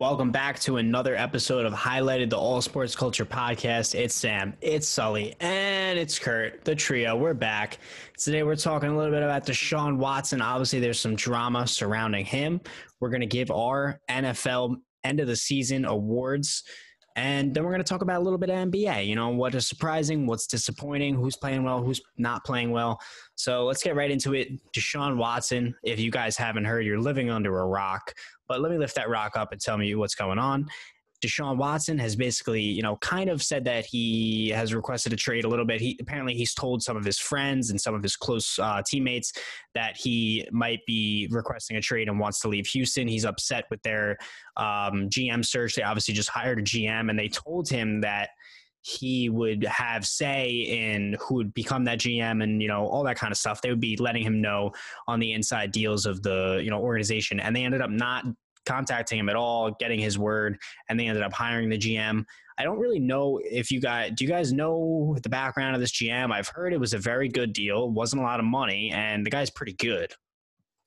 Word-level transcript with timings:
Welcome 0.00 0.30
back 0.30 0.58
to 0.60 0.78
another 0.78 1.14
episode 1.14 1.66
of 1.66 1.74
Highlighted 1.74 2.30
the 2.30 2.38
All 2.38 2.62
Sports 2.62 2.96
Culture 2.96 3.26
Podcast. 3.26 3.94
It's 3.94 4.14
Sam, 4.14 4.54
it's 4.62 4.88
Sully, 4.88 5.36
and 5.40 5.98
it's 5.98 6.18
Kurt, 6.18 6.64
the 6.64 6.74
trio. 6.74 7.14
We're 7.16 7.34
back. 7.34 7.76
Today 8.16 8.42
we're 8.42 8.56
talking 8.56 8.88
a 8.88 8.96
little 8.96 9.12
bit 9.12 9.22
about 9.22 9.44
Deshaun 9.44 9.98
Watson. 9.98 10.40
Obviously, 10.40 10.80
there's 10.80 10.98
some 10.98 11.16
drama 11.16 11.66
surrounding 11.66 12.24
him. 12.24 12.62
We're 12.98 13.10
going 13.10 13.20
to 13.20 13.26
give 13.26 13.50
our 13.50 14.00
NFL 14.08 14.76
end 15.04 15.20
of 15.20 15.26
the 15.26 15.36
season 15.36 15.84
awards. 15.84 16.64
And 17.16 17.54
then 17.54 17.64
we're 17.64 17.70
going 17.70 17.82
to 17.82 17.88
talk 17.88 18.02
about 18.02 18.20
a 18.20 18.24
little 18.24 18.38
bit 18.38 18.50
of 18.50 18.56
NBA. 18.56 19.06
You 19.06 19.16
know, 19.16 19.30
what 19.30 19.54
is 19.54 19.68
surprising, 19.68 20.26
what's 20.26 20.46
disappointing, 20.46 21.14
who's 21.14 21.36
playing 21.36 21.64
well, 21.64 21.82
who's 21.82 22.00
not 22.18 22.44
playing 22.44 22.70
well. 22.70 23.00
So 23.34 23.64
let's 23.64 23.82
get 23.82 23.96
right 23.96 24.10
into 24.10 24.34
it. 24.34 24.48
Deshaun 24.72 25.16
Watson, 25.16 25.74
if 25.82 25.98
you 25.98 26.10
guys 26.10 26.36
haven't 26.36 26.64
heard, 26.64 26.84
you're 26.84 27.00
living 27.00 27.30
under 27.30 27.58
a 27.60 27.66
rock. 27.66 28.14
But 28.48 28.60
let 28.60 28.70
me 28.70 28.78
lift 28.78 28.94
that 28.96 29.08
rock 29.08 29.36
up 29.36 29.52
and 29.52 29.60
tell 29.60 29.76
me 29.76 29.94
what's 29.94 30.14
going 30.14 30.38
on. 30.38 30.68
Deshaun 31.20 31.56
Watson 31.56 31.98
has 31.98 32.16
basically, 32.16 32.62
you 32.62 32.82
know, 32.82 32.96
kind 32.96 33.28
of 33.28 33.42
said 33.42 33.64
that 33.64 33.84
he 33.84 34.48
has 34.50 34.72
requested 34.74 35.12
a 35.12 35.16
trade 35.16 35.44
a 35.44 35.48
little 35.48 35.64
bit. 35.64 35.80
He 35.80 35.98
apparently 36.00 36.34
he's 36.34 36.54
told 36.54 36.82
some 36.82 36.96
of 36.96 37.04
his 37.04 37.18
friends 37.18 37.70
and 37.70 37.80
some 37.80 37.94
of 37.94 38.02
his 38.02 38.16
close 38.16 38.58
uh, 38.58 38.82
teammates 38.86 39.32
that 39.74 39.96
he 39.96 40.46
might 40.50 40.80
be 40.86 41.28
requesting 41.30 41.76
a 41.76 41.80
trade 41.80 42.08
and 42.08 42.18
wants 42.18 42.40
to 42.40 42.48
leave 42.48 42.66
Houston. 42.68 43.06
He's 43.06 43.24
upset 43.24 43.64
with 43.70 43.82
their 43.82 44.16
um, 44.56 45.08
GM 45.08 45.44
search. 45.44 45.74
They 45.74 45.82
obviously 45.82 46.14
just 46.14 46.30
hired 46.30 46.58
a 46.58 46.62
GM, 46.62 47.10
and 47.10 47.18
they 47.18 47.28
told 47.28 47.68
him 47.68 48.00
that 48.00 48.30
he 48.82 49.28
would 49.28 49.62
have 49.64 50.06
say 50.06 50.50
in 50.50 51.14
who 51.20 51.34
would 51.34 51.52
become 51.52 51.84
that 51.84 51.98
GM 51.98 52.42
and 52.42 52.62
you 52.62 52.68
know 52.68 52.86
all 52.86 53.04
that 53.04 53.18
kind 53.18 53.30
of 53.30 53.36
stuff. 53.36 53.60
They 53.60 53.68
would 53.68 53.80
be 53.80 53.96
letting 53.96 54.22
him 54.22 54.40
know 54.40 54.72
on 55.06 55.20
the 55.20 55.32
inside 55.32 55.70
deals 55.72 56.06
of 56.06 56.22
the 56.22 56.60
you 56.62 56.70
know 56.70 56.80
organization, 56.80 57.40
and 57.40 57.54
they 57.54 57.64
ended 57.64 57.82
up 57.82 57.90
not 57.90 58.24
contacting 58.66 59.18
him 59.18 59.28
at 59.28 59.36
all, 59.36 59.72
getting 59.78 59.98
his 59.98 60.18
word, 60.18 60.58
and 60.88 60.98
they 60.98 61.06
ended 61.06 61.22
up 61.22 61.32
hiring 61.32 61.68
the 61.68 61.78
GM. 61.78 62.24
I 62.58 62.62
don't 62.62 62.78
really 62.78 63.00
know 63.00 63.40
if 63.42 63.70
you 63.70 63.80
guys 63.80 64.12
do 64.14 64.24
you 64.24 64.30
guys 64.30 64.52
know 64.52 65.16
the 65.22 65.30
background 65.30 65.74
of 65.74 65.80
this 65.80 65.92
GM? 65.92 66.30
I've 66.30 66.48
heard 66.48 66.72
it 66.72 66.80
was 66.80 66.92
a 66.92 66.98
very 66.98 67.28
good 67.28 67.52
deal, 67.52 67.90
wasn't 67.90 68.22
a 68.22 68.24
lot 68.24 68.38
of 68.38 68.46
money, 68.46 68.90
and 68.90 69.24
the 69.24 69.30
guy's 69.30 69.50
pretty 69.50 69.72
good. 69.72 70.12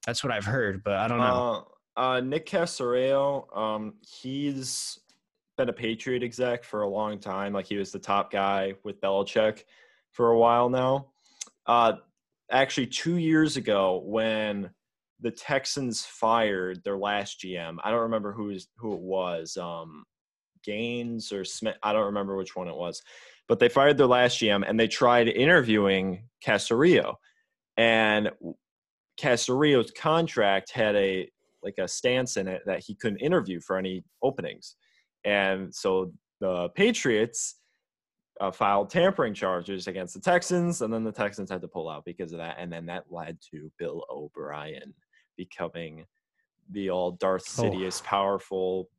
That's 0.06 0.24
what 0.24 0.32
I've 0.32 0.46
heard, 0.46 0.84
but 0.84 0.94
I 0.94 1.08
don't 1.08 1.20
know. 1.20 1.66
Uh, 1.96 2.00
uh, 2.00 2.20
Nick 2.20 2.48
Caserio, 2.48 3.56
um, 3.58 3.96
he's 4.02 5.00
been 5.58 5.70
a 5.70 5.74
Patriot 5.74 6.24
exec 6.24 6.64
for 6.64 6.82
a 6.82 6.90
long 6.90 7.20
time. 7.20 7.54
Like 7.54 7.66
he 7.66 7.78
was 7.78 7.92
the 7.92 8.00
top 8.00 8.32
guy 8.32 8.74
with 8.84 9.00
Belichick 9.02 9.64
for 10.12 10.32
a 10.32 10.38
while 10.38 10.70
now. 10.70 11.08
Uh, 11.66 11.94
actually, 12.52 12.88
two 12.88 13.18
years 13.18 13.58
ago, 13.58 14.02
when 14.06 14.70
the 15.24 15.32
Texans 15.32 16.06
fired 16.06 16.84
their 16.84 16.98
last 16.98 17.40
GM. 17.40 17.78
I 17.84 17.90
don't 17.90 18.02
remember 18.02 18.34
who's 18.34 18.68
who 18.78 18.94
it 18.94 19.00
was, 19.00 19.56
um, 19.56 20.04
Gaines 20.64 21.32
or 21.32 21.46
Smith. 21.46 21.78
I 21.82 21.94
don't 21.94 22.06
remember 22.06 22.36
which 22.36 22.56
one 22.56 22.68
it 22.68 22.76
was, 22.76 23.02
but 23.48 23.58
they 23.58 23.70
fired 23.70 23.98
their 23.98 24.06
last 24.06 24.40
GM 24.40 24.64
and 24.68 24.78
they 24.78 24.88
tried 24.88 25.30
interviewing 25.30 26.28
Caserio, 26.46 27.16
and 27.78 28.32
Caserio's 29.20 29.92
contract 29.92 30.72
had 30.72 30.96
a 30.96 31.30
like 31.64 31.76
a 31.80 31.88
stance 31.88 32.36
in 32.36 32.50
it 32.50 32.62
that 32.66 32.84
he 32.86 32.94
couldn't 32.94 33.20
interview 33.20 33.62
for 33.62 33.78
any 33.78 34.04
openings, 34.22 34.76
and 35.24 35.74
so 35.74 36.12
the 36.42 36.70
Patriots. 36.76 37.56
Uh, 38.42 38.50
filed 38.50 38.90
tampering 38.90 39.32
charges 39.32 39.86
against 39.86 40.16
the 40.16 40.20
Texans, 40.20 40.82
and 40.82 40.92
then 40.92 41.04
the 41.04 41.12
Texans 41.12 41.52
had 41.52 41.62
to 41.62 41.68
pull 41.68 41.88
out 41.88 42.04
because 42.04 42.34
of 42.34 42.40
that, 42.40 42.56
and 42.58 42.74
then 42.74 42.84
that 42.84 43.04
led 43.12 43.38
to 43.52 43.72
Bill 43.78 44.04
O'Brien 44.10 44.92
becoming 45.38 46.06
the 46.70 46.90
all 46.90 47.12
Darth 47.12 47.46
oh. 47.58 47.64
Sidious 47.64 48.02
oh. 48.02 48.06
powerful 48.06 48.90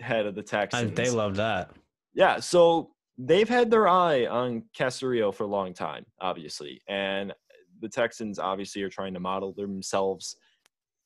head 0.00 0.26
of 0.26 0.34
the 0.34 0.42
Texans. 0.42 0.92
they 0.92 1.10
love 1.10 1.36
that. 1.36 1.70
Yeah, 2.14 2.40
so 2.40 2.90
they've 3.18 3.48
had 3.48 3.70
their 3.70 3.88
eye 3.88 4.26
on 4.26 4.64
Caserio 4.76 5.34
for 5.34 5.44
a 5.44 5.48
long 5.48 5.72
time, 5.72 6.06
obviously, 6.20 6.80
and 6.88 7.32
the 7.80 7.88
Texans 7.88 8.38
obviously 8.38 8.82
are 8.82 8.88
trying 8.88 9.14
to 9.14 9.20
model 9.20 9.52
themselves 9.52 10.36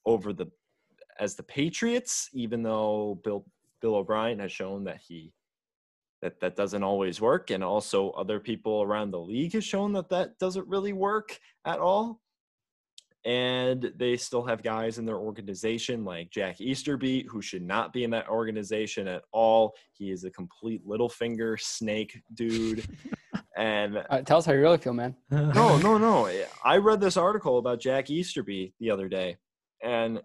over 0.07 0.33
the 0.33 0.47
as 1.21 1.35
the 1.35 1.43
Patriots, 1.43 2.29
even 2.33 2.63
though 2.63 3.21
Bill 3.25 3.45
Bill 3.81 3.97
O'Brien 3.97 4.39
has 4.39 4.53
shown 4.53 4.85
that 4.85 4.99
he 4.99 5.33
that 6.23 6.41
that 6.41 6.57
doesn't 6.57 6.83
always 6.83 7.21
work, 7.21 7.51
and 7.51 7.63
also 7.63 8.11
other 8.11 8.41
people 8.41 8.83
around 8.83 9.11
the 9.11 9.21
league 9.21 9.53
has 9.53 9.65
shown 9.65 9.93
that 9.93 10.09
that 10.11 10.39
doesn't 10.39 10.67
really 10.67 10.93
work 10.93 11.39
at 11.65 11.79
all 11.79 12.21
and 13.25 13.93
they 13.97 14.17
still 14.17 14.45
have 14.45 14.63
guys 14.63 14.99
in 14.99 15.05
their 15.05 15.17
organization 15.17 16.05
like 16.05 16.31
Jack 16.31 16.61
Easterby, 16.61 17.27
who 17.29 17.43
should 17.43 17.63
not 17.63 17.93
be 17.93 18.05
in 18.05 18.11
that 18.11 18.29
organization 18.29 19.09
at 19.09 19.23
all. 19.33 19.75
He 19.93 20.11
is 20.11 20.25
a 20.25 20.31
complete 20.31 20.87
little 20.87 21.09
finger 21.09 21.57
snake 21.57 22.23
dude. 22.35 22.87
and 23.57 23.97
right, 24.11 24.25
tell 24.25 24.39
us 24.39 24.47
how 24.47 24.53
you 24.53 24.61
really 24.61 24.79
feel, 24.79 24.93
man. 24.93 25.17
no, 25.31 25.79
no, 25.79 25.99
no. 25.99 26.31
I 26.65 26.77
read 26.77 27.01
this 27.01 27.17
article 27.17 27.59
about 27.59 27.81
Jack 27.81 28.09
Easterby 28.09 28.73
the 28.79 28.91
other 28.91 29.09
day, 29.09 29.37
and 29.83 30.21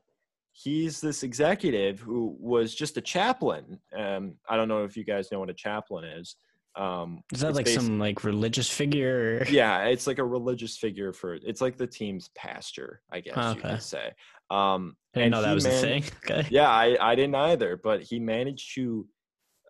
he's 0.51 1.01
this 1.01 1.23
executive 1.23 1.99
who 1.99 2.37
was 2.39 2.75
just 2.75 2.97
a 2.97 3.01
chaplain. 3.01 3.79
Um, 3.97 4.35
I 4.47 4.55
don't 4.55 4.67
know 4.67 4.83
if 4.83 4.95
you 4.95 5.03
guys 5.03 5.31
know 5.31 5.39
what 5.39 5.49
a 5.49 5.55
chaplain 5.55 6.05
is. 6.05 6.35
Um, 6.75 7.22
Is 7.31 7.41
that 7.41 7.53
like 7.53 7.67
some 7.67 8.00
like 8.00 8.23
religious 8.23 8.69
figure? 8.69 9.45
Yeah, 9.50 9.84
it's 9.85 10.07
like 10.07 10.17
a 10.17 10.25
religious 10.25 10.78
figure 10.78 11.13
for 11.13 11.35
it's 11.35 11.61
like 11.61 11.78
the 11.78 11.88
team's 11.88 12.29
pastor, 12.35 13.01
I 13.11 13.19
guess 13.19 13.38
okay. 13.38 13.56
you 13.56 13.61
could 13.61 13.84
say. 13.84 14.11
Um, 14.50 14.95
I 15.16 15.19
didn't 15.19 15.31
know 15.31 15.41
that 15.41 15.53
was 15.53 15.63
the 15.63 15.72
thing. 15.72 16.03
Okay. 16.29 16.47
Yeah, 16.50 16.69
I, 16.69 16.97
I 17.00 17.16
didn't 17.16 17.35
either, 17.35 17.79
but 17.83 18.01
he 18.01 18.19
managed 18.19 18.73
to 18.75 19.07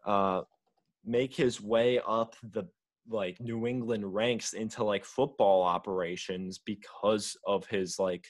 uh, 0.06 0.42
make 1.06 1.36
his 1.36 1.62
way 1.62 2.00
up 2.08 2.36
the 2.52 2.68
like 3.10 3.40
New 3.42 3.68
England 3.68 4.14
ranks 4.14 4.54
into 4.54 4.84
like 4.84 5.04
football 5.04 5.62
operations 5.64 6.60
because 6.66 7.36
of 7.46 7.66
his 7.68 8.00
like 8.00 8.26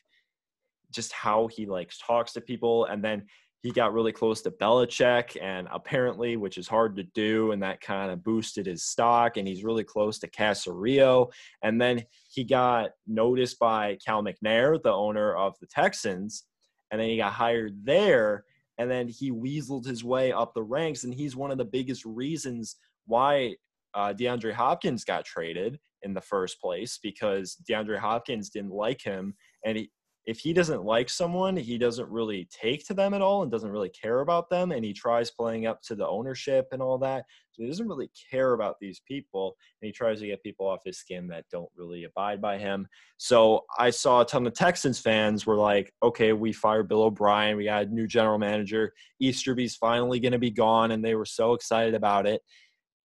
just 0.91 1.11
how 1.11 1.47
he 1.47 1.65
like 1.65 1.91
talks 2.05 2.33
to 2.33 2.41
people 2.41 2.85
and 2.85 3.03
then 3.03 3.25
he 3.63 3.71
got 3.71 3.93
really 3.93 4.11
close 4.11 4.41
to 4.41 4.51
Belichick, 4.51 5.37
and 5.41 5.69
apparently, 5.71 6.35
which 6.35 6.57
is 6.57 6.67
hard 6.67 6.97
to 6.97 7.03
do, 7.03 7.53
and 7.53 7.63
that 7.63 7.79
kind 7.79 8.11
of 8.11 8.21
boosted 8.21 8.65
his 8.65 8.83
stock. 8.83 9.37
And 9.37 9.47
he's 9.47 9.63
really 9.63 9.85
close 9.85 10.19
to 10.19 10.29
Caserio. 10.29 11.31
And 11.63 11.79
then 11.79 12.03
he 12.29 12.43
got 12.43 12.91
noticed 13.07 13.57
by 13.59 13.97
Cal 14.05 14.21
McNair, 14.21 14.83
the 14.83 14.91
owner 14.91 15.33
of 15.33 15.57
the 15.61 15.67
Texans, 15.67 16.43
and 16.91 16.99
then 16.99 17.07
he 17.07 17.15
got 17.15 17.31
hired 17.31 17.85
there. 17.85 18.43
And 18.77 18.91
then 18.91 19.07
he 19.07 19.31
weaseled 19.31 19.85
his 19.85 20.03
way 20.03 20.33
up 20.33 20.53
the 20.53 20.63
ranks, 20.63 21.05
and 21.05 21.13
he's 21.13 21.37
one 21.37 21.49
of 21.49 21.57
the 21.57 21.63
biggest 21.63 22.03
reasons 22.03 22.75
why 23.05 23.55
uh, 23.93 24.13
DeAndre 24.13 24.51
Hopkins 24.51 25.05
got 25.05 25.23
traded 25.23 25.79
in 26.01 26.13
the 26.13 26.19
first 26.19 26.59
place 26.59 26.99
because 27.01 27.55
DeAndre 27.69 27.99
Hopkins 27.99 28.49
didn't 28.49 28.71
like 28.71 29.01
him, 29.01 29.35
and 29.65 29.77
he, 29.77 29.89
if 30.25 30.39
he 30.39 30.53
doesn't 30.53 30.85
like 30.85 31.09
someone, 31.09 31.57
he 31.57 31.77
doesn't 31.77 32.09
really 32.09 32.47
take 32.49 32.85
to 32.87 32.93
them 32.93 33.13
at 33.13 33.21
all 33.21 33.41
and 33.41 33.51
doesn't 33.51 33.71
really 33.71 33.89
care 33.89 34.21
about 34.21 34.49
them. 34.49 34.71
And 34.71 34.83
he 34.83 34.93
tries 34.93 35.29
playing 35.29 35.65
up 35.65 35.81
to 35.83 35.95
the 35.95 36.07
ownership 36.07 36.67
and 36.71 36.81
all 36.81 36.97
that. 36.99 37.25
So 37.51 37.61
he 37.61 37.67
doesn't 37.67 37.87
really 37.87 38.09
care 38.31 38.53
about 38.53 38.77
these 38.79 39.01
people. 39.05 39.57
And 39.81 39.87
he 39.87 39.91
tries 39.91 40.21
to 40.21 40.27
get 40.27 40.41
people 40.41 40.65
off 40.65 40.79
his 40.85 40.97
skin 40.97 41.27
that 41.27 41.45
don't 41.51 41.69
really 41.75 42.05
abide 42.05 42.41
by 42.41 42.57
him. 42.57 42.87
So 43.17 43.65
I 43.77 43.89
saw 43.89 44.21
a 44.21 44.25
ton 44.25 44.47
of 44.47 44.53
Texans 44.53 44.97
fans 44.97 45.45
were 45.45 45.57
like, 45.57 45.93
okay, 46.01 46.31
we 46.31 46.53
fired 46.53 46.87
Bill 46.87 47.03
O'Brien. 47.03 47.57
We 47.57 47.65
got 47.65 47.87
a 47.87 47.93
new 47.93 48.07
general 48.07 48.39
manager. 48.39 48.93
Easterby's 49.19 49.75
finally 49.75 50.21
going 50.21 50.31
to 50.31 50.39
be 50.39 50.51
gone. 50.51 50.91
And 50.91 51.03
they 51.03 51.15
were 51.15 51.25
so 51.25 51.53
excited 51.53 51.95
about 51.95 52.27
it. 52.27 52.41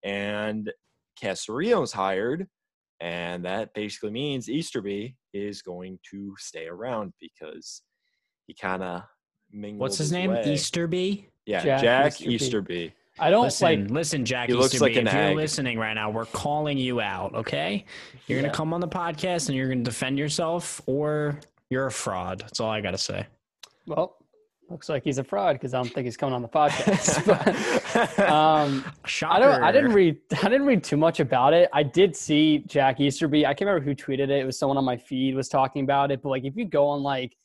And 0.04 0.72
Caserio's 1.22 1.94
hired. 1.94 2.48
And 3.02 3.44
that 3.46 3.74
basically 3.74 4.12
means 4.12 4.50
Easterby 4.50 5.16
is 5.34 5.62
going 5.62 6.00
to 6.12 6.34
stay 6.38 6.68
around 6.68 7.14
because 7.20 7.82
he 8.48 8.54
kind 8.54 8.84
of 8.84 9.02
mingles. 9.52 9.80
What's 9.80 9.98
his, 9.98 10.08
his 10.08 10.12
name? 10.14 10.32
Way. 10.32 10.44
Easterby. 10.54 11.30
Yeah, 11.46 11.64
Jack, 11.64 11.82
Jack 11.82 12.22
Easterby. 12.22 12.36
Easterby. 12.36 12.94
I 13.18 13.30
don't 13.30 13.44
listen, 13.44 13.82
like. 13.82 13.92
Listen, 13.92 14.26
Jack 14.26 14.50
he 14.50 14.58
Easterby. 14.58 14.80
Like 14.80 14.96
if 14.96 15.14
you're 15.14 15.24
egg. 15.24 15.36
listening 15.36 15.78
right 15.78 15.94
now, 15.94 16.10
we're 16.10 16.26
calling 16.26 16.78
you 16.78 17.00
out. 17.02 17.34
Okay, 17.34 17.86
you're 18.28 18.40
yeah. 18.40 18.46
gonna 18.46 18.54
come 18.54 18.74
on 18.74 18.82
the 18.82 18.88
podcast 18.88 19.48
and 19.48 19.58
you're 19.58 19.70
gonna 19.70 19.84
defend 19.84 20.18
yourself, 20.18 20.82
or 20.86 21.40
you're 21.70 21.88
a 21.88 21.92
fraud. 21.92 22.40
That's 22.42 22.60
all 22.60 22.70
I 22.70 22.82
gotta 22.82 22.98
say. 22.98 23.26
Well, 23.86 24.18
looks 24.70 24.90
like 24.90 25.04
he's 25.04 25.18
a 25.18 25.24
fraud 25.24 25.56
because 25.56 25.74
I 25.74 25.78
don't 25.78 25.92
think 25.94 26.06
he's 26.06 26.18
coming 26.18 26.34
on 26.34 26.42
the 26.42 26.48
podcast. 26.48 27.26
but, 28.18 28.20
um, 28.30 28.84
I 29.24 29.40
don't. 29.40 29.64
I 29.64 29.72
didn't 29.72 29.94
read. 29.94 30.18
I 30.44 30.50
didn't 30.50 30.66
read 30.66 30.84
too 30.84 30.98
much 30.98 31.20
about 31.20 31.54
it. 31.54 31.70
I 31.74 31.84
did 31.84 32.16
see 32.16 32.60
Jack 32.68 33.00
Easterby. 33.00 33.46
I 33.46 33.54
can't 33.54 33.68
remember 33.70 33.86
who 33.86 33.96
tweeted 33.96 34.30
it. 34.30 34.32
It 34.32 34.46
was 34.46 34.58
someone 34.58 34.78
on 34.78 34.86
my 34.86 34.98
feed 34.98 35.36
was 35.36 35.50
talking 35.50 35.84
about 35.84 36.12
it. 36.12 36.22
But 36.22 36.30
like, 36.30 36.44
if 36.46 36.56
you 36.56 36.66
go 36.66 36.88
on 36.88 37.04
like 37.04 37.36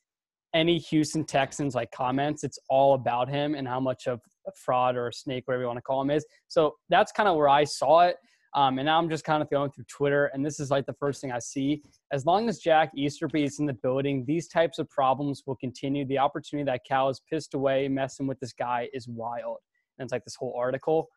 any 0.55 0.79
Houston 0.79 1.25
Texans 1.25 1.75
like 1.75 1.91
comments, 1.93 2.45
it's 2.45 2.59
all 2.69 2.95
about 2.95 3.29
him 3.29 3.55
and 3.55 3.69
how 3.69 3.81
much 3.81 4.07
of 4.07 4.21
a 4.47 4.53
fraud 4.53 4.97
or 4.97 5.09
a 5.09 5.13
snake, 5.13 5.47
whatever 5.47 5.63
you 5.63 5.67
want 5.69 5.79
to 5.79 5.83
call 5.83 6.01
him, 6.01 6.11
is. 6.11 6.25
So 6.49 6.75
that's 6.89 7.13
kind 7.13 7.29
of 7.29 7.37
where 7.37 7.49
I 7.49 7.65
saw 7.65 8.01
it. 8.01 8.17
Um, 8.55 8.79
and 8.79 8.87
now 8.87 8.99
I'm 8.99 9.09
just 9.09 9.25
kind 9.25 9.43
of 9.43 9.51
going 9.51 9.71
through 9.71 9.85
Twitter, 9.85 10.27
and 10.27 10.45
this 10.45 10.59
is 10.59 10.71
like 10.71 10.85
the 10.87 10.95
first 10.95 11.21
thing 11.21 11.31
I 11.31 11.39
see. 11.39 11.83
As 12.13 12.27
long 12.27 12.49
as 12.49 12.59
Jack 12.59 12.91
Easterby 12.97 13.45
is 13.45 13.61
in 13.61 13.67
the 13.67 13.75
building, 13.75 14.25
these 14.27 14.49
types 14.49 14.79
of 14.79 14.89
problems 14.91 15.45
will 15.47 15.57
continue. 15.57 16.05
The 16.05 16.19
opportunity 16.19 16.65
that 16.65 16.81
Cal 16.85 17.09
is 17.09 17.21
pissed 17.31 17.55
away 17.55 17.87
messing 17.87 18.27
with 18.27 18.41
this 18.41 18.53
guy 18.53 18.89
is 18.93 19.07
wild. 19.07 19.59
And 19.99 20.07
it's 20.07 20.13
like 20.13 20.25
this 20.25 20.35
whole 20.35 20.55
article. 20.59 21.09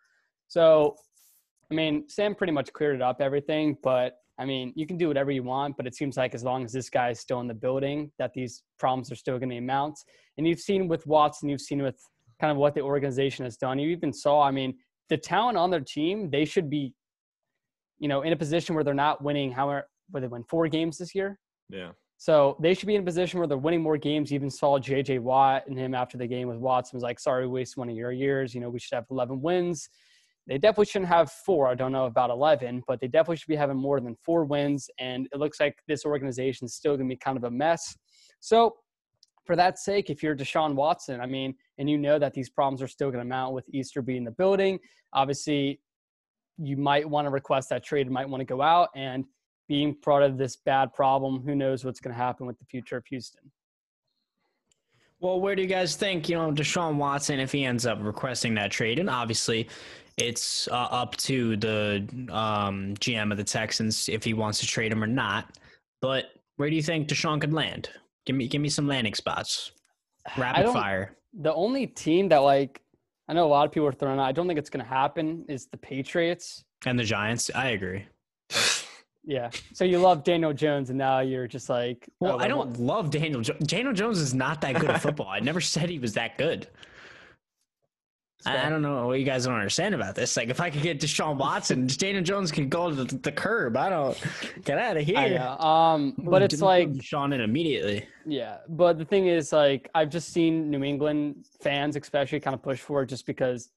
So, 0.48 0.96
I 1.72 1.74
mean, 1.74 2.08
Sam 2.08 2.36
pretty 2.36 2.54
much 2.54 2.72
cleared 2.74 2.96
it 2.96 3.02
up, 3.02 3.18
everything, 3.20 3.78
but 3.82 4.18
I 4.40 4.46
mean, 4.46 4.74
you 4.76 4.86
can 4.86 4.98
do 4.98 5.08
whatever 5.08 5.32
you 5.32 5.44
want, 5.44 5.78
but 5.78 5.88
it 5.88 5.96
seems 5.96 6.18
like 6.18 6.36
as 6.36 6.44
long 6.44 6.66
as 6.66 6.72
this 6.72 6.90
guy 6.90 7.10
is 7.10 7.20
still 7.20 7.40
in 7.40 7.48
the 7.48 7.54
building, 7.54 8.12
that 8.18 8.34
these 8.34 8.64
problems 8.80 9.12
are 9.12 9.16
still 9.16 9.38
going 9.38 9.50
to 9.50 9.58
amount. 9.58 9.98
And 10.38 10.48
you've 10.48 10.60
seen 10.60 10.88
with 10.88 11.06
Watson, 11.08 11.50
you've 11.50 11.62
seen 11.62 11.82
with 11.82 11.98
kind 12.42 12.52
of 12.52 12.58
what 12.58 12.74
the 12.74 12.82
organization 12.82 13.46
has 13.46 13.58
done. 13.58 13.80
You 13.80 13.90
even 13.90 14.12
saw, 14.12 14.42
I 14.42 14.52
mean, 14.52 14.76
the 15.10 15.18
talent 15.18 15.58
on 15.58 15.70
their 15.70 15.82
team, 15.82 16.30
they 16.32 16.46
should 16.46 16.70
be, 16.70 16.94
you 18.04 18.10
know, 18.10 18.22
in 18.24 18.34
a 18.34 18.36
position 18.36 18.76
where 18.76 18.84
they're 18.84 18.94
not 18.94 19.24
winning. 19.24 19.50
However, 19.50 19.88
where 20.12 20.20
they 20.20 20.28
win 20.28 20.44
four 20.44 20.68
games 20.68 20.98
this 20.98 21.16
year. 21.16 21.40
Yeah. 21.70 21.92
So 22.18 22.58
they 22.62 22.74
should 22.74 22.88
be 22.88 22.96
in 22.96 23.02
a 23.02 23.06
position 23.06 23.40
where 23.40 23.48
they're 23.48 23.58
winning 23.58 23.82
more 23.82 23.96
games. 23.96 24.30
You 24.30 24.36
even 24.36 24.50
saw 24.50 24.78
J.J. 24.78 25.20
Watt 25.20 25.68
and 25.68 25.80
him 25.80 25.96
after 25.96 26.18
the 26.18 26.28
game 26.28 26.50
with 26.50 26.58
Watson 26.58 26.98
was 26.98 27.04
like, 27.04 27.18
"Sorry, 27.18 27.48
we 27.48 27.54
wasted 27.54 27.78
one 27.78 27.90
of 27.90 27.96
your 27.96 28.12
years. 28.12 28.54
You 28.54 28.60
know, 28.60 28.70
we 28.70 28.80
should 28.80 28.96
have 28.96 29.06
11 29.10 29.42
wins." 29.42 29.88
They 30.48 30.58
definitely 30.58 30.88
shouldn't 30.88 31.08
have 31.08 31.32
four. 31.32 31.70
I 31.70 31.76
don't 31.76 31.94
know 31.94 32.06
about 32.06 32.30
11, 32.30 32.84
but 32.90 33.00
they 33.00 33.08
definitely 33.08 33.38
should 33.38 33.48
be 33.48 33.56
having 33.56 33.78
more 33.78 34.02
than 34.02 34.18
four 34.26 34.44
wins. 34.44 34.90
And 35.00 35.30
it 35.32 35.40
looks 35.40 35.62
like 35.62 35.78
this 35.88 36.04
organization 36.04 36.66
is 36.66 36.76
still 36.76 36.98
going 36.98 37.08
to 37.08 37.16
be 37.16 37.18
kind 37.18 37.38
of 37.38 37.46
a 37.46 37.52
mess. 37.52 37.96
So, 38.42 38.76
for 39.46 39.56
that 39.56 39.80
sake, 39.80 40.10
if 40.10 40.22
you're 40.22 40.36
Deshaun 40.36 40.76
Watson, 40.76 41.22
I 41.22 41.26
mean, 41.26 41.56
and 41.78 41.90
you 41.90 41.98
know 41.98 42.20
that 42.20 42.34
these 42.34 42.50
problems 42.50 42.82
are 42.82 42.88
still 42.90 43.12
going 43.12 43.24
to 43.24 43.30
mount 43.30 43.54
with 43.54 43.66
Easterby 43.70 44.18
in 44.18 44.26
the 44.26 44.32
building, 44.32 44.80
obviously, 45.14 45.80
you 46.58 46.78
might 46.78 47.10
want 47.10 47.26
to 47.26 47.30
request 47.30 47.70
that 47.70 47.84
trade, 47.84 48.10
might 48.10 48.28
want 48.28 48.42
to 48.42 48.46
go 48.46 48.62
out. 48.62 48.90
And 48.96 49.26
being 49.68 49.96
part 49.96 50.24
of 50.24 50.38
this 50.38 50.56
bad 50.58 50.94
problem, 50.94 51.42
who 51.42 51.56
knows 51.56 51.86
what's 51.86 52.00
going 52.00 52.14
to 52.14 52.22
happen 52.22 52.46
with 52.46 52.60
the 52.60 52.66
future 52.66 52.98
of 52.98 53.06
Houston. 53.08 53.52
Well, 55.20 55.40
where 55.40 55.56
do 55.56 55.62
you 55.62 55.70
guys 55.70 55.96
think, 55.96 56.28
you 56.28 56.36
know, 56.36 56.52
Deshaun 56.52 56.98
Watson, 56.98 57.40
if 57.40 57.52
he 57.52 57.64
ends 57.64 57.86
up 57.86 57.98
requesting 58.02 58.54
that 58.56 58.72
trade, 58.72 59.00
and 59.00 59.10
obviously 59.10 59.70
it's 60.18 60.68
uh, 60.68 60.88
up 60.92 61.16
to 61.16 61.56
the 61.56 62.06
um, 62.30 62.94
GM 62.96 63.32
of 63.32 63.38
the 63.38 63.44
Texans 63.44 64.10
if 64.10 64.24
he 64.24 64.34
wants 64.34 64.60
to 64.60 64.68
trade 64.68 64.92
him 64.92 65.02
or 65.02 65.08
not. 65.08 65.58
But 66.02 66.26
where 66.58 66.70
do 66.70 66.76
you 66.76 66.84
think 66.84 67.08
Deshaun 67.08 67.40
could 67.40 67.54
land? 67.54 67.90
Give 68.26 68.36
me, 68.36 68.48
give 68.48 68.62
me 68.62 68.70
some 68.70 68.86
landing 68.86 69.14
spots. 69.14 69.72
Rapid 70.38 70.72
fire. 70.74 71.16
The 71.34 71.54
only 71.54 71.88
team 71.88 72.28
that 72.30 72.40
like, 72.40 72.82
I 73.28 73.34
know 73.34 73.46
a 73.46 73.48
lot 73.48 73.66
of 73.66 73.72
people 73.72 73.88
are 73.88 73.94
throwing 73.94 74.20
out. 74.20 74.26
I 74.26 74.32
don't 74.32 74.48
think 74.48 74.60
it's 74.60 74.70
going 74.70 74.84
to 74.84 74.90
happen. 74.90 75.46
Is 75.48 75.68
the 75.68 75.78
Patriots 75.78 76.66
and 76.86 77.00
the 77.00 77.04
Giants? 77.04 77.50
I 77.56 77.70
agree. 77.70 78.06
Yeah. 79.26 79.50
So 79.74 79.86
you 79.86 80.00
love 80.00 80.24
Daniel 80.24 80.52
Jones, 80.52 80.90
and 80.90 80.98
now 80.98 81.20
you're 81.22 81.48
just 81.48 81.70
like. 81.70 82.10
Well, 82.20 82.34
oh, 82.34 82.40
I 82.40 82.48
don't 82.50 82.78
love 82.80 83.10
Daniel. 83.10 83.40
Jo- 83.42 83.56
Daniel 83.64 83.94
Jones 83.94 84.20
is 84.20 84.34
not 84.34 84.60
that 84.62 84.76
good 84.80 84.90
at 84.90 85.02
football. 85.02 85.30
I 85.30 85.40
never 85.40 85.62
said 85.62 85.90
he 85.90 86.00
was 86.00 86.14
that 86.16 86.38
good. 86.38 86.68
I, 88.46 88.68
I, 88.68 88.70
don't 88.70 88.82
know 88.82 89.08
what 89.08 89.20
you 89.20 89.26
guys 89.26 89.46
don't 89.46 89.56
understand 89.56 89.96
about 89.96 90.16
this. 90.16 90.36
Like, 90.38 90.50
if 90.50 90.60
I 90.60 90.70
could 90.70 90.82
get 90.82 91.00
Deshaun 91.00 91.38
Watson, 91.38 91.88
Daniel 91.98 92.24
Jones 92.24 92.52
could 92.52 92.70
go 92.70 92.90
to 92.90 93.04
the, 93.04 93.18
the 93.18 93.32
curb. 93.32 93.78
I 93.78 93.90
don't 93.90 94.18
get 94.64 94.78
out 94.78 94.98
of 94.98 95.06
here. 95.06 95.40
Um, 95.60 96.14
but 96.18 96.42
it's 96.42 96.62
like 96.62 96.90
Sean 97.02 97.34
in 97.34 97.42
immediately. 97.42 98.08
Yeah, 98.26 98.58
but 98.70 98.98
the 98.98 99.06
thing 99.06 99.28
is, 99.28 99.52
like, 99.52 99.90
I've 99.96 100.10
just 100.10 100.30
seen 100.30 100.70
New 100.70 100.84
England 100.84 101.46
fans, 101.62 101.96
especially, 101.96 102.40
kind 102.40 102.54
of 102.54 102.62
push 102.62 102.80
for 102.80 103.04
it 103.04 103.08
just 103.08 103.26
because 103.26 103.70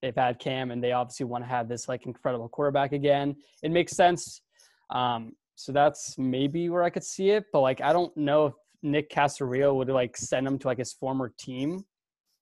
they've 0.00 0.14
had 0.14 0.38
Cam 0.38 0.70
and 0.70 0.82
they 0.82 0.92
obviously 0.92 1.26
want 1.26 1.44
to 1.44 1.48
have 1.48 1.68
this 1.68 1.88
like 1.88 2.06
incredible 2.06 2.48
quarterback 2.48 2.92
again. 2.92 3.36
It 3.62 3.70
makes 3.70 3.92
sense 3.92 4.42
um, 4.92 5.32
so 5.56 5.72
that's 5.72 6.16
maybe 6.18 6.68
where 6.68 6.82
I 6.82 6.90
could 6.90 7.04
see 7.04 7.30
it. 7.30 7.46
But 7.52 7.60
like, 7.60 7.80
I 7.80 7.92
don't 7.92 8.14
know 8.16 8.46
if 8.46 8.54
Nick 8.82 9.10
Caserio 9.10 9.74
would 9.74 9.88
like 9.88 10.16
send 10.16 10.46
him 10.46 10.58
to 10.60 10.66
like 10.68 10.78
his 10.78 10.92
former 10.92 11.32
team. 11.38 11.84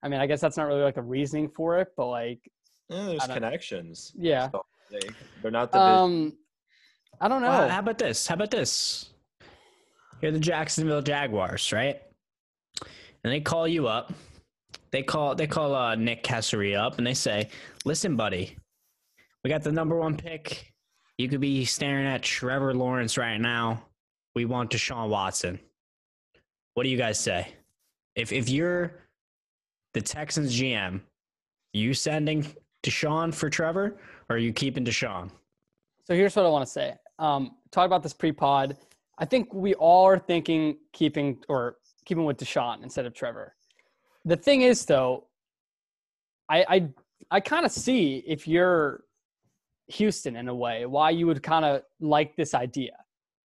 I 0.02 0.08
mean, 0.08 0.20
I 0.20 0.26
guess 0.26 0.40
that's 0.40 0.56
not 0.56 0.66
really 0.66 0.82
like 0.82 0.96
a 0.96 1.02
reasoning 1.02 1.48
for 1.48 1.78
it, 1.78 1.88
but 1.96 2.06
like, 2.06 2.40
yeah, 2.88 3.06
there's 3.06 3.26
connections. 3.26 4.12
Yeah, 4.16 4.50
so 4.50 4.64
they, 4.90 5.00
are 5.46 5.50
not 5.50 5.72
the. 5.72 5.80
Um, 5.80 6.36
I 7.20 7.28
don't 7.28 7.42
know. 7.42 7.48
Well, 7.48 7.68
how 7.68 7.80
about 7.80 7.98
this? 7.98 8.26
How 8.26 8.34
about 8.34 8.50
this? 8.50 9.10
You're 10.20 10.32
the 10.32 10.40
Jacksonville 10.40 11.02
Jaguars, 11.02 11.72
right? 11.72 12.00
And 13.22 13.32
they 13.32 13.40
call 13.40 13.68
you 13.68 13.88
up. 13.88 14.12
They 14.90 15.02
call 15.02 15.34
they 15.34 15.46
call 15.46 15.74
uh, 15.74 15.94
Nick 15.94 16.24
Caserio 16.24 16.78
up, 16.78 16.98
and 16.98 17.06
they 17.06 17.14
say, 17.14 17.50
"Listen, 17.84 18.16
buddy, 18.16 18.56
we 19.44 19.50
got 19.50 19.62
the 19.62 19.72
number 19.72 19.96
one 19.96 20.16
pick 20.16 20.70
you 21.20 21.28
could 21.28 21.40
be 21.40 21.66
staring 21.66 22.06
at 22.06 22.22
Trevor 22.22 22.72
Lawrence 22.72 23.18
right 23.18 23.36
now. 23.36 23.84
We 24.34 24.46
want 24.46 24.70
Deshaun 24.70 25.10
Watson. 25.10 25.60
What 26.72 26.84
do 26.84 26.88
you 26.88 26.96
guys 26.96 27.20
say? 27.20 27.52
If 28.14 28.32
if 28.32 28.48
you're 28.48 28.94
the 29.94 30.00
Texans 30.00 30.58
GM, 30.58 31.00
you 31.72 31.94
sending 31.94 32.46
Deshaun 32.82 33.34
for 33.34 33.50
Trevor, 33.50 33.96
or 34.28 34.36
are 34.36 34.38
you 34.38 34.52
keeping 34.52 34.84
Deshaun? 34.84 35.30
So 36.04 36.14
here's 36.14 36.34
what 36.34 36.46
I 36.46 36.48
want 36.48 36.64
to 36.64 36.70
say. 36.70 36.94
Um, 37.18 37.56
talk 37.70 37.86
about 37.86 38.02
this 38.02 38.12
pre-pod. 38.12 38.76
I 39.18 39.24
think 39.24 39.52
we 39.52 39.74
all 39.74 40.06
are 40.06 40.18
thinking 40.18 40.78
keeping 40.92 41.38
or 41.48 41.76
keeping 42.04 42.24
with 42.24 42.38
Deshaun 42.38 42.82
instead 42.82 43.06
of 43.06 43.14
Trevor. 43.14 43.54
The 44.24 44.36
thing 44.36 44.62
is, 44.62 44.84
though, 44.86 45.26
I 46.48 46.64
I, 46.68 46.88
I 47.30 47.40
kind 47.40 47.66
of 47.66 47.72
see 47.72 48.24
if 48.26 48.48
you're 48.48 49.04
Houston 49.88 50.36
in 50.36 50.48
a 50.48 50.54
way, 50.54 50.86
why 50.86 51.10
you 51.10 51.26
would 51.26 51.42
kind 51.42 51.64
of 51.64 51.82
like 52.00 52.36
this 52.36 52.54
idea. 52.54 52.92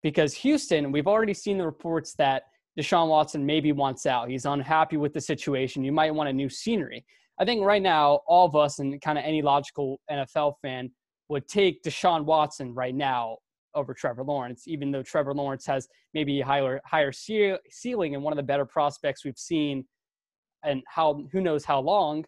Because 0.02 0.34
Houston, 0.34 0.92
we've 0.92 1.08
already 1.08 1.34
seen 1.34 1.58
the 1.58 1.66
reports 1.66 2.14
that 2.14 2.44
Deshaun 2.80 3.08
Watson 3.08 3.46
maybe 3.46 3.72
wants 3.72 4.06
out. 4.06 4.30
He's 4.30 4.46
unhappy 4.46 4.98
with 4.98 5.14
the 5.14 5.22
situation. 5.22 5.84
You 5.84 5.92
might 5.92 6.14
want 6.14 6.30
a 6.30 6.34
new 6.34 6.50
scenery. 6.50 7.06
I 7.40 7.46
think 7.46 7.64
right 7.64 7.82
now, 7.82 8.22
all 8.28 8.46
of 8.46 8.56
us 8.56 8.80
and 8.80 9.00
kind 9.02 9.18
of 9.18 9.24
any 9.26 9.42
logical 9.42 10.00
NFL 10.12 10.56
fan 10.62 10.92
would 11.30 11.48
take 11.48 11.84
Deshaun 11.84 12.26
Watson 12.26 12.74
right 12.74 12.96
now 12.96 13.38
over 13.74 13.94
Trevor 13.94 14.24
Lawrence, 14.24 14.64
even 14.68 14.92
though 14.92 15.04
Trevor 15.04 15.34
Lawrence 15.34 15.66
has 15.66 15.88
maybe 16.14 16.40
a 16.40 16.46
higher 16.46 16.80
higher 16.86 17.12
ceiling 17.12 18.16
and 18.16 18.24
one 18.24 18.32
of 18.32 18.38
the 18.38 18.44
better 18.44 18.66
prospects 18.66 19.26
we've 19.26 19.38
seen, 19.38 19.86
and 20.64 20.82
how 20.88 21.26
who 21.32 21.42
knows 21.42 21.66
how 21.66 21.80
long. 21.80 22.26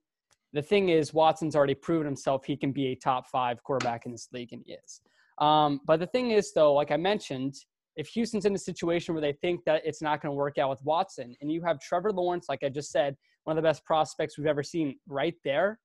The 0.53 0.61
thing 0.61 0.89
is, 0.89 1.13
Watson's 1.13 1.55
already 1.55 1.75
proven 1.75 2.05
himself 2.05 2.45
he 2.45 2.55
can 2.55 2.71
be 2.71 2.88
a 2.88 2.95
top 2.95 3.27
five 3.27 3.61
quarterback 3.63 4.05
in 4.05 4.11
this 4.11 4.29
league, 4.31 4.53
and 4.53 4.61
he 4.65 4.73
is. 4.73 5.01
Um, 5.39 5.81
but 5.85 6.00
the 6.00 6.07
thing 6.07 6.31
is, 6.31 6.53
though, 6.53 6.73
like 6.73 6.91
I 6.91 6.97
mentioned, 6.97 7.55
if 7.97 8.07
Houston's 8.09 8.45
in 8.45 8.53
a 8.53 8.59
situation 8.59 9.13
where 9.13 9.21
they 9.21 9.33
think 9.33 9.65
that 9.65 9.81
it's 9.83 10.01
not 10.01 10.21
going 10.21 10.31
to 10.31 10.35
work 10.35 10.57
out 10.59 10.69
with 10.69 10.81
Watson, 10.83 11.35
and 11.41 11.51
you 11.51 11.63
have 11.63 11.79
Trevor 11.79 12.11
Lawrence, 12.11 12.45
like 12.47 12.63
I 12.63 12.69
just 12.69 12.91
said, 12.91 13.17
one 13.44 13.57
of 13.57 13.61
the 13.61 13.67
best 13.67 13.83
prospects 13.85 14.38
we've 14.38 14.47
ever 14.47 14.63
seen 14.63 14.97
right 15.07 15.33
there, 15.44 15.79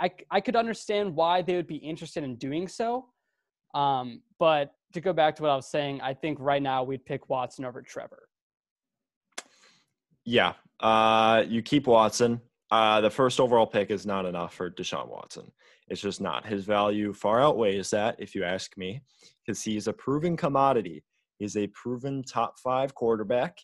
I, 0.00 0.10
I 0.30 0.40
could 0.40 0.54
understand 0.54 1.14
why 1.14 1.42
they 1.42 1.56
would 1.56 1.66
be 1.66 1.76
interested 1.76 2.22
in 2.22 2.36
doing 2.36 2.68
so. 2.68 3.06
Um, 3.74 4.22
but 4.38 4.70
to 4.92 5.00
go 5.00 5.12
back 5.12 5.34
to 5.36 5.42
what 5.42 5.50
I 5.50 5.56
was 5.56 5.68
saying, 5.68 6.00
I 6.00 6.14
think 6.14 6.38
right 6.40 6.62
now 6.62 6.84
we'd 6.84 7.04
pick 7.04 7.28
Watson 7.28 7.64
over 7.64 7.82
Trevor. 7.82 8.28
Yeah. 10.24 10.52
Uh, 10.78 11.44
you 11.48 11.60
keep 11.60 11.88
Watson. 11.88 12.40
Uh, 12.70 13.00
the 13.00 13.10
first 13.10 13.40
overall 13.40 13.66
pick 13.66 13.90
is 13.90 14.06
not 14.06 14.26
enough 14.26 14.54
for 14.54 14.70
Deshaun 14.70 15.08
Watson. 15.08 15.50
It's 15.90 16.00
just 16.00 16.20
not. 16.20 16.46
His 16.46 16.64
value 16.64 17.12
far 17.12 17.40
outweighs 17.40 17.90
that, 17.90 18.16
if 18.18 18.34
you 18.34 18.44
ask 18.44 18.76
me, 18.76 19.00
because 19.44 19.62
he's 19.62 19.88
a 19.88 19.92
proven 19.92 20.36
commodity. 20.36 21.02
He's 21.38 21.56
a 21.56 21.68
proven 21.68 22.22
top 22.22 22.58
five 22.58 22.94
quarterback. 22.94 23.56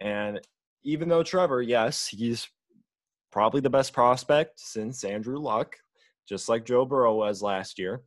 And 0.00 0.40
even 0.82 1.08
though 1.08 1.22
Trevor, 1.22 1.62
yes, 1.62 2.08
he's 2.08 2.48
probably 3.30 3.60
the 3.60 3.70
best 3.70 3.92
prospect 3.92 4.58
since 4.58 5.04
Andrew 5.04 5.38
Luck, 5.38 5.76
just 6.28 6.48
like 6.48 6.64
Joe 6.64 6.84
Burrow 6.84 7.14
was 7.14 7.42
last 7.42 7.78
year, 7.78 8.02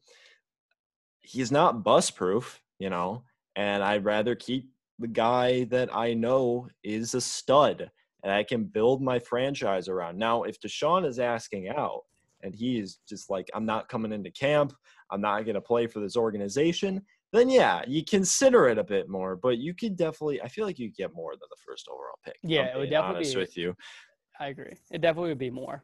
he's 1.22 1.52
not 1.52 1.84
bust 1.84 2.16
proof, 2.16 2.62
you 2.80 2.90
know, 2.90 3.24
and 3.56 3.84
I'd 3.84 4.06
rather 4.06 4.36
keep 4.36 4.70
the 5.00 5.08
guy 5.08 5.66
that 5.66 5.96
I 5.96 6.14
know 6.14 6.68
is 6.84 7.14
a 7.14 7.22
stud 7.22 7.90
and 8.24 8.32
I 8.32 8.44
can 8.44 8.66
build 8.66 9.02
my 9.02 9.20
franchise 9.20 9.88
around. 9.88 10.18
Now, 10.18 10.44
if 10.44 10.60
Deshaun 10.60 11.08
is 11.08 11.20
asking 11.20 11.70
out 11.70 12.02
and 12.44 12.56
he's 12.56 13.00
just 13.08 13.30
like, 13.30 13.48
I'm 13.54 13.66
not 13.66 13.90
coming 13.90 14.12
into 14.12 14.32
camp, 14.32 14.74
I'm 15.10 15.22
not 15.22 15.46
going 15.46 15.56
to 15.56 15.62
play 15.62 15.88
for 15.88 16.00
this 16.00 16.16
organization, 16.16 17.02
then 17.34 17.50
yeah, 17.50 17.82
you 17.88 18.04
consider 18.04 18.68
it 18.68 18.78
a 18.78 18.84
bit 18.84 19.10
more. 19.10 19.36
But 19.36 19.58
you 19.58 19.74
could 19.74 19.96
definitely, 19.96 20.42
I 20.42 20.48
feel 20.48 20.66
like 20.66 20.80
you 20.80 20.92
get 20.92 21.16
more 21.16 21.34
than 21.34 21.48
the 21.50 21.58
first 21.66 21.88
overall 21.90 22.20
pick. 22.26 22.38
Yeah, 22.44 22.76
it 22.76 22.78
would 22.78 22.90
definitely 22.90 23.18
honest 23.18 23.34
be, 23.36 23.40
with 23.40 23.58
you. 23.58 23.76
I 24.40 24.48
agree. 24.48 24.74
It 24.92 25.02
definitely 25.02 25.30
would 25.30 25.38
be 25.38 25.52
more. 25.52 25.84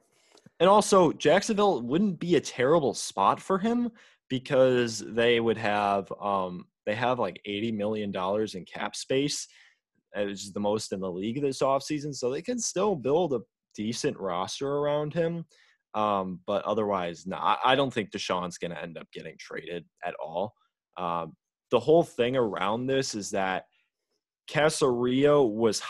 And 0.59 0.69
also, 0.69 1.11
Jacksonville 1.13 1.81
wouldn't 1.81 2.19
be 2.19 2.35
a 2.35 2.41
terrible 2.41 2.93
spot 2.93 3.39
for 3.39 3.59
him 3.59 3.91
because 4.29 4.99
they 5.07 5.39
would 5.39 5.57
have 5.57 6.11
um 6.19 6.65
they 6.85 6.95
have 6.95 7.17
like 7.17 7.39
80 7.45 7.71
million 7.71 8.11
dollars 8.11 8.55
in 8.55 8.65
cap 8.65 8.93
space 8.93 9.47
which 10.15 10.43
is 10.43 10.51
the 10.51 10.59
most 10.59 10.93
in 10.93 10.99
the 10.99 11.11
league 11.11 11.41
this 11.41 11.61
offseason. 11.61 12.13
So 12.13 12.29
they 12.29 12.41
can 12.41 12.59
still 12.59 12.95
build 12.95 13.33
a 13.33 13.41
decent 13.75 14.17
roster 14.17 14.67
around 14.67 15.13
him. 15.13 15.45
Um, 15.93 16.41
but 16.45 16.63
otherwise, 16.63 17.25
no, 17.25 17.37
I, 17.37 17.75
don't 17.75 17.91
think 17.91 18.11
Deshaun's 18.11 18.57
going 18.57 18.71
to 18.71 18.81
end 18.81 18.97
up 18.97 19.07
getting 19.11 19.35
traded 19.39 19.85
at 20.05 20.13
all. 20.23 20.53
Um, 20.97 21.35
the 21.71 21.79
whole 21.79 22.03
thing 22.03 22.35
around 22.35 22.85
this 22.85 23.15
is 23.15 23.31
that 23.31 23.65
Caserio 24.49 25.49
was 25.49 25.81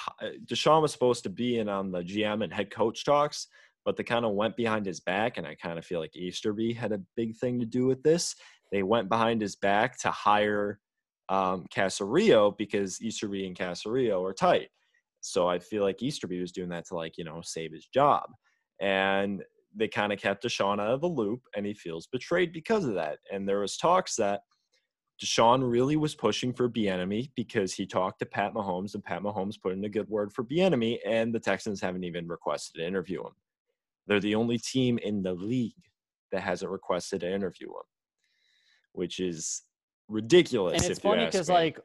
Deshaun 0.45 0.81
was 0.81 0.91
supposed 0.91 1.23
to 1.23 1.29
be 1.29 1.59
in 1.59 1.69
on 1.69 1.91
the 1.91 2.01
GM 2.01 2.43
and 2.43 2.51
head 2.51 2.71
coach 2.71 3.05
talks, 3.05 3.47
but 3.85 3.95
they 3.95 4.03
kind 4.03 4.25
of 4.25 4.33
went 4.33 4.57
behind 4.57 4.85
his 4.85 4.99
back, 4.99 5.37
and 5.37 5.45
I 5.45 5.55
kind 5.55 5.77
of 5.77 5.85
feel 5.85 5.99
like 5.99 6.15
Easterby 6.15 6.73
had 6.73 6.91
a 6.91 7.01
big 7.15 7.35
thing 7.35 7.59
to 7.59 7.65
do 7.65 7.85
with 7.85 8.01
this. 8.01 8.35
They 8.71 8.83
went 8.83 9.09
behind 9.09 9.41
his 9.41 9.55
back 9.55 9.97
to 9.99 10.11
hire 10.11 10.79
um, 11.29 11.65
Caserio 11.73 12.57
because 12.57 13.01
Easterby 13.01 13.45
and 13.45 13.55
Caserio 13.55 14.23
are 14.23 14.33
tight. 14.33 14.69
So 15.21 15.47
I 15.47 15.59
feel 15.59 15.83
like 15.83 16.01
Easterby 16.01 16.39
was 16.39 16.51
doing 16.51 16.69
that 16.69 16.87
to 16.87 16.95
like 16.95 17.17
you 17.17 17.23
know 17.23 17.41
save 17.43 17.73
his 17.73 17.85
job, 17.85 18.29
and 18.81 19.43
they 19.77 19.88
kind 19.88 20.12
of 20.12 20.19
kept 20.19 20.43
Deshaun 20.43 20.81
out 20.81 20.91
of 20.91 21.01
the 21.01 21.07
loop, 21.07 21.41
and 21.55 21.65
he 21.65 21.74
feels 21.74 22.07
betrayed 22.07 22.51
because 22.51 22.86
of 22.86 22.96
that. 22.96 23.19
And 23.31 23.48
there 23.48 23.60
was 23.60 23.77
talks 23.77 24.15
that 24.15 24.41
Deshaun 25.24 25.69
really 25.69 25.96
was 25.96 26.15
pushing 26.15 26.53
for 26.53 26.69
Bieniemy 26.69 27.31
because 27.36 27.74
he 27.74 27.86
talked 27.86 28.19
to 28.19 28.25
Pat 28.25 28.53
Mahomes, 28.53 28.93
and 28.93 29.03
Pat 29.03 29.22
Mahomes 29.22 29.62
put 29.62 29.74
in 29.74 29.84
a 29.86 29.89
good 29.89 30.10
word 30.10 30.31
for 30.34 30.43
Bieniemy, 30.43 30.98
and 31.05 31.34
the 31.34 31.39
Texans 31.39 31.81
haven't 31.81 32.03
even 32.03 32.27
requested 32.27 32.79
to 32.79 32.88
interview 32.88 33.22
him. 33.22 33.34
They're 34.07 34.19
the 34.19 34.36
only 34.36 34.57
team 34.57 34.98
in 35.00 35.22
the 35.22 35.34
league 35.34 35.74
that 36.31 36.41
hasn't 36.41 36.72
requested 36.72 37.22
to 37.22 37.31
interview 37.31 37.67
him, 37.67 37.86
which 38.93 39.19
is 39.19 39.63
ridiculous. 40.07 40.81
And 40.81 40.91
it's 40.91 41.00
funny 41.00 41.25
because 41.25 41.50
like 41.50 41.79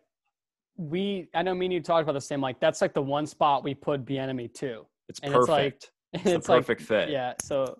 we, 0.77 1.29
I 1.35 1.43
know 1.43 1.55
me 1.55 1.67
and 1.67 1.73
you 1.73 1.81
talked 1.81 2.03
about 2.03 2.13
the 2.13 2.21
same. 2.21 2.41
Like 2.41 2.61
that's 2.61 2.81
like 2.81 2.95
the 2.95 3.03
one 3.03 3.27
spot 3.27 3.65
we 3.65 3.75
put 3.75 4.05
Bieniemy 4.05 4.55
to. 4.55 4.87
It's 5.09 5.21
and 5.21 5.33
perfect. 5.33 5.49
It's, 5.49 5.49
like, 5.49 5.91
it's, 6.25 6.49
a 6.49 6.53
perfect 6.53 6.81
like, 6.83 6.89
fit. 6.89 7.11
Yeah. 7.11 7.35
So 7.41 7.79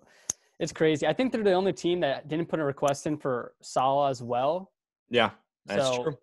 it's 0.59 0.71
crazy. 0.71 1.05
I 1.07 1.13
think 1.13 1.31
they're 1.31 1.43
the 1.43 1.53
only 1.53 1.73
team 1.73 1.99
that 2.01 2.27
didn't 2.27 2.47
put 2.47 2.59
a 2.59 2.63
request 2.63 3.05
in 3.07 3.17
for 3.17 3.53
Saleh 3.61 4.09
as 4.09 4.21
well. 4.21 4.71
Yeah, 5.09 5.31
that's 5.65 5.83
so, 5.83 6.03
true. 6.03 6.17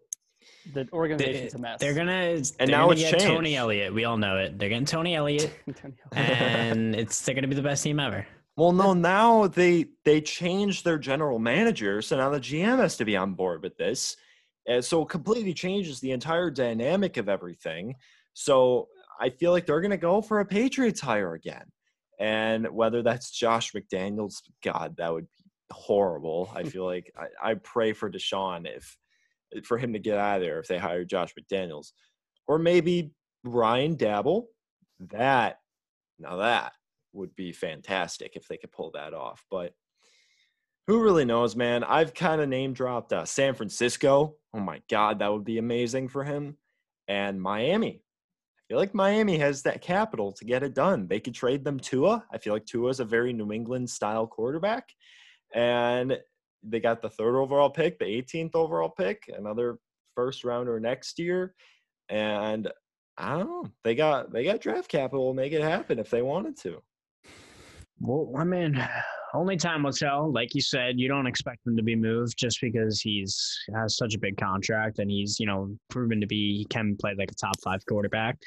The 0.72 0.88
organization's 0.92 1.52
they, 1.52 1.58
a 1.58 1.62
mess. 1.62 1.80
They're 1.80 1.94
gonna 1.94 2.12
and 2.12 2.44
they're 2.58 2.66
now 2.68 2.84
gonna 2.84 2.92
it's 2.92 3.02
get 3.02 3.10
changed. 3.12 3.26
Tony 3.26 3.56
Elliott. 3.56 3.92
We 3.92 4.04
all 4.04 4.16
know 4.16 4.36
it. 4.36 4.58
They're 4.58 4.68
getting 4.68 4.86
Tony 4.86 5.14
Elliott, 5.14 5.52
and 6.12 6.94
it's 6.96 7.20
they're 7.22 7.34
gonna 7.34 7.48
be 7.48 7.54
the 7.54 7.62
best 7.62 7.82
team 7.82 8.00
ever. 8.00 8.26
Well, 8.56 8.72
no, 8.72 8.94
now 8.94 9.46
they 9.46 9.86
they 10.04 10.20
changed 10.20 10.84
their 10.84 10.98
general 10.98 11.38
manager, 11.38 12.02
so 12.02 12.16
now 12.16 12.30
the 12.30 12.40
GM 12.40 12.78
has 12.78 12.96
to 12.96 13.04
be 13.04 13.16
on 13.16 13.34
board 13.34 13.62
with 13.62 13.76
this, 13.76 14.16
and 14.66 14.84
so 14.84 15.02
it 15.02 15.08
completely 15.08 15.54
changes 15.54 16.00
the 16.00 16.12
entire 16.12 16.50
dynamic 16.50 17.16
of 17.16 17.28
everything. 17.28 17.94
So 18.34 18.88
I 19.20 19.30
feel 19.30 19.52
like 19.52 19.66
they're 19.66 19.80
gonna 19.80 19.96
go 19.96 20.20
for 20.20 20.40
a 20.40 20.44
Patriots 20.46 21.00
hire 21.00 21.34
again, 21.34 21.64
and 22.20 22.68
whether 22.68 23.02
that's 23.02 23.30
Josh 23.30 23.72
McDaniels, 23.72 24.42
God, 24.62 24.94
that 24.98 25.12
would 25.12 25.26
be 25.26 25.44
horrible. 25.72 26.52
I 26.54 26.62
feel 26.64 26.84
like 26.84 27.12
I, 27.16 27.50
I 27.50 27.54
pray 27.54 27.94
for 27.94 28.10
Deshaun 28.10 28.66
if 28.66 28.96
for 29.64 29.78
him 29.78 29.94
to 29.94 29.98
get 29.98 30.18
out 30.18 30.36
of 30.36 30.42
there 30.42 30.60
if 30.60 30.68
they 30.68 30.78
hire 30.78 31.04
Josh 31.04 31.34
McDaniels, 31.34 31.92
or 32.46 32.58
maybe 32.58 33.10
Brian 33.42 33.96
Daboll. 33.96 34.44
That 35.08 35.58
now 36.18 36.36
that 36.36 36.74
would 37.14 37.34
be 37.34 37.52
fantastic 37.52 38.36
if 38.36 38.46
they 38.46 38.58
could 38.58 38.70
pull 38.70 38.90
that 38.92 39.14
off. 39.14 39.42
But 39.50 39.72
who 40.86 41.02
really 41.02 41.24
knows, 41.24 41.56
man? 41.56 41.82
I've 41.84 42.12
kind 42.12 42.40
of 42.42 42.48
name 42.48 42.74
dropped 42.74 43.12
uh, 43.12 43.24
San 43.24 43.54
Francisco. 43.54 44.34
Oh 44.52 44.60
my 44.60 44.82
God, 44.90 45.20
that 45.20 45.32
would 45.32 45.44
be 45.44 45.58
amazing 45.58 46.08
for 46.08 46.22
him. 46.22 46.58
And 47.08 47.40
Miami. 47.40 48.02
Feel 48.70 48.78
like 48.78 48.94
Miami 48.94 49.36
has 49.36 49.62
that 49.62 49.82
capital 49.82 50.30
to 50.30 50.44
get 50.44 50.62
it 50.62 50.74
done. 50.74 51.08
They 51.08 51.18
could 51.18 51.34
trade 51.34 51.64
them 51.64 51.80
Tua. 51.80 52.24
I 52.32 52.38
feel 52.38 52.52
like 52.52 52.66
Tua 52.66 52.90
is 52.90 53.00
a 53.00 53.04
very 53.04 53.32
New 53.32 53.50
England 53.50 53.90
style 53.90 54.28
quarterback. 54.28 54.90
And 55.52 56.16
they 56.62 56.78
got 56.78 57.02
the 57.02 57.10
third 57.10 57.36
overall 57.36 57.70
pick, 57.70 57.98
the 57.98 58.04
18th 58.04 58.54
overall 58.54 58.90
pick, 58.90 59.24
another 59.36 59.80
first 60.14 60.44
rounder 60.44 60.78
next 60.78 61.18
year. 61.18 61.52
And 62.10 62.70
I 63.18 63.38
don't 63.38 63.48
know. 63.48 63.66
They 63.82 63.96
got 63.96 64.32
they 64.32 64.44
got 64.44 64.60
draft 64.60 64.88
capital 64.88 65.32
to 65.32 65.36
make 65.36 65.52
it 65.52 65.62
happen 65.62 65.98
if 65.98 66.08
they 66.08 66.22
wanted 66.22 66.56
to. 66.58 66.80
Well, 67.98 68.32
I 68.38 68.44
mean, 68.44 68.80
only 69.34 69.56
time 69.56 69.82
will 69.82 69.92
tell. 69.92 70.32
Like 70.32 70.54
you 70.54 70.60
said, 70.60 70.98
you 70.98 71.08
don't 71.08 71.26
expect 71.26 71.66
him 71.66 71.76
to 71.76 71.82
be 71.82 71.96
moved 71.96 72.36
just 72.36 72.60
because 72.60 73.00
he's 73.00 73.58
has 73.74 73.96
such 73.96 74.14
a 74.14 74.18
big 74.18 74.36
contract 74.36 74.98
and 74.98 75.10
he's 75.10 75.38
you 75.38 75.46
know 75.46 75.74
proven 75.88 76.20
to 76.20 76.26
be 76.26 76.58
he 76.58 76.64
can 76.64 76.96
play 76.96 77.14
like 77.16 77.30
a 77.30 77.34
top 77.34 77.54
five 77.62 77.84
quarterback. 77.86 78.38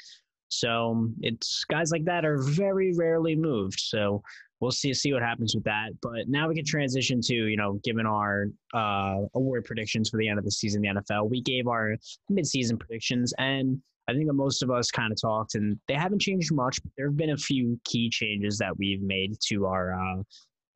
So 0.48 1.08
it's 1.20 1.64
guys 1.64 1.90
like 1.90 2.04
that 2.04 2.24
are 2.24 2.38
very 2.38 2.92
rarely 2.94 3.34
moved. 3.34 3.80
So 3.80 4.22
we'll 4.60 4.70
see 4.70 4.94
see 4.94 5.12
what 5.12 5.22
happens 5.22 5.54
with 5.54 5.64
that. 5.64 5.90
But 6.00 6.28
now 6.28 6.48
we 6.48 6.54
can 6.54 6.64
transition 6.64 7.20
to 7.22 7.34
you 7.34 7.56
know, 7.56 7.80
given 7.84 8.06
our 8.06 8.46
uh, 8.72 9.22
award 9.34 9.64
predictions 9.64 10.10
for 10.10 10.18
the 10.18 10.28
end 10.28 10.38
of 10.38 10.44
the 10.44 10.50
season, 10.50 10.84
in 10.84 10.94
the 10.94 11.00
NFL, 11.02 11.30
we 11.30 11.40
gave 11.40 11.66
our 11.66 11.96
midseason 12.30 12.78
predictions, 12.78 13.32
and 13.38 13.80
I 14.08 14.12
think 14.12 14.26
that 14.26 14.34
most 14.34 14.62
of 14.62 14.70
us 14.70 14.90
kind 14.90 15.12
of 15.12 15.20
talked, 15.20 15.54
and 15.54 15.78
they 15.88 15.94
haven't 15.94 16.20
changed 16.20 16.52
much. 16.52 16.82
But 16.82 16.92
there 16.96 17.06
have 17.06 17.16
been 17.16 17.30
a 17.30 17.36
few 17.36 17.80
key 17.84 18.10
changes 18.10 18.58
that 18.58 18.76
we've 18.76 19.02
made 19.02 19.36
to 19.48 19.66
our 19.66 19.94
uh, 19.94 20.22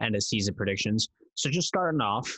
end 0.02 0.14
of 0.14 0.22
season 0.22 0.54
predictions. 0.54 1.08
So 1.34 1.50
just 1.50 1.68
starting 1.68 2.00
off, 2.00 2.32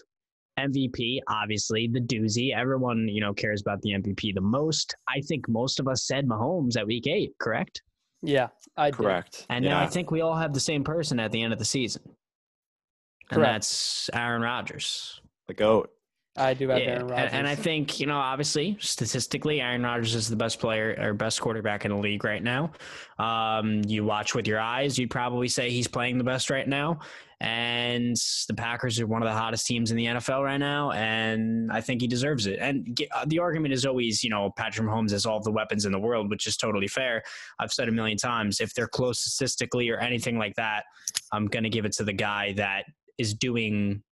MVP, 0.59 1.21
obviously 1.29 1.89
the 1.89 2.01
doozy. 2.01 2.55
Everyone 2.55 3.09
you 3.09 3.21
know 3.21 3.33
cares 3.33 3.61
about 3.61 3.81
the 3.83 3.91
MVP 3.91 4.35
the 4.35 4.41
most. 4.41 4.95
I 5.09 5.21
think 5.21 5.49
most 5.49 5.81
of 5.81 5.89
us 5.89 6.07
said 6.07 6.27
Mahomes 6.27 6.77
at 6.77 6.87
Week 6.87 7.07
Eight. 7.07 7.33
Correct? 7.41 7.83
Yeah, 8.23 8.49
I 8.77 8.91
correct. 8.91 9.39
Did. 9.39 9.47
And 9.49 9.65
yeah. 9.65 9.71
now 9.73 9.81
I 9.81 9.87
think 9.87 10.11
we 10.11 10.21
all 10.21 10.37
have 10.37 10.53
the 10.53 10.61
same 10.61 10.85
person 10.85 11.19
at 11.19 11.33
the 11.33 11.43
end 11.43 11.53
of 11.53 11.59
the 11.59 11.65
season, 11.65 12.03
and 12.05 13.39
correct. 13.39 13.53
that's 13.53 14.11
Aaron 14.13 14.43
Rodgers, 14.43 15.21
the 15.49 15.55
goat. 15.55 15.91
I 16.37 16.55
do 16.55 16.69
have 16.69 16.79
yeah. 16.79 16.87
Aaron 16.87 17.09
Rodgers. 17.09 17.31
And, 17.33 17.49
I 17.49 17.57
think, 17.57 17.99
you 17.99 18.07
know, 18.07 18.17
obviously, 18.17 18.77
statistically, 18.81 19.61
Aaron 19.61 19.83
Rodgers 19.83 20.15
is 20.15 20.29
the 20.29 20.37
best 20.37 20.61
player 20.61 20.97
or 20.99 21.13
best 21.13 21.41
quarterback 21.41 21.85
in 21.85 21.91
the 21.91 21.97
league 21.97 22.23
right 22.23 22.43
now. 22.43 22.71
Um, 23.19 23.83
you 23.87 24.05
watch 24.05 24.35
with 24.35 24.47
your 24.47 24.61
eyes, 24.61 24.97
you'd 24.97 25.11
probably 25.11 25.49
say 25.49 25.71
he's 25.71 25.89
playing 25.89 26.19
the 26.19 26.25
best 26.25 26.49
right 26.49 26.69
now. 26.69 27.01
And 27.41 28.17
the 28.49 28.55
Packers 28.55 29.01
are 29.01 29.07
one 29.07 29.23
of 29.23 29.29
the 29.29 29.35
hottest 29.35 29.67
teams 29.67 29.91
in 29.91 29.97
the 29.97 30.05
NFL 30.05 30.45
right 30.45 30.59
now. 30.59 30.93
And 30.93 31.73
I 31.73 31.81
think 31.81 32.01
he 32.03 32.07
deserves 32.07 32.47
it. 32.47 32.59
And 32.61 33.01
uh, 33.15 33.25
the 33.27 33.39
argument 33.39 33.73
is 33.73 33.85
always, 33.85 34.23
you 34.23 34.31
know, 34.31 34.51
Patrick 34.57 34.87
Mahomes 34.87 35.11
has 35.11 35.27
all 35.27 35.41
the 35.41 35.51
weapons 35.51 35.85
in 35.85 35.91
the 35.91 35.99
world, 35.99 36.31
which 36.31 36.47
is 36.47 36.57
totally 36.57 36.87
fair. 36.87 37.23
I've 37.59 37.73
said 37.73 37.89
a 37.89 37.93
million 37.93 38.19
times 38.19 38.61
if 38.61 38.75
they're 38.75 38.89
close 38.89 39.21
statistically 39.21 39.89
or 39.89 39.99
anything 39.99 40.39
like 40.39 40.55
that, 40.57 40.85
I'm 41.33 41.47
going 41.47 41.65
to 41.65 41.71
give 41.71 41.87
it 41.87 41.93
to 41.93 42.05
the 42.05 42.13
guy 42.13 42.53
that 42.53 42.85
is 43.17 43.35
doing 43.35 44.03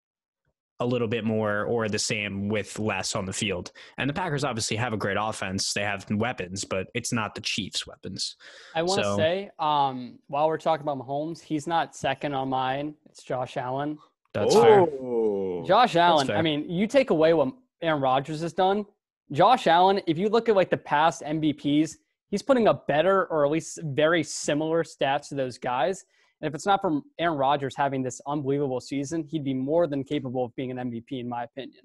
a 0.80 0.86
little 0.86 1.08
bit 1.08 1.24
more 1.24 1.64
or 1.64 1.88
the 1.88 1.98
same 1.98 2.48
with 2.48 2.78
less 2.78 3.16
on 3.16 3.24
the 3.24 3.32
field. 3.32 3.72
And 3.98 4.08
the 4.08 4.14
Packers 4.14 4.44
obviously 4.44 4.76
have 4.76 4.92
a 4.92 4.96
great 4.96 5.16
offense. 5.20 5.72
They 5.72 5.82
have 5.82 6.06
weapons, 6.10 6.64
but 6.64 6.88
it's 6.94 7.12
not 7.12 7.34
the 7.34 7.40
Chiefs' 7.40 7.86
weapons. 7.86 8.36
I 8.74 8.82
want 8.82 9.00
to 9.00 9.04
so, 9.04 9.16
say, 9.16 9.50
um, 9.58 10.18
while 10.28 10.46
we're 10.46 10.58
talking 10.58 10.82
about 10.82 10.98
Mahomes, 10.98 11.40
he's 11.40 11.66
not 11.66 11.96
second 11.96 12.34
on 12.34 12.48
mine. 12.48 12.94
It's 13.06 13.22
Josh 13.22 13.56
Allen. 13.56 13.98
That's 14.34 14.54
oh. 14.54 15.64
fair. 15.64 15.66
Josh 15.66 15.96
Allen. 15.96 16.30
I 16.30 16.42
mean, 16.42 16.68
you 16.70 16.86
take 16.86 17.10
away 17.10 17.34
what 17.34 17.52
Aaron 17.82 18.00
Rodgers 18.00 18.40
has 18.42 18.52
done. 18.52 18.86
Josh 19.32 19.66
Allen, 19.66 20.00
if 20.06 20.16
you 20.16 20.28
look 20.28 20.48
at 20.48 20.56
like 20.56 20.70
the 20.70 20.76
past 20.76 21.22
MVPs, 21.22 21.96
he's 22.30 22.42
putting 22.42 22.68
up 22.68 22.86
better 22.86 23.26
or 23.26 23.44
at 23.44 23.50
least 23.50 23.80
very 23.82 24.22
similar 24.22 24.84
stats 24.84 25.28
to 25.28 25.34
those 25.34 25.58
guys. 25.58 26.04
And 26.40 26.48
if 26.48 26.54
it's 26.54 26.66
not 26.66 26.80
from 26.80 27.02
Aaron 27.18 27.36
Rodgers 27.36 27.74
having 27.76 28.02
this 28.02 28.20
unbelievable 28.26 28.80
season, 28.80 29.24
he'd 29.24 29.44
be 29.44 29.54
more 29.54 29.86
than 29.86 30.04
capable 30.04 30.44
of 30.44 30.54
being 30.54 30.70
an 30.70 30.76
MVP, 30.76 31.20
in 31.20 31.28
my 31.28 31.44
opinion. 31.44 31.82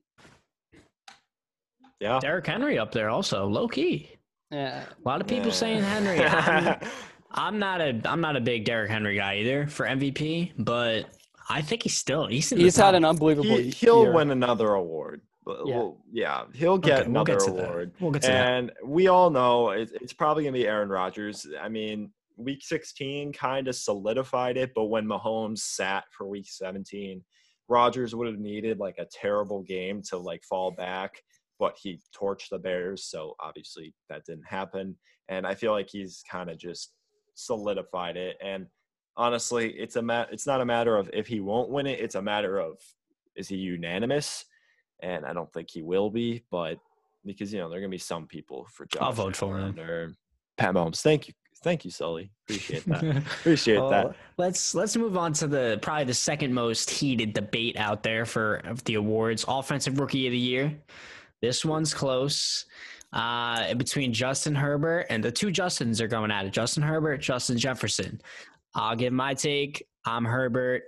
Yeah. 1.99 2.19
Derrick 2.19 2.45
Henry 2.45 2.77
up 2.77 2.91
there 2.91 3.09
also, 3.09 3.47
low 3.47 3.67
key. 3.67 4.11
Yeah. 4.51 4.83
A 4.83 5.07
lot 5.07 5.21
of 5.21 5.27
people 5.27 5.47
yeah. 5.47 5.53
saying 5.53 5.83
Henry. 5.83 6.23
I'm, 6.23 6.79
I'm, 7.31 7.59
not 7.59 7.81
a 7.81 7.99
I'm 8.05 8.21
not 8.21 8.35
a 8.35 8.41
big 8.41 8.65
Derrick 8.65 8.91
Henry 8.91 9.15
guy 9.15 9.37
either 9.37 9.67
for 9.67 9.85
MVP, 9.87 10.51
but 10.59 11.05
I 11.49 11.61
think 11.61 11.83
he's 11.83 11.97
still 11.97 12.27
he's 12.27 12.49
he's 12.49 12.75
had 12.75 12.93
an 12.93 13.05
unbelievable. 13.05 13.57
He, 13.57 13.89
will 13.89 14.13
win 14.13 14.29
another 14.31 14.73
award. 14.73 15.21
Yeah. 15.47 15.75
Well, 15.75 15.97
yeah, 16.11 16.43
he'll 16.53 16.77
get 16.77 16.99
okay, 16.99 17.09
another 17.09 17.35
we'll 17.35 17.55
get 17.55 17.65
award. 17.65 17.91
We'll 17.99 18.11
get 18.11 18.21
to 18.23 18.31
and 18.31 18.69
that. 18.69 18.87
we 18.87 19.07
all 19.07 19.29
know 19.29 19.71
it, 19.71 19.91
it's 19.93 20.13
probably 20.13 20.43
gonna 20.43 20.53
be 20.53 20.67
Aaron 20.67 20.89
Rodgers. 20.89 21.47
I 21.59 21.69
mean, 21.69 22.11
week 22.37 22.63
16 22.63 23.33
kind 23.33 23.67
of 23.67 23.75
solidified 23.75 24.57
it, 24.57 24.71
but 24.73 24.85
when 24.85 25.05
Mahomes 25.05 25.59
sat 25.59 26.05
for 26.11 26.27
week 26.27 26.47
17, 26.47 27.23
Rodgers 27.67 28.13
would 28.13 28.27
have 28.27 28.39
needed 28.39 28.79
like 28.79 28.97
a 28.97 29.07
terrible 29.11 29.61
game 29.63 30.01
to 30.03 30.17
like 30.17 30.43
fall 30.43 30.71
back, 30.71 31.21
but 31.59 31.77
he 31.81 31.99
torched 32.15 32.49
the 32.49 32.59
Bears, 32.59 33.05
so 33.05 33.35
obviously 33.39 33.93
that 34.09 34.25
didn't 34.25 34.47
happen. 34.47 34.97
And 35.29 35.47
I 35.47 35.55
feel 35.55 35.71
like 35.71 35.89
he's 35.89 36.23
kind 36.29 36.49
of 36.49 36.57
just 36.57 36.91
solidified 37.35 38.17
it. 38.17 38.37
And 38.43 38.67
honestly, 39.15 39.71
it's 39.71 39.95
a 39.95 40.01
mat- 40.01 40.29
it's 40.31 40.47
not 40.47 40.61
a 40.61 40.65
matter 40.65 40.97
of 40.97 41.09
if 41.13 41.27
he 41.27 41.39
won't 41.39 41.69
win 41.69 41.87
it, 41.87 41.99
it's 41.99 42.15
a 42.15 42.21
matter 42.21 42.59
of 42.59 42.77
is 43.35 43.47
he 43.47 43.55
unanimous? 43.55 44.45
And 45.01 45.25
I 45.25 45.33
don't 45.33 45.51
think 45.53 45.69
he 45.69 45.81
will 45.81 46.09
be, 46.09 46.43
but 46.51 46.77
because 47.25 47.53
you 47.53 47.59
know 47.59 47.69
there 47.69 47.79
are 47.79 47.81
gonna 47.81 47.89
be 47.89 47.97
some 47.97 48.27
people 48.27 48.67
for 48.71 48.85
Josh. 48.85 49.01
I'll 49.01 49.13
vote 49.13 49.35
for 49.35 49.57
him. 49.57 49.79
Or 49.79 50.13
Pat 50.57 50.73
Mahomes. 50.73 51.01
Thank 51.01 51.27
you, 51.27 51.33
Thank 51.63 51.85
you, 51.85 51.91
Sully. 51.91 52.29
Appreciate 52.47 52.85
that. 52.85 53.17
Appreciate 53.39 53.79
well, 53.79 53.89
that. 53.89 54.15
Let's 54.37 54.75
let's 54.75 54.97
move 54.97 55.17
on 55.17 55.31
to 55.33 55.47
the 55.47 55.79
probably 55.81 56.03
the 56.03 56.13
second 56.13 56.53
most 56.53 56.89
heated 56.89 57.33
debate 57.33 57.77
out 57.77 58.03
there 58.03 58.25
for 58.25 58.61
the 58.83 58.95
awards, 58.95 59.45
offensive 59.47 59.97
rookie 59.99 60.27
of 60.27 60.31
the 60.31 60.37
year. 60.37 60.77
This 61.41 61.63
one's 61.63 61.93
close. 61.93 62.65
Uh, 63.13 63.75
between 63.75 64.11
Justin 64.11 64.55
Herbert 64.55 65.05
and 65.11 65.23
the 65.23 65.31
two 65.31 65.47
Justins 65.47 66.01
are 66.01 66.07
going 66.07 66.31
at 66.31 66.47
it. 66.47 66.51
Justin 66.51 66.81
Herbert, 66.81 67.17
Justin 67.17 67.59
Jefferson. 67.59 68.19
I'll 68.73 68.95
give 68.95 69.13
my 69.13 69.35
take. 69.35 69.85
I'm 70.03 70.25
Herbert. 70.25 70.81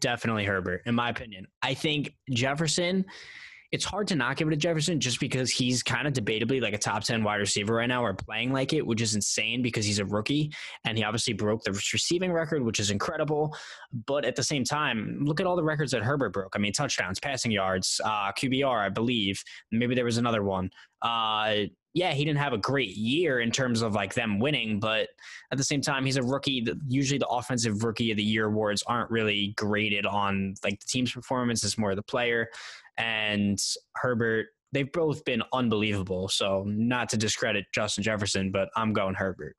Definitely 0.00 0.44
Herbert, 0.44 0.82
in 0.84 0.94
my 0.94 1.08
opinion. 1.08 1.46
I 1.62 1.72
think 1.72 2.14
Jefferson 2.30 3.06
it's 3.74 3.84
hard 3.84 4.06
to 4.06 4.14
not 4.14 4.36
give 4.36 4.46
it 4.46 4.52
to 4.52 4.56
Jefferson 4.56 5.00
just 5.00 5.18
because 5.18 5.50
he's 5.50 5.82
kind 5.82 6.06
of 6.06 6.12
debatably 6.12 6.62
like 6.62 6.74
a 6.74 6.78
top 6.78 7.02
10 7.02 7.24
wide 7.24 7.40
receiver 7.40 7.74
right 7.74 7.88
now 7.88 8.04
or 8.04 8.14
playing 8.14 8.52
like 8.52 8.72
it, 8.72 8.86
which 8.86 9.02
is 9.02 9.16
insane 9.16 9.62
because 9.62 9.84
he's 9.84 9.98
a 9.98 10.04
rookie 10.04 10.52
and 10.84 10.96
he 10.96 11.02
obviously 11.02 11.32
broke 11.32 11.64
the 11.64 11.72
receiving 11.72 12.32
record, 12.32 12.62
which 12.62 12.78
is 12.78 12.92
incredible. 12.92 13.52
But 14.06 14.24
at 14.24 14.36
the 14.36 14.44
same 14.44 14.62
time, 14.62 15.18
look 15.24 15.40
at 15.40 15.46
all 15.46 15.56
the 15.56 15.64
records 15.64 15.90
that 15.90 16.04
Herbert 16.04 16.32
broke. 16.32 16.52
I 16.54 16.60
mean, 16.60 16.72
touchdowns, 16.72 17.18
passing 17.18 17.50
yards, 17.50 18.00
uh, 18.04 18.30
QBR, 18.30 18.78
I 18.78 18.90
believe. 18.90 19.42
Maybe 19.72 19.96
there 19.96 20.04
was 20.04 20.18
another 20.18 20.44
one. 20.44 20.70
Uh, 21.02 21.64
yeah, 21.94 22.12
he 22.12 22.24
didn't 22.24 22.38
have 22.38 22.52
a 22.52 22.58
great 22.58 22.96
year 22.96 23.40
in 23.40 23.50
terms 23.52 23.80
of 23.80 23.94
like 23.94 24.14
them 24.14 24.40
winning, 24.40 24.80
but 24.80 25.08
at 25.52 25.58
the 25.58 25.64
same 25.64 25.80
time, 25.80 26.04
he's 26.04 26.16
a 26.16 26.22
rookie. 26.22 26.66
Usually, 26.88 27.18
the 27.18 27.28
offensive 27.28 27.84
rookie 27.84 28.10
of 28.10 28.16
the 28.16 28.22
year 28.22 28.46
awards 28.46 28.82
aren't 28.86 29.10
really 29.12 29.54
graded 29.56 30.04
on 30.04 30.54
like 30.64 30.80
the 30.80 30.86
team's 30.86 31.12
performance; 31.12 31.62
it's 31.62 31.78
more 31.78 31.94
the 31.94 32.02
player 32.02 32.48
and 32.98 33.58
Herbert. 33.96 34.46
They've 34.72 34.90
both 34.90 35.24
been 35.24 35.42
unbelievable. 35.52 36.28
So 36.28 36.64
not 36.66 37.08
to 37.10 37.16
discredit 37.16 37.66
Justin 37.72 38.02
Jefferson, 38.02 38.50
but 38.50 38.68
I'm 38.76 38.92
going 38.92 39.14
Herbert. 39.14 39.56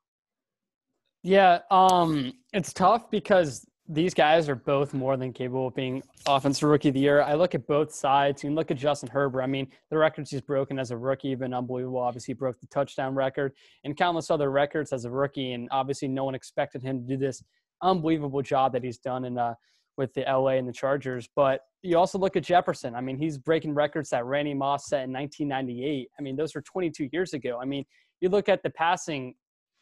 Yeah, 1.22 1.60
um, 1.70 2.34
it's 2.52 2.72
tough 2.72 3.10
because 3.10 3.66
these 3.88 4.14
guys 4.14 4.48
are 4.48 4.56
both 4.56 4.94
more 4.94 5.16
than 5.16 5.32
capable 5.32 5.68
of 5.68 5.74
being 5.74 6.02
offensive 6.26 6.68
rookie 6.68 6.88
of 6.88 6.94
the 6.94 7.00
year. 7.00 7.22
I 7.22 7.34
look 7.34 7.54
at 7.54 7.66
both 7.66 7.92
sides. 7.94 8.42
You 8.42 8.48
can 8.48 8.56
look 8.56 8.70
at 8.70 8.76
Justin 8.76 9.08
Herbert. 9.08 9.42
I 9.42 9.46
mean, 9.46 9.68
the 9.90 9.98
records 9.98 10.30
he's 10.30 10.40
broken 10.40 10.78
as 10.78 10.90
a 10.90 10.96
rookie 10.96 11.30
have 11.30 11.38
been 11.38 11.54
unbelievable. 11.54 12.00
Obviously, 12.00 12.32
he 12.32 12.36
broke 12.36 12.60
the 12.60 12.66
touchdown 12.66 13.14
record 13.14 13.52
and 13.84 13.96
countless 13.96 14.30
other 14.30 14.50
records 14.50 14.92
as 14.92 15.04
a 15.04 15.10
rookie. 15.10 15.52
And 15.52 15.68
obviously, 15.70 16.08
no 16.08 16.24
one 16.24 16.34
expected 16.34 16.82
him 16.82 17.00
to 17.00 17.06
do 17.06 17.16
this 17.16 17.42
unbelievable 17.82 18.42
job 18.42 18.72
that 18.72 18.82
he's 18.82 18.98
done 18.98 19.24
in 19.24 19.38
uh, 19.38 19.54
with 19.96 20.12
the 20.14 20.22
LA 20.22 20.50
and 20.50 20.68
the 20.68 20.72
Chargers. 20.72 21.28
But 21.34 21.60
you 21.82 21.96
also 21.98 22.18
look 22.18 22.36
at 22.36 22.42
Jefferson. 22.42 22.94
I 22.94 23.00
mean, 23.00 23.18
he's 23.18 23.38
breaking 23.38 23.74
records 23.74 24.10
that 24.10 24.24
Randy 24.24 24.54
Moss 24.54 24.88
set 24.88 25.04
in 25.04 25.12
1998. 25.12 26.08
I 26.18 26.22
mean, 26.22 26.36
those 26.36 26.54
were 26.54 26.62
22 26.62 27.08
years 27.12 27.32
ago. 27.32 27.58
I 27.60 27.64
mean, 27.64 27.84
you 28.20 28.28
look 28.28 28.48
at 28.48 28.62
the 28.62 28.70
passing 28.70 29.34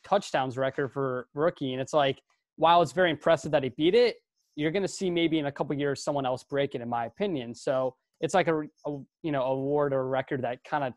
touchdowns 0.07 0.59
record 0.59 0.93
for 0.93 1.29
rookie, 1.35 1.73
and 1.73 1.81
it's 1.81 1.93
like, 1.93 2.21
while 2.57 2.83
it's 2.83 2.93
very 2.93 3.11
impressive 3.11 3.51
that 3.53 3.63
he 3.63 3.71
beat 3.71 3.95
it, 3.95 4.17
you're 4.57 4.71
going 4.71 4.83
to 4.83 4.89
see 4.89 5.11
maybe 5.11 5.39
in 5.39 5.47
a 5.47 5.53
couple 5.53 5.77
years 5.77 6.05
someone 6.05 6.27
else 6.27 6.45
break 6.45 6.75
it, 6.75 6.81
in 6.81 6.89
my 6.89 7.07
opinion. 7.07 7.55
So 7.55 7.95
it's 8.21 8.35
like 8.35 8.49
a, 8.49 8.63
a 8.87 8.99
you 9.23 9.33
know 9.33 9.43
award 9.43 9.93
or 9.93 10.07
record 10.09 10.43
that 10.43 10.63
kind 10.65 10.85
of 10.85 10.93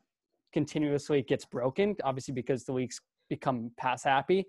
continuously 0.53 1.23
gets 1.23 1.45
broken, 1.45 1.95
obviously 2.03 2.33
because 2.33 2.63
the 2.63 2.73
leagues 2.73 3.01
become 3.29 3.71
pass 3.77 4.03
happy. 4.03 4.45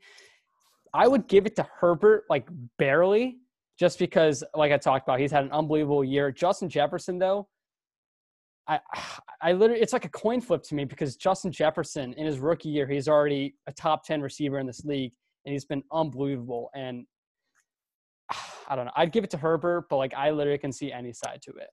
I 0.94 1.08
would 1.08 1.28
give 1.28 1.46
it 1.46 1.56
to 1.56 1.66
Herbert 1.80 2.24
like 2.30 2.48
barely 2.78 3.38
just 3.78 3.98
because, 3.98 4.42
like 4.54 4.72
I 4.72 4.76
talked 4.78 5.06
about, 5.06 5.20
he's 5.20 5.30
had 5.30 5.44
an 5.44 5.52
unbelievable 5.52 6.04
year. 6.04 6.32
Justin 6.32 6.68
Jefferson, 6.68 7.18
though, 7.18 7.48
I, 8.66 8.80
I 9.40 9.52
literally, 9.52 9.80
it's 9.80 9.92
like 9.92 10.04
a 10.04 10.10
coin 10.10 10.40
flip 10.40 10.62
to 10.64 10.74
me 10.74 10.84
because 10.84 11.16
Justin 11.16 11.52
Jefferson 11.52 12.12
in 12.14 12.26
his 12.26 12.38
rookie 12.38 12.68
year, 12.68 12.86
he's 12.86 13.08
already 13.08 13.54
a 13.66 13.72
top 13.72 14.04
10 14.04 14.20
receiver 14.20 14.58
in 14.58 14.66
this 14.66 14.84
league 14.84 15.12
and 15.44 15.52
he's 15.52 15.64
been 15.64 15.82
unbelievable. 15.92 16.70
And 16.74 17.06
I 18.68 18.76
don't 18.76 18.84
know, 18.84 18.92
I'd 18.96 19.12
give 19.12 19.24
it 19.24 19.30
to 19.30 19.38
Herbert, 19.38 19.86
but 19.88 19.96
like 19.96 20.12
I 20.14 20.30
literally 20.30 20.58
can 20.58 20.72
see 20.72 20.92
any 20.92 21.12
side 21.12 21.40
to 21.42 21.52
it. 21.52 21.68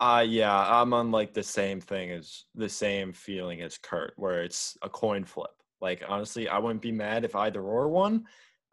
Uh, 0.00 0.24
yeah, 0.26 0.52
I'm 0.56 0.92
on 0.94 1.10
like 1.10 1.34
the 1.34 1.42
same 1.42 1.80
thing 1.80 2.10
as 2.10 2.44
the 2.54 2.68
same 2.68 3.12
feeling 3.12 3.60
as 3.62 3.78
Kurt, 3.78 4.14
where 4.16 4.42
it's 4.42 4.76
a 4.82 4.88
coin 4.88 5.24
flip. 5.24 5.50
Like, 5.80 6.02
honestly, 6.08 6.48
I 6.48 6.58
wouldn't 6.58 6.82
be 6.82 6.90
mad 6.90 7.24
if 7.24 7.36
either 7.36 7.62
or 7.62 7.88
won. 7.88 8.24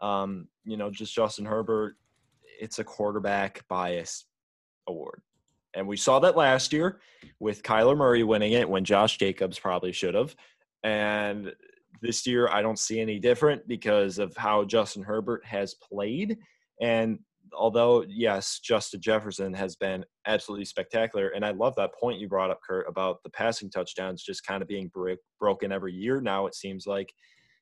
Um, 0.01 0.48
you 0.65 0.77
know, 0.77 0.89
just 0.89 1.13
Justin 1.13 1.46
Herbert, 1.46 1.96
it's 2.60 2.79
a 2.79 2.84
quarterback 2.84 3.68
bias 3.68 4.25
award. 4.88 5.22
And 5.74 5.88
we 5.88 5.97
saw 5.97 6.19
that 6.19 6.36
last 6.36 6.74
year 6.74 7.00
with 7.39 7.63
Kyler 7.63 7.95
Murray 7.95 8.24
winning 8.24 8.54
it 8.54 8.69
when 8.69 8.84
Josh 8.84 9.17
Jacobs 9.17 9.60
probably 9.60 9.91
should 9.91 10.15
have. 10.15 10.36
And 10.84 11.54
this 12.02 12.26
year, 12.26 12.47
I 12.50 12.62
don't 12.62 12.80
see 12.80 13.00
any 13.00 13.19
different 13.19 13.67
because 13.67 14.19
of 14.19 14.36
how 14.36 14.63
Justin 14.63 15.04
Herbert 15.04 15.45
has 15.45 15.76
played. 15.76 16.38
And 16.82 17.19
although, 17.54 18.04
yes, 18.08 18.60
Justin 18.60 19.02
Jefferson 19.02 19.54
has 19.54 19.76
been 19.76 20.06
absolutely 20.26 20.65
spectacular. 20.65 21.30
And 21.30 21.45
I 21.45 21.52
love 21.52 21.76
that 21.76 21.93
point 22.00 22.19
you 22.19 22.28
brought 22.28 22.52
up, 22.52 22.60
Kurt, 22.67 22.88
about 22.88 23.21
the 23.24 23.30
passing 23.30 23.69
touchdowns 23.69 24.24
just 24.24 24.45
kind 24.45 24.62
of 24.62 24.67
being 24.67 24.91
broken 25.39 25.71
every 25.71 25.93
year 25.93 26.21
now, 26.21 26.47
it 26.47 26.56
seems 26.56 26.88
like. 26.88 27.13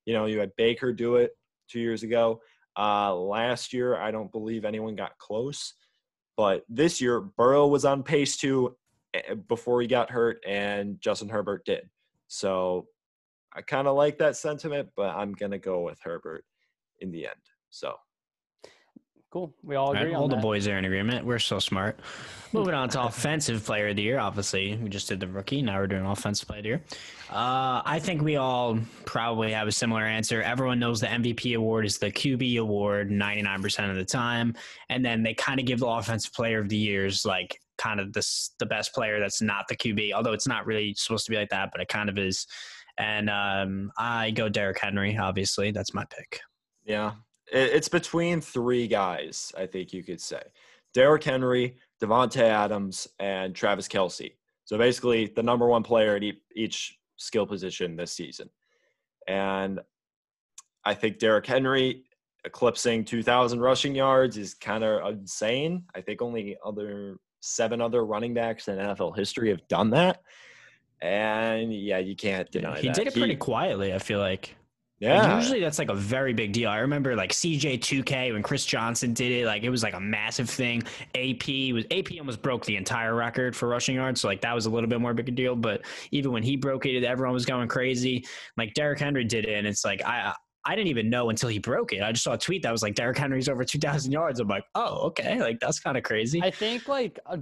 You 0.06 0.14
know, 0.14 0.26
you 0.26 0.40
had 0.40 0.56
Baker 0.56 0.94
do 0.94 1.18
it 1.18 1.32
two 1.68 1.80
years 1.80 2.04
ago. 2.04 2.42
Uh, 2.78 3.16
last 3.16 3.74
year, 3.74 3.96
I 3.96 4.12
don't 4.12 4.32
believe 4.32 4.66
anyone 4.66 4.96
got 4.96 5.18
close. 5.18 5.74
But 6.36 6.64
this 6.70 7.02
year, 7.02 7.20
Burrow 7.22 7.68
was 7.68 7.86
on 7.86 8.04
pace 8.04 8.38
to 8.38 8.76
eh, 9.14 9.34
before 9.48 9.82
he 9.82 9.88
got 9.88 10.12
hurt, 10.12 10.44
and 10.46 11.02
Justin 11.02 11.30
Herbert 11.30 11.66
did. 11.66 11.90
So 12.28 12.88
I 13.54 13.62
kind 13.62 13.88
of 13.88 13.96
like 13.96 14.20
that 14.20 14.38
sentiment, 14.38 14.90
but 14.96 15.16
I'm 15.16 15.34
going 15.34 15.52
to 15.52 15.58
go 15.58 15.82
with 15.82 16.00
Herbert 16.04 16.46
in 17.00 17.12
the 17.12 17.26
end. 17.26 17.36
So 17.72 17.96
Cool. 19.30 19.54
We 19.62 19.76
all 19.76 19.92
agree. 19.92 20.06
Right, 20.06 20.16
all 20.16 20.30
the 20.30 20.38
boys 20.38 20.70
are 20.70 20.78
in 20.78 20.86
agreement. 20.86 21.26
We're 21.26 21.40
so 21.40 21.60
smart. 21.60 22.00
Moving 22.54 22.74
on 22.74 22.88
to 22.90 23.04
offensive 23.04 23.66
player 23.66 23.90
of 23.90 23.98
the 23.98 24.02
year. 24.02 24.20
Obviously, 24.20 24.78
we 24.78 24.90
just 24.90 25.10
did 25.10 25.20
the 25.20 25.28
rookie. 25.28 25.62
Now 25.62 25.80
we're 25.80 25.88
doing 25.88 26.06
offensive 26.06 26.48
player 26.48 26.60
of 26.60 26.64
the 26.64 26.70
year. 26.70 26.82
Uh, 27.30 27.82
I 27.84 28.00
think 28.02 28.22
we 28.22 28.38
all 28.38 28.80
probably 29.04 29.52
have 29.52 29.68
a 29.68 29.72
similar 29.72 30.04
answer. 30.04 30.42
Everyone 30.42 30.80
knows 30.80 31.02
the 31.02 31.08
MVP 31.08 31.58
award 31.58 31.86
is 31.86 31.98
the 31.98 32.10
QB 32.10 32.58
award 32.62 33.10
99% 33.12 33.90
of 33.90 33.98
the 33.98 34.06
time. 34.06 34.56
And 34.88 35.04
then 35.04 35.24
they 35.24 35.34
kind 35.34 35.60
of 35.60 35.66
give 35.66 35.80
the 35.80 35.88
offensive 35.88 36.32
player 36.32 36.60
of 36.60 36.70
the 36.70 36.78
years 36.78 37.26
like 37.26 37.60
kind 37.78 38.00
of 38.00 38.14
this 38.14 38.52
the 38.60 38.66
best 38.66 38.94
player 38.94 39.20
that's 39.20 39.42
not 39.42 39.68
the 39.68 39.76
QB, 39.76 40.14
although 40.14 40.34
it's 40.34 40.48
not 40.48 40.66
really 40.66 40.94
supposed 40.94 41.26
to 41.26 41.32
be 41.32 41.38
like 41.38 41.50
that, 41.50 41.70
but 41.74 41.82
it 41.82 41.90
kind 41.90 42.08
of 42.08 42.18
is. 42.18 42.48
And 42.98 43.30
um, 43.30 43.92
I 43.98 44.32
go 44.32 44.48
Derrick 44.48 44.80
Henry, 44.80 45.18
obviously. 45.18 45.72
That's 45.72 45.94
my 45.94 46.06
pick. 46.06 46.40
Yeah, 46.86 47.12
it's 47.52 47.90
between 47.90 48.42
three 48.42 48.88
guys, 48.88 49.52
I 49.58 49.66
think 49.66 49.94
you 49.94 50.04
could 50.04 50.22
say. 50.22 50.42
Derrick 50.94 51.24
Henry, 51.24 51.78
Davante 52.02 52.42
Adams, 52.42 53.08
and 53.20 53.56
Travis 53.56 53.88
Kelce. 53.88 54.34
So 54.66 54.78
basically, 54.78 55.28
the 55.28 55.44
number 55.44 55.68
one 55.68 55.84
player 55.84 56.16
at 56.16 56.24
each 56.56 56.98
skill 57.18 57.46
position 57.46 57.96
this 57.96 58.12
season. 58.12 58.50
And 59.28 59.80
I 60.86 60.94
think 60.94 61.20
Derrick 61.20 61.46
Henry 61.46 62.04
eclipsing 62.46 63.04
2,000 63.04 63.60
rushing 63.60 63.96
yards 63.96 64.38
is 64.38 64.54
kind 64.54 64.84
of 64.84 65.14
insane. 65.14 65.84
I 65.94 66.02
think 66.02 66.22
only 66.22 66.58
other 66.66 67.18
seven 67.42 67.82
other 67.82 68.06
running 68.06 68.34
backs 68.34 68.68
in 68.68 68.78
NFL 68.78 69.16
history 69.16 69.50
have 69.50 69.68
done 69.68 69.90
that. 69.92 70.22
And 71.02 71.74
yeah, 71.74 72.00
you 72.00 72.16
can't 72.16 72.50
deny 72.52 72.80
he 72.80 72.88
that. 72.88 72.96
did 72.96 73.08
it 73.08 73.14
pretty 73.14 73.34
he, 73.34 73.38
quietly, 73.38 73.94
I 73.94 74.00
feel 74.00 74.20
like. 74.20 74.56
Yeah. 75.00 75.22
Like 75.22 75.42
usually 75.42 75.60
that's 75.60 75.78
like 75.78 75.90
a 75.90 75.96
very 75.96 76.34
big 76.34 76.54
deal. 76.54 76.70
I 76.70 76.80
remember 76.80 77.16
like 77.16 77.32
CJ2K 77.32 78.34
when 78.34 78.42
Chris 78.42 78.66
Johnson 78.66 79.14
did 79.14 79.32
it, 79.32 79.46
like 79.46 79.64
it 79.64 79.70
was 79.70 79.84
like 79.84 79.94
a 79.94 80.00
massive 80.00 80.50
thing. 80.50 80.84
AP 81.14 81.48
was 81.74 81.86
AP 81.92 82.18
almost 82.20 82.42
broke 82.42 82.66
the 82.66 82.76
entire 82.76 83.14
record 83.14 83.56
for 83.56 83.70
rushing 83.70 83.96
yards, 83.96 84.22
so 84.22 84.28
like 84.28 84.42
that 84.42 84.56
was 84.56 84.66
a 84.66 84.70
little 84.70 84.90
bit 84.90 85.00
more 85.00 85.14
big 85.14 85.30
a 85.30 85.32
deal. 85.32 85.56
But 85.56 85.82
even 86.12 86.32
when 86.32 86.42
he 86.42 86.56
broke 86.56 86.86
it, 86.88 87.04
everyone 87.04 87.34
was 87.34 87.46
going 87.46 87.68
crazy. 87.68 88.26
Like 88.58 88.74
Derrick 88.74 89.00
Henry 89.00 89.24
did 89.24 89.46
it, 89.46 89.54
and 89.54 89.68
it's 89.68 89.86
like 89.86 90.02
I 90.04 90.34
I 90.66 90.76
didn't 90.76 90.90
even 90.90 91.10
know 91.10 91.30
until 91.30 91.48
he 91.50 91.60
broke 91.60 91.94
it. 91.94 92.04
I 92.04 92.12
just 92.12 92.26
saw 92.26 92.34
a 92.34 92.38
tweet 92.38 92.64
that 92.64 92.72
was 92.72 92.84
like 92.84 92.96
Derrick 92.96 93.18
Henry's 93.18 93.48
over 93.48 93.64
2,000 93.64 94.12
yards. 94.12 94.42
I'm 94.42 94.50
like, 94.50 94.66
oh, 94.76 95.08
okay, 95.08 95.40
like 95.40 95.60
that's 95.62 95.80
kind 95.80 95.96
of 95.96 96.04
crazy. 96.04 96.42
I 96.44 96.52
think 96.52 96.90
like 96.90 97.20
a 97.28 97.40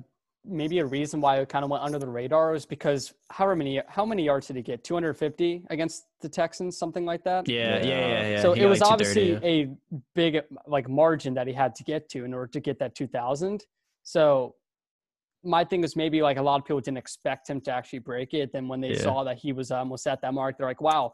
maybe 0.48 0.80
a 0.80 0.86
reason 0.86 1.22
why 1.22 1.38
it 1.38 1.50
kind 1.50 1.64
of 1.64 1.72
went 1.72 1.84
under 1.84 2.00
the 2.00 2.08
radar 2.08 2.56
is 2.56 2.66
because 2.66 3.14
however 3.30 3.56
many 3.56 3.82
how 3.88 4.06
many 4.06 4.24
yards 4.24 4.48
did 4.48 4.56
he 4.56 4.62
get? 4.62 4.84
250 4.84 5.64
against 5.70 6.06
the 6.22 6.30
texans 6.30 6.78
something 6.78 7.06
like 7.06 7.24
that? 7.24 7.48
Yeah 7.48 7.78
yeah 7.78 7.84
yeah, 7.84 8.30
yeah. 8.30 8.42
so 8.42 8.54
he 8.54 8.62
it 8.62 8.68
was 8.68 8.82
obviously 8.82 9.36
a 9.44 9.70
big 10.14 10.42
like 10.68 10.90
margin 10.90 11.34
that 11.34 11.48
he 11.48 11.54
had 11.54 11.76
to 11.76 11.84
get 11.84 12.10
to 12.10 12.26
in 12.26 12.34
order 12.34 12.48
to 12.48 12.60
get 12.60 12.80
that 12.80 12.96
2000 12.96 13.66
so 14.04 14.56
my 15.44 15.64
thing 15.64 15.84
is 15.84 15.96
maybe 15.96 16.22
like 16.22 16.38
a 16.38 16.42
lot 16.42 16.60
of 16.60 16.66
people 16.66 16.80
didn't 16.80 16.98
expect 16.98 17.50
him 17.50 17.62
to 17.62 17.72
actually 17.72 18.00
break 18.00 18.34
it. 18.34 18.52
Then 18.52 18.68
when 18.68 18.82
they 18.82 18.94
yeah. 18.94 19.02
saw 19.02 19.24
that 19.24 19.38
he 19.38 19.54
was 19.54 19.70
almost 19.72 20.08
at 20.08 20.22
that 20.22 20.34
mark 20.34 20.58
they're 20.58 20.68
like 20.68 20.82
wow 20.82 21.14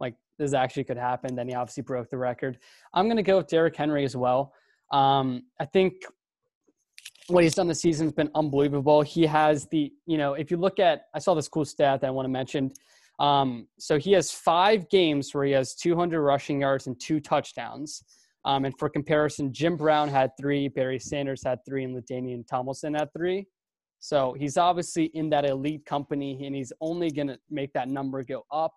like 0.00 0.14
this 0.38 0.52
actually 0.54 0.84
could 0.84 0.96
happen. 0.96 1.34
Then 1.34 1.48
he 1.48 1.54
obviously 1.54 1.82
broke 1.82 2.10
the 2.10 2.18
record. 2.18 2.58
I'm 2.92 3.06
going 3.06 3.16
to 3.16 3.22
go 3.22 3.36
with 3.36 3.46
Derrick 3.46 3.76
henry 3.76 4.04
as 4.04 4.16
well. 4.16 4.52
Um, 4.90 5.44
i 5.58 5.64
think 5.64 5.94
what 7.28 7.44
he's 7.44 7.54
done 7.54 7.68
this 7.68 7.80
season 7.80 8.06
has 8.06 8.12
been 8.12 8.30
unbelievable. 8.34 9.02
He 9.02 9.26
has 9.26 9.66
the, 9.66 9.92
you 10.06 10.18
know, 10.18 10.34
if 10.34 10.50
you 10.50 10.56
look 10.56 10.78
at, 10.78 11.06
I 11.14 11.18
saw 11.18 11.34
this 11.34 11.48
cool 11.48 11.64
stat 11.64 12.00
that 12.00 12.06
I 12.06 12.10
want 12.10 12.26
to 12.26 12.30
mention. 12.30 12.72
Um, 13.18 13.68
so 13.78 13.98
he 13.98 14.12
has 14.12 14.30
five 14.32 14.88
games 14.88 15.32
where 15.32 15.44
he 15.44 15.52
has 15.52 15.74
200 15.74 16.20
rushing 16.20 16.60
yards 16.60 16.86
and 16.86 16.98
two 17.00 17.20
touchdowns. 17.20 18.02
Um, 18.44 18.64
and 18.64 18.76
for 18.78 18.88
comparison, 18.88 19.52
Jim 19.52 19.76
Brown 19.76 20.08
had 20.08 20.30
three, 20.36 20.68
Barry 20.68 20.98
Sanders 20.98 21.42
had 21.44 21.64
three, 21.64 21.84
and 21.84 21.94
LaDainian 21.94 22.46
Tomlinson 22.46 22.94
had 22.94 23.12
three. 23.12 23.46
So 24.00 24.34
he's 24.36 24.56
obviously 24.56 25.04
in 25.14 25.30
that 25.30 25.44
elite 25.44 25.86
company, 25.86 26.44
and 26.44 26.56
he's 26.56 26.72
only 26.80 27.10
going 27.10 27.28
to 27.28 27.38
make 27.50 27.72
that 27.74 27.88
number 27.88 28.24
go 28.24 28.44
up. 28.50 28.74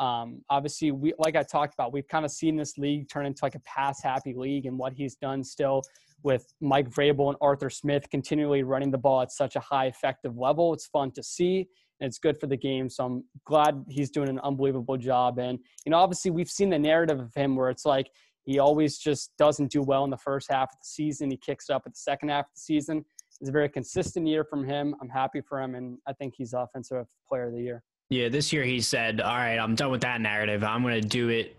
Um, 0.00 0.42
obviously, 0.50 0.90
we 0.90 1.14
like 1.18 1.36
I 1.36 1.44
talked 1.44 1.74
about, 1.74 1.92
we've 1.92 2.08
kind 2.08 2.24
of 2.24 2.32
seen 2.32 2.56
this 2.56 2.76
league 2.78 3.08
turn 3.08 3.26
into 3.26 3.44
like 3.44 3.54
a 3.54 3.60
pass 3.60 4.02
happy 4.02 4.34
league, 4.34 4.66
and 4.66 4.76
what 4.76 4.92
he's 4.92 5.14
done 5.14 5.44
still 5.44 5.82
with 6.22 6.46
Mike 6.60 6.90
Vrabel 6.90 7.28
and 7.28 7.36
Arthur 7.40 7.70
Smith 7.70 8.08
continually 8.10 8.62
running 8.62 8.90
the 8.90 8.98
ball 8.98 9.22
at 9.22 9.32
such 9.32 9.56
a 9.56 9.60
high 9.60 9.86
effective 9.86 10.36
level. 10.36 10.72
It's 10.74 10.86
fun 10.86 11.10
to 11.12 11.22
see 11.22 11.68
and 12.00 12.08
it's 12.08 12.18
good 12.18 12.38
for 12.38 12.46
the 12.46 12.56
game. 12.56 12.88
So 12.88 13.04
I'm 13.04 13.24
glad 13.44 13.84
he's 13.88 14.10
doing 14.10 14.28
an 14.28 14.40
unbelievable 14.40 14.96
job. 14.96 15.38
And, 15.38 15.58
you 15.84 15.90
know, 15.90 15.98
obviously 15.98 16.30
we've 16.30 16.50
seen 16.50 16.70
the 16.70 16.78
narrative 16.78 17.20
of 17.20 17.34
him 17.34 17.56
where 17.56 17.70
it's 17.70 17.84
like 17.84 18.10
he 18.44 18.58
always 18.58 18.98
just 18.98 19.32
doesn't 19.38 19.70
do 19.70 19.82
well 19.82 20.04
in 20.04 20.10
the 20.10 20.16
first 20.16 20.50
half 20.50 20.70
of 20.72 20.78
the 20.78 20.84
season. 20.84 21.30
He 21.30 21.36
kicks 21.36 21.68
up 21.68 21.82
at 21.86 21.92
the 21.92 21.98
second 21.98 22.30
half 22.30 22.46
of 22.46 22.54
the 22.54 22.60
season. 22.60 23.04
It's 23.40 23.48
a 23.48 23.52
very 23.52 23.68
consistent 23.68 24.26
year 24.26 24.44
from 24.44 24.64
him. 24.64 24.94
I'm 25.00 25.08
happy 25.08 25.40
for 25.40 25.60
him, 25.60 25.74
and 25.74 25.98
I 26.06 26.12
think 26.12 26.34
he's 26.36 26.52
offensive 26.52 27.06
player 27.28 27.48
of 27.48 27.54
the 27.54 27.62
year. 27.62 27.82
Yeah, 28.10 28.28
this 28.28 28.52
year 28.52 28.64
he 28.64 28.80
said, 28.80 29.20
"All 29.20 29.36
right, 29.36 29.56
I'm 29.56 29.74
done 29.74 29.90
with 29.90 30.02
that 30.02 30.20
narrative. 30.20 30.64
I'm 30.64 30.82
going 30.82 31.00
to 31.00 31.08
do 31.08 31.28
it 31.28 31.56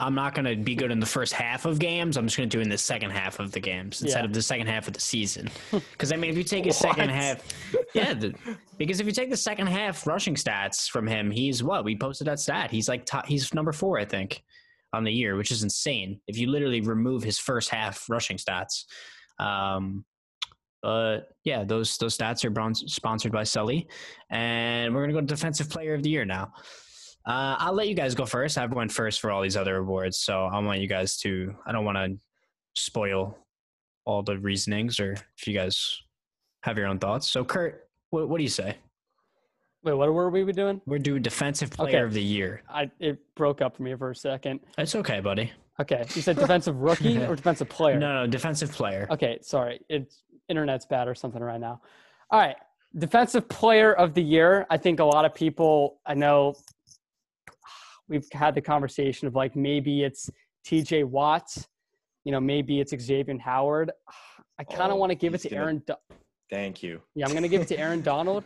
I'm 0.00 0.14
not 0.14 0.34
going 0.34 0.44
to 0.46 0.56
be 0.56 0.74
good 0.74 0.90
in 0.90 0.98
the 0.98 1.06
first 1.06 1.32
half 1.32 1.64
of 1.64 1.78
games. 1.78 2.16
I'm 2.16 2.26
just 2.26 2.36
going 2.36 2.48
to 2.48 2.56
do 2.56 2.60
in 2.60 2.68
the 2.68 2.78
second 2.78 3.10
half 3.10 3.38
of 3.38 3.52
the 3.52 3.60
games 3.60 4.02
instead 4.02 4.20
yeah. 4.20 4.24
of 4.24 4.32
the 4.32 4.42
second 4.42 4.66
half 4.66 4.88
of 4.88 4.94
the 4.94 5.00
season. 5.00 5.48
Because 5.92 6.12
I 6.12 6.16
mean, 6.16 6.30
if 6.30 6.36
you 6.36 6.42
take 6.42 6.66
a 6.66 6.72
second 6.72 7.10
half, 7.10 7.46
yeah, 7.94 8.12
the, 8.14 8.34
because 8.78 8.98
if 8.98 9.06
you 9.06 9.12
take 9.12 9.30
the 9.30 9.36
second 9.36 9.68
half 9.68 10.06
rushing 10.06 10.34
stats 10.34 10.90
from 10.90 11.06
him, 11.06 11.30
he's 11.30 11.62
what 11.62 11.84
we 11.84 11.96
posted 11.96 12.26
that 12.26 12.40
stat. 12.40 12.70
He's 12.70 12.88
like 12.88 13.06
top, 13.06 13.26
he's 13.26 13.54
number 13.54 13.72
four, 13.72 13.98
I 13.98 14.04
think, 14.04 14.42
on 14.92 15.04
the 15.04 15.12
year, 15.12 15.36
which 15.36 15.52
is 15.52 15.62
insane. 15.62 16.20
If 16.26 16.36
you 16.36 16.48
literally 16.48 16.80
remove 16.80 17.22
his 17.22 17.38
first 17.38 17.70
half 17.70 18.08
rushing 18.10 18.36
stats, 18.36 18.84
um, 19.38 20.04
but 20.82 21.28
yeah, 21.44 21.62
those 21.62 21.96
those 21.98 22.18
stats 22.18 22.44
are 22.44 22.88
sponsored 22.88 23.32
by 23.32 23.44
Sully, 23.44 23.88
and 24.30 24.92
we're 24.92 25.02
gonna 25.02 25.12
go 25.12 25.20
to 25.20 25.26
defensive 25.26 25.70
player 25.70 25.94
of 25.94 26.02
the 26.02 26.10
year 26.10 26.24
now. 26.24 26.52
Uh, 27.24 27.56
I'll 27.58 27.72
let 27.72 27.88
you 27.88 27.94
guys 27.94 28.14
go 28.14 28.26
first. 28.26 28.58
I've 28.58 28.72
went 28.72 28.90
first 28.90 29.20
for 29.20 29.30
all 29.30 29.42
these 29.42 29.56
other 29.56 29.76
awards, 29.76 30.18
so 30.18 30.46
I 30.46 30.58
want 30.58 30.80
you 30.80 30.88
guys 30.88 31.16
to. 31.18 31.54
I 31.66 31.72
don't 31.72 31.84
want 31.84 31.98
to 31.98 32.18
spoil 32.74 33.38
all 34.04 34.22
the 34.22 34.38
reasonings, 34.38 34.98
or 34.98 35.12
if 35.12 35.46
you 35.46 35.54
guys 35.54 36.02
have 36.62 36.76
your 36.76 36.86
own 36.86 36.98
thoughts. 36.98 37.30
So, 37.30 37.44
Kurt, 37.44 37.88
what, 38.10 38.28
what 38.28 38.38
do 38.38 38.42
you 38.42 38.48
say? 38.48 38.76
Wait, 39.84 39.94
what 39.94 40.12
were 40.12 40.30
we 40.30 40.50
doing? 40.52 40.80
We're 40.86 40.98
doing 40.98 41.22
defensive 41.22 41.70
player 41.70 41.96
okay. 41.96 42.04
of 42.04 42.12
the 42.12 42.22
year. 42.22 42.62
I 42.68 42.90
it 43.00 43.18
broke 43.34 43.60
up 43.60 43.76
for 43.76 43.82
me 43.82 43.94
for 43.96 44.10
a 44.10 44.16
second. 44.16 44.60
It's 44.78 44.94
okay, 44.94 45.20
buddy. 45.20 45.52
Okay, 45.80 46.04
you 46.14 46.22
said 46.22 46.36
defensive 46.36 46.76
rookie 46.76 47.18
or 47.24 47.34
defensive 47.34 47.68
player? 47.68 47.98
No, 47.98 48.22
no, 48.22 48.26
defensive 48.26 48.70
player. 48.70 49.08
Okay, 49.10 49.38
sorry, 49.42 49.80
it's 49.88 50.22
internet's 50.48 50.86
bad 50.86 51.08
or 51.08 51.14
something 51.14 51.42
right 51.42 51.60
now. 51.60 51.80
All 52.30 52.38
right, 52.38 52.56
defensive 52.96 53.48
player 53.48 53.92
of 53.92 54.14
the 54.14 54.22
year. 54.22 54.66
I 54.70 54.76
think 54.76 55.00
a 55.00 55.04
lot 55.04 55.24
of 55.24 55.34
people. 55.34 55.98
I 56.06 56.14
know 56.14 56.54
we've 58.12 58.28
had 58.32 58.54
the 58.54 58.60
conversation 58.60 59.26
of 59.26 59.34
like 59.34 59.56
maybe 59.56 60.04
it's 60.04 60.30
TJ 60.66 61.04
Watts, 61.04 61.66
you 62.24 62.30
know, 62.30 62.40
maybe 62.40 62.78
it's 62.80 62.94
Xavier 62.96 63.38
Howard. 63.38 63.90
I 64.58 64.64
kind 64.64 64.82
of 64.82 64.92
oh, 64.92 64.96
want 64.96 65.10
to 65.10 65.16
give 65.16 65.34
it 65.34 65.38
to 65.38 65.48
gonna, 65.48 65.62
Aaron. 65.62 65.82
Do- 65.86 66.16
thank 66.50 66.82
you. 66.82 67.00
Yeah, 67.14 67.24
I'm 67.24 67.32
going 67.32 67.42
to 67.42 67.48
give 67.48 67.62
it 67.62 67.68
to 67.68 67.78
Aaron 67.78 68.02
Donald. 68.12 68.44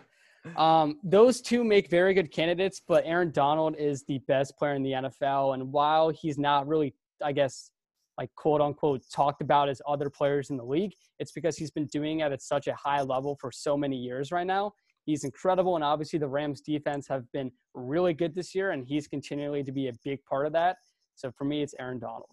Um, 0.56 1.00
those 1.02 1.40
two 1.40 1.64
make 1.64 1.90
very 1.90 2.14
good 2.14 2.30
candidates, 2.30 2.80
but 2.86 3.02
Aaron 3.04 3.32
Donald 3.32 3.74
is 3.76 4.04
the 4.04 4.18
best 4.28 4.56
player 4.56 4.74
in 4.74 4.84
the 4.84 4.92
NFL. 4.92 5.54
And 5.54 5.72
while 5.72 6.10
he's 6.10 6.38
not 6.38 6.68
really, 6.68 6.94
I 7.22 7.32
guess, 7.32 7.72
like 8.16 8.30
quote 8.36 8.60
unquote 8.60 9.02
talked 9.12 9.42
about 9.42 9.68
as 9.68 9.82
other 9.86 10.08
players 10.08 10.50
in 10.50 10.56
the 10.56 10.64
league, 10.64 10.92
it's 11.18 11.32
because 11.32 11.56
he's 11.56 11.72
been 11.72 11.86
doing 11.86 12.20
it 12.20 12.32
at 12.32 12.40
such 12.40 12.68
a 12.68 12.74
high 12.74 13.02
level 13.02 13.36
for 13.40 13.50
so 13.50 13.76
many 13.76 13.96
years 13.96 14.30
right 14.30 14.46
now. 14.46 14.72
He's 15.06 15.24
incredible, 15.24 15.76
and 15.76 15.84
obviously 15.84 16.18
the 16.18 16.28
Rams 16.28 16.60
defense 16.60 17.06
have 17.08 17.30
been 17.32 17.50
really 17.74 18.12
good 18.12 18.34
this 18.34 18.54
year, 18.54 18.72
and 18.72 18.84
he's 18.84 19.06
continually 19.06 19.62
to 19.62 19.72
be 19.72 19.88
a 19.88 19.92
big 20.04 20.22
part 20.24 20.46
of 20.46 20.52
that. 20.52 20.76
So 21.14 21.30
for 21.30 21.44
me, 21.44 21.62
it's 21.62 21.74
Aaron 21.78 21.98
Donald. 21.98 22.30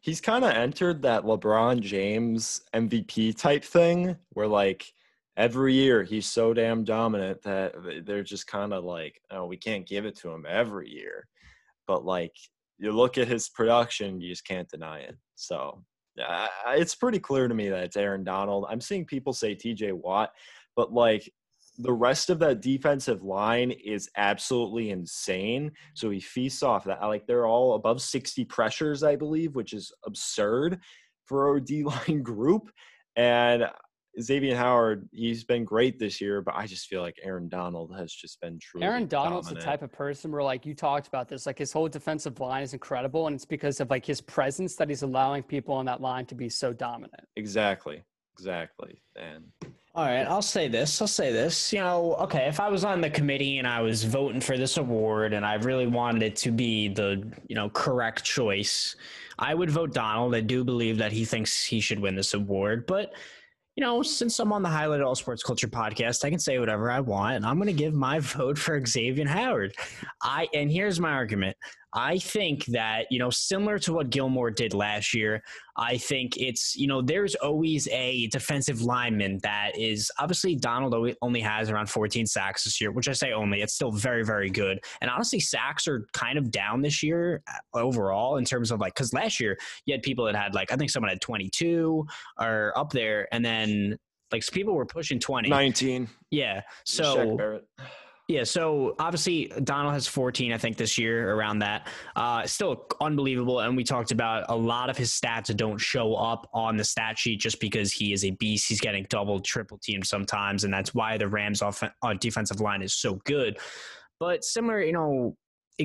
He's 0.00 0.20
kind 0.20 0.44
of 0.44 0.50
entered 0.50 1.02
that 1.02 1.22
LeBron 1.22 1.80
James 1.80 2.62
MVP 2.74 3.36
type 3.36 3.64
thing 3.64 4.16
where 4.30 4.46
like 4.46 4.92
every 5.36 5.72
year 5.72 6.02
he's 6.02 6.26
so 6.26 6.52
damn 6.52 6.84
dominant 6.84 7.42
that 7.42 7.74
they're 8.04 8.22
just 8.22 8.46
kind 8.46 8.72
of 8.72 8.84
like, 8.84 9.20
oh, 9.30 9.46
we 9.46 9.56
can't 9.56 9.86
give 9.86 10.04
it 10.04 10.16
to 10.18 10.30
him 10.30 10.44
every 10.48 10.88
year. 10.88 11.26
But 11.86 12.04
like 12.04 12.34
you 12.78 12.92
look 12.92 13.18
at 13.18 13.28
his 13.28 13.48
production, 13.48 14.20
you 14.20 14.30
just 14.30 14.46
can't 14.46 14.68
deny 14.68 15.00
it. 15.00 15.16
So 15.34 15.82
uh, 16.24 16.48
it's 16.68 16.94
pretty 16.94 17.18
clear 17.18 17.48
to 17.48 17.54
me 17.54 17.68
that 17.68 17.84
it's 17.84 17.96
Aaron 17.96 18.24
Donald. 18.24 18.66
I'm 18.68 18.80
seeing 18.80 19.04
people 19.04 19.32
say 19.32 19.54
TJ 19.54 19.92
Watt, 19.92 20.30
but 20.76 20.92
like 20.92 21.30
the 21.78 21.92
rest 21.92 22.28
of 22.28 22.40
that 22.40 22.60
defensive 22.60 23.22
line 23.22 23.70
is 23.70 24.10
absolutely 24.16 24.90
insane. 24.90 25.70
So 25.94 26.10
he 26.10 26.20
feasts 26.20 26.62
off 26.62 26.84
that. 26.84 27.00
Like 27.02 27.26
they're 27.26 27.46
all 27.46 27.74
above 27.74 28.02
60 28.02 28.44
pressures, 28.46 29.02
I 29.02 29.16
believe, 29.16 29.54
which 29.54 29.72
is 29.72 29.92
absurd 30.04 30.80
for 31.26 31.56
a 31.56 31.60
D 31.60 31.84
line 32.08 32.22
group. 32.22 32.70
And 33.16 33.68
Xavier 34.20 34.56
Howard, 34.56 35.08
he's 35.12 35.44
been 35.44 35.64
great 35.64 35.98
this 35.98 36.20
year, 36.20 36.42
but 36.42 36.54
I 36.56 36.66
just 36.66 36.86
feel 36.86 37.02
like 37.02 37.16
Aaron 37.22 37.48
Donald 37.48 37.94
has 37.96 38.12
just 38.12 38.40
been 38.40 38.58
true. 38.60 38.82
Aaron 38.82 39.06
Donald's 39.06 39.48
dominant. 39.48 39.64
the 39.64 39.70
type 39.70 39.82
of 39.82 39.92
person 39.92 40.32
where, 40.32 40.42
like, 40.42 40.66
you 40.66 40.74
talked 40.74 41.06
about 41.06 41.28
this, 41.28 41.46
like 41.46 41.58
his 41.58 41.72
whole 41.72 41.88
defensive 41.88 42.40
line 42.40 42.62
is 42.62 42.72
incredible, 42.72 43.26
and 43.28 43.36
it's 43.36 43.44
because 43.44 43.80
of 43.80 43.90
like 43.90 44.04
his 44.04 44.20
presence 44.20 44.74
that 44.76 44.88
he's 44.88 45.02
allowing 45.02 45.42
people 45.42 45.74
on 45.74 45.84
that 45.86 46.00
line 46.00 46.26
to 46.26 46.34
be 46.34 46.48
so 46.48 46.72
dominant. 46.72 47.22
Exactly, 47.36 48.02
exactly, 48.38 49.00
and 49.16 49.44
all 49.98 50.04
right, 50.04 50.28
I'll 50.28 50.42
say 50.42 50.68
this. 50.68 51.00
I'll 51.02 51.08
say 51.08 51.32
this. 51.32 51.72
You 51.72 51.80
know, 51.80 52.14
okay, 52.20 52.46
if 52.46 52.60
I 52.60 52.68
was 52.68 52.84
on 52.84 53.00
the 53.00 53.10
committee 53.10 53.58
and 53.58 53.66
I 53.66 53.80
was 53.80 54.04
voting 54.04 54.40
for 54.40 54.56
this 54.56 54.76
award 54.76 55.32
and 55.32 55.44
I 55.44 55.54
really 55.54 55.88
wanted 55.88 56.22
it 56.22 56.36
to 56.36 56.52
be 56.52 56.86
the, 56.86 57.28
you 57.48 57.56
know, 57.56 57.68
correct 57.70 58.22
choice, 58.22 58.94
I 59.40 59.54
would 59.54 59.70
vote 59.70 59.92
Donald. 59.92 60.36
I 60.36 60.40
do 60.40 60.62
believe 60.62 60.98
that 60.98 61.10
he 61.10 61.24
thinks 61.24 61.64
he 61.64 61.80
should 61.80 61.98
win 61.98 62.14
this 62.14 62.34
award, 62.34 62.86
but 62.86 63.12
you 63.74 63.84
know, 63.84 64.02
since 64.02 64.38
I'm 64.40 64.52
on 64.52 64.62
the 64.62 64.68
Highlight 64.68 65.02
All 65.02 65.14
Sports 65.14 65.44
Culture 65.44 65.68
podcast, 65.68 66.24
I 66.24 66.30
can 66.30 66.40
say 66.40 66.58
whatever 66.58 66.90
I 66.90 66.98
want, 66.98 67.36
and 67.36 67.46
I'm 67.46 67.58
going 67.58 67.68
to 67.68 67.72
give 67.72 67.94
my 67.94 68.18
vote 68.20 68.58
for 68.58 68.84
Xavier 68.84 69.28
Howard. 69.28 69.72
I 70.20 70.48
and 70.52 70.68
here's 70.68 70.98
my 70.98 71.12
argument: 71.12 71.56
I 71.94 72.18
think 72.18 72.66
that, 72.66 73.06
you 73.10 73.18
know, 73.18 73.30
similar 73.30 73.78
to 73.80 73.94
what 73.94 74.10
Gilmore 74.10 74.50
did 74.50 74.74
last 74.74 75.14
year, 75.14 75.42
I 75.76 75.96
think 75.96 76.36
it's, 76.36 76.76
you 76.76 76.86
know, 76.86 77.00
there's 77.00 77.34
always 77.36 77.88
a 77.88 78.26
defensive 78.26 78.82
lineman 78.82 79.38
that 79.42 79.78
is 79.78 80.10
obviously 80.18 80.54
Donald 80.54 80.94
only 81.22 81.40
has 81.40 81.70
around 81.70 81.88
14 81.88 82.26
sacks 82.26 82.64
this 82.64 82.80
year, 82.80 82.90
which 82.90 83.08
I 83.08 83.12
say 83.12 83.32
only. 83.32 83.62
It's 83.62 83.74
still 83.74 83.90
very, 83.90 84.24
very 84.24 84.50
good. 84.50 84.80
And 85.00 85.10
honestly, 85.10 85.40
sacks 85.40 85.88
are 85.88 86.06
kind 86.12 86.36
of 86.36 86.50
down 86.50 86.82
this 86.82 87.02
year 87.02 87.42
uh, 87.48 87.78
overall 87.78 88.36
in 88.36 88.44
terms 88.44 88.70
of 88.70 88.80
like, 88.80 88.94
because 88.94 89.14
last 89.14 89.40
year 89.40 89.56
you 89.86 89.94
had 89.94 90.02
people 90.02 90.26
that 90.26 90.36
had 90.36 90.54
like, 90.54 90.70
I 90.70 90.76
think 90.76 90.90
someone 90.90 91.08
had 91.08 91.22
22 91.22 92.06
or 92.38 92.72
up 92.76 92.90
there. 92.90 93.28
And 93.32 93.42
then 93.42 93.96
like 94.30 94.44
people 94.52 94.74
were 94.74 94.86
pushing 94.86 95.18
20. 95.18 95.48
19. 95.48 96.08
Yeah. 96.30 96.62
So. 96.84 97.60
Yeah, 98.28 98.44
so 98.44 98.94
obviously 98.98 99.50
Donald 99.64 99.94
has 99.94 100.06
14, 100.06 100.52
I 100.52 100.58
think, 100.58 100.76
this 100.76 100.98
year 100.98 101.34
around 101.34 101.60
that. 101.60 101.88
Uh, 102.14 102.46
still 102.46 102.86
unbelievable, 103.00 103.60
and 103.60 103.74
we 103.74 103.84
talked 103.84 104.10
about 104.10 104.44
a 104.50 104.54
lot 104.54 104.90
of 104.90 104.98
his 104.98 105.10
stats 105.10 105.54
don't 105.56 105.78
show 105.78 106.14
up 106.14 106.46
on 106.52 106.76
the 106.76 106.84
stat 106.84 107.18
sheet 107.18 107.40
just 107.40 107.58
because 107.58 107.90
he 107.90 108.12
is 108.12 108.26
a 108.26 108.30
beast. 108.32 108.68
He's 108.68 108.80
getting 108.80 109.06
double, 109.08 109.40
triple 109.40 109.78
teamed 109.78 110.06
sometimes, 110.06 110.64
and 110.64 110.72
that's 110.72 110.94
why 110.94 111.16
the 111.16 111.26
Rams' 111.26 111.62
off- 111.62 111.82
uh, 111.82 112.14
defensive 112.20 112.60
line 112.60 112.82
is 112.82 112.92
so 112.92 113.14
good. 113.24 113.58
But 114.20 114.44
similar, 114.44 114.82
you 114.82 114.92
know, 114.92 115.34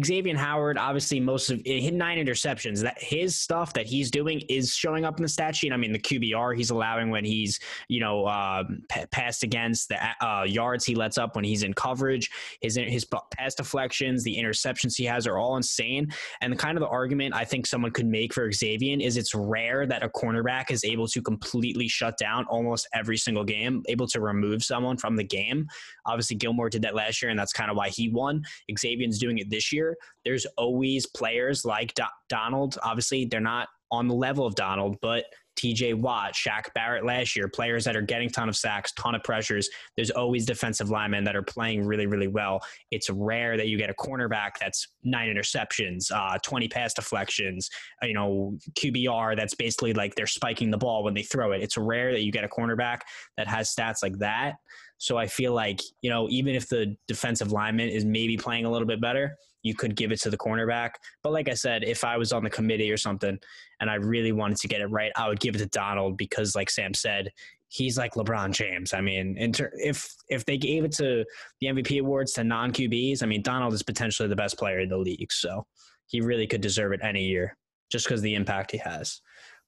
Xavier 0.03 0.35
Howard, 0.35 0.77
obviously, 0.77 1.19
most 1.19 1.51
of 1.51 1.61
it 1.65 1.81
hit 1.81 1.93
nine 1.93 2.17
interceptions. 2.17 2.81
That 2.81 3.01
his 3.01 3.35
stuff 3.35 3.73
that 3.73 3.85
he's 3.85 4.09
doing 4.09 4.41
is 4.49 4.73
showing 4.73 5.05
up 5.05 5.17
in 5.17 5.23
the 5.23 5.29
stat 5.29 5.55
sheet. 5.55 5.71
I 5.71 5.77
mean, 5.77 5.91
the 5.91 5.99
QBR 5.99 6.55
he's 6.55 6.71
allowing 6.71 7.11
when 7.11 7.23
he's 7.23 7.59
you 7.89 7.99
know 7.99 8.25
uh, 8.25 8.63
p- 8.89 9.05
passed 9.11 9.43
against 9.43 9.89
the 9.89 10.25
uh, 10.25 10.43
yards 10.43 10.83
he 10.83 10.95
lets 10.95 11.17
up 11.17 11.35
when 11.35 11.45
he's 11.45 11.61
in 11.61 11.73
coverage. 11.73 12.31
His 12.61 12.75
his 12.75 13.05
pass 13.37 13.53
deflections, 13.53 14.23
the 14.23 14.35
interceptions 14.35 14.95
he 14.95 15.05
has 15.05 15.27
are 15.27 15.37
all 15.37 15.57
insane. 15.57 16.11
And 16.41 16.51
the 16.51 16.57
kind 16.57 16.75
of 16.75 16.81
the 16.81 16.87
argument 16.87 17.35
I 17.35 17.45
think 17.45 17.67
someone 17.67 17.91
could 17.91 18.07
make 18.07 18.33
for 18.33 18.51
Xavier 18.51 18.97
is 18.99 19.15
it's 19.15 19.35
rare 19.35 19.85
that 19.85 20.03
a 20.03 20.09
cornerback 20.09 20.71
is 20.71 20.83
able 20.83 21.07
to 21.07 21.21
completely 21.21 21.87
shut 21.87 22.17
down 22.17 22.45
almost 22.45 22.87
every 22.93 23.17
single 23.17 23.43
game, 23.43 23.83
able 23.87 24.07
to 24.07 24.19
remove 24.19 24.63
someone 24.63 24.97
from 24.97 25.15
the 25.15 25.23
game. 25.23 25.67
Obviously, 26.05 26.35
Gilmore 26.35 26.69
did 26.69 26.81
that 26.81 26.95
last 26.95 27.21
year, 27.21 27.29
and 27.29 27.39
that's 27.39 27.53
kind 27.53 27.69
of 27.69 27.77
why 27.77 27.89
he 27.89 28.09
won. 28.09 28.43
Xavier's 28.77 29.19
doing 29.19 29.37
it 29.37 29.49
this 29.49 29.71
year. 29.71 29.82
There's 30.25 30.45
always 30.57 31.05
players 31.05 31.65
like 31.65 31.93
Do- 31.93 32.03
Donald. 32.29 32.77
Obviously, 32.83 33.25
they're 33.25 33.39
not 33.39 33.67
on 33.91 34.07
the 34.07 34.15
level 34.15 34.45
of 34.45 34.55
Donald, 34.55 34.97
but 35.01 35.25
TJ 35.55 35.95
Watt, 35.95 36.33
Shaq 36.33 36.73
Barrett 36.73 37.05
last 37.05 37.35
year, 37.35 37.47
players 37.47 37.85
that 37.85 37.95
are 37.95 38.01
getting 38.01 38.29
ton 38.29 38.49
of 38.49 38.55
sacks, 38.55 38.91
ton 38.93 39.15
of 39.15 39.23
pressures. 39.23 39.69
There's 39.95 40.09
always 40.09 40.45
defensive 40.45 40.89
linemen 40.89 41.23
that 41.25 41.35
are 41.35 41.43
playing 41.43 41.85
really, 41.85 42.07
really 42.07 42.27
well. 42.27 42.61
It's 42.91 43.09
rare 43.09 43.55
that 43.57 43.67
you 43.67 43.77
get 43.77 43.89
a 43.89 43.93
cornerback 43.93 44.51
that's 44.59 44.87
nine 45.03 45.33
interceptions, 45.33 46.11
uh, 46.11 46.37
20 46.39 46.67
pass 46.67 46.93
deflections, 46.93 47.69
uh, 48.01 48.07
you 48.07 48.13
know, 48.13 48.57
QBR 48.73 49.35
that's 49.35 49.53
basically 49.53 49.93
like 49.93 50.15
they're 50.15 50.27
spiking 50.27 50.71
the 50.71 50.77
ball 50.77 51.03
when 51.03 51.13
they 51.13 51.23
throw 51.23 51.51
it. 51.51 51.61
It's 51.61 51.77
rare 51.77 52.11
that 52.11 52.23
you 52.23 52.31
get 52.31 52.43
a 52.43 52.49
cornerback 52.49 53.01
that 53.37 53.47
has 53.47 53.73
stats 53.73 54.01
like 54.01 54.17
that. 54.19 54.55
So 54.97 55.17
I 55.17 55.27
feel 55.27 55.53
like, 55.53 55.81
you 56.01 56.09
know, 56.09 56.27
even 56.29 56.55
if 56.55 56.69
the 56.69 56.95
defensive 57.07 57.51
lineman 57.51 57.89
is 57.89 58.05
maybe 58.05 58.37
playing 58.37 58.65
a 58.65 58.71
little 58.71 58.87
bit 58.87 59.01
better, 59.01 59.37
you 59.63 59.73
could 59.73 59.95
give 59.95 60.11
it 60.11 60.19
to 60.21 60.29
the 60.29 60.37
cornerback. 60.37 60.91
But 61.23 61.31
like 61.31 61.49
I 61.49 61.53
said, 61.53 61.83
if 61.83 62.03
I 62.03 62.17
was 62.17 62.31
on 62.31 62.43
the 62.43 62.49
committee 62.49 62.91
or 62.91 62.97
something 62.97 63.39
and 63.79 63.89
I 63.89 63.95
really 63.95 64.31
wanted 64.31 64.57
to 64.57 64.67
get 64.67 64.81
it 64.81 64.87
right, 64.87 65.11
I 65.15 65.27
would 65.27 65.39
give 65.39 65.55
it 65.55 65.59
to 65.59 65.65
Donald 65.67 66.17
because, 66.17 66.55
like 66.55 66.69
Sam 66.69 66.93
said, 66.93 67.29
he's 67.69 67.97
like 67.97 68.13
LeBron 68.13 68.51
James. 68.51 68.93
I 68.93 69.01
mean, 69.01 69.51
ter- 69.53 69.71
if 69.75 70.13
if 70.29 70.45
they 70.45 70.57
gave 70.57 70.83
it 70.83 70.91
to 70.93 71.25
the 71.59 71.67
MVP 71.67 71.99
awards 71.99 72.33
to 72.33 72.43
non 72.43 72.71
QBs, 72.71 73.23
I 73.23 73.25
mean, 73.25 73.41
Donald 73.41 73.73
is 73.73 73.81
potentially 73.81 74.29
the 74.29 74.35
best 74.35 74.57
player 74.57 74.79
in 74.79 74.89
the 74.89 74.97
league, 74.97 75.31
so 75.31 75.65
he 76.05 76.21
really 76.21 76.45
could 76.45 76.61
deserve 76.61 76.91
it 76.91 76.99
any 77.01 77.23
year 77.23 77.57
just 77.89 78.05
because 78.05 78.21
the 78.21 78.35
impact 78.35 78.71
he 78.71 78.77
has. 78.77 79.21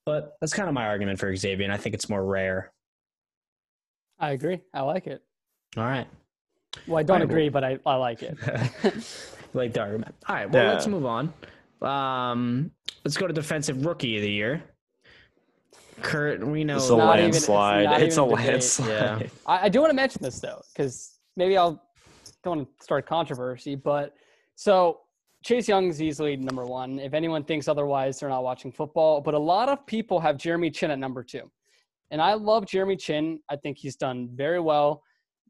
But 0.04 0.36
that's 0.40 0.52
kind 0.52 0.68
of 0.68 0.74
my 0.74 0.86
argument 0.86 1.18
for 1.18 1.34
Xavier, 1.34 1.64
and 1.64 1.72
I 1.72 1.76
think 1.76 1.94
it's 1.94 2.08
more 2.08 2.24
rare. 2.24 2.72
I 4.18 4.30
agree. 4.30 4.60
I 4.72 4.82
like 4.82 5.06
it. 5.06 5.22
All 5.76 5.84
right. 5.84 6.06
Well, 6.86 6.98
I 6.98 7.02
don't 7.02 7.20
right, 7.20 7.24
agree, 7.24 7.48
but 7.48 7.64
I, 7.64 7.78
I 7.84 7.96
like 7.96 8.22
it. 8.22 8.36
like 9.56 9.72
the 9.72 9.80
argument. 9.80 10.14
All 10.28 10.36
right. 10.36 10.50
Well, 10.50 10.64
yeah. 10.64 10.72
let's 10.72 10.86
move 10.86 11.06
on. 11.06 11.32
Um, 11.82 12.70
let's 13.04 13.16
go 13.16 13.26
to 13.26 13.32
defensive 13.32 13.84
rookie 13.84 14.16
of 14.16 14.22
the 14.22 14.30
year. 14.30 14.62
Kurt, 16.02 16.46
we 16.46 16.62
know 16.64 16.76
it's 16.76 16.88
a 16.90 16.94
landslide. 16.94 17.84
Even, 17.84 17.94
it's, 17.94 18.04
it's 18.04 18.16
a 18.18 18.24
landslide. 18.24 18.88
Yeah. 19.22 19.28
I, 19.46 19.64
I, 19.64 19.68
do 19.68 19.80
want 19.80 19.90
to 19.90 19.96
mention 19.96 20.22
this 20.22 20.40
though, 20.40 20.60
because 20.72 21.18
maybe 21.36 21.56
I'll 21.56 21.82
don't 22.44 22.58
want 22.58 22.78
to 22.78 22.84
start 22.84 23.06
controversy, 23.06 23.74
but 23.74 24.14
so 24.54 25.00
Chase 25.44 25.68
Young 25.68 25.88
is 25.88 26.02
easily 26.02 26.36
number 26.36 26.64
one. 26.64 26.98
If 26.98 27.14
anyone 27.14 27.44
thinks 27.44 27.68
otherwise, 27.68 28.18
they're 28.18 28.28
not 28.28 28.42
watching 28.42 28.72
football. 28.72 29.20
But 29.20 29.34
a 29.34 29.38
lot 29.38 29.68
of 29.68 29.86
people 29.86 30.18
have 30.20 30.36
Jeremy 30.36 30.70
Chinn 30.70 30.90
at 30.90 30.98
number 30.98 31.22
two. 31.22 31.50
And 32.10 32.20
I 32.20 32.34
love 32.34 32.66
Jeremy 32.66 32.96
Chinn. 32.96 33.40
I 33.48 33.56
think 33.56 33.78
he's 33.78 33.96
done 33.96 34.28
very 34.34 34.60
well. 34.60 35.02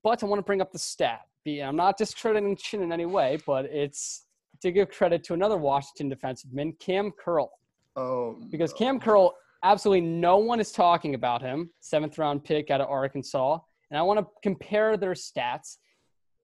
But 0.03 0.23
I 0.23 0.27
want 0.27 0.38
to 0.38 0.42
bring 0.45 0.61
up 0.61 0.73
the 0.73 0.79
stat. 0.79 1.23
I'm 1.46 1.76
not 1.76 1.96
discrediting 1.96 2.56
Chinn 2.56 2.82
in 2.82 2.92
any 2.92 3.06
way, 3.06 3.38
but 3.46 3.66
it's 3.66 4.26
to 4.62 4.72
give 4.72 4.90
credit 4.90 5.22
to 5.24 5.35
another 5.35 5.56
Washington 5.56 6.11
defenseman, 6.11 6.78
Kam 6.78 7.12
Curl. 7.12 7.50
Oh, 7.94 8.37
because 8.50 8.72
Kam 8.72 9.00
Curl, 9.00 9.35
absolutely 9.62 10.06
no 10.06 10.38
one 10.38 10.61
is 10.61 10.72
talking 10.72 11.14
about 11.14 11.40
him. 11.42 11.70
Seventh 11.80 12.18
round 12.18 12.44
pick 12.44 12.70
out 12.70 12.80
of 12.80 12.88
Arkansas, 12.88 13.59
and 13.90 13.98
I 13.98 14.02
want 14.02 14.20
to 14.20 14.26
compare 14.42 14.96
their 14.96 15.12
stats, 15.12 15.76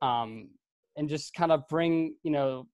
um, 0.01 0.49
and 0.97 1.09
just 1.09 1.35
kind 1.35 1.53
of 1.53 1.67
bring 1.69 2.15
you 2.23 2.31
know, 2.31 2.67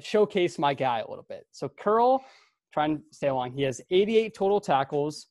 showcase 0.00 0.58
my 0.58 0.74
guy 0.74 0.98
a 1.00 1.08
little 1.08 1.26
bit. 1.28 1.46
So 1.52 1.68
Curl, 1.68 2.24
trying 2.72 2.98
to 2.98 3.02
stay 3.12 3.28
along. 3.28 3.52
He 3.52 3.62
has 3.62 3.80
88 3.90 4.34
total 4.34 4.60
tackles, 4.60 5.26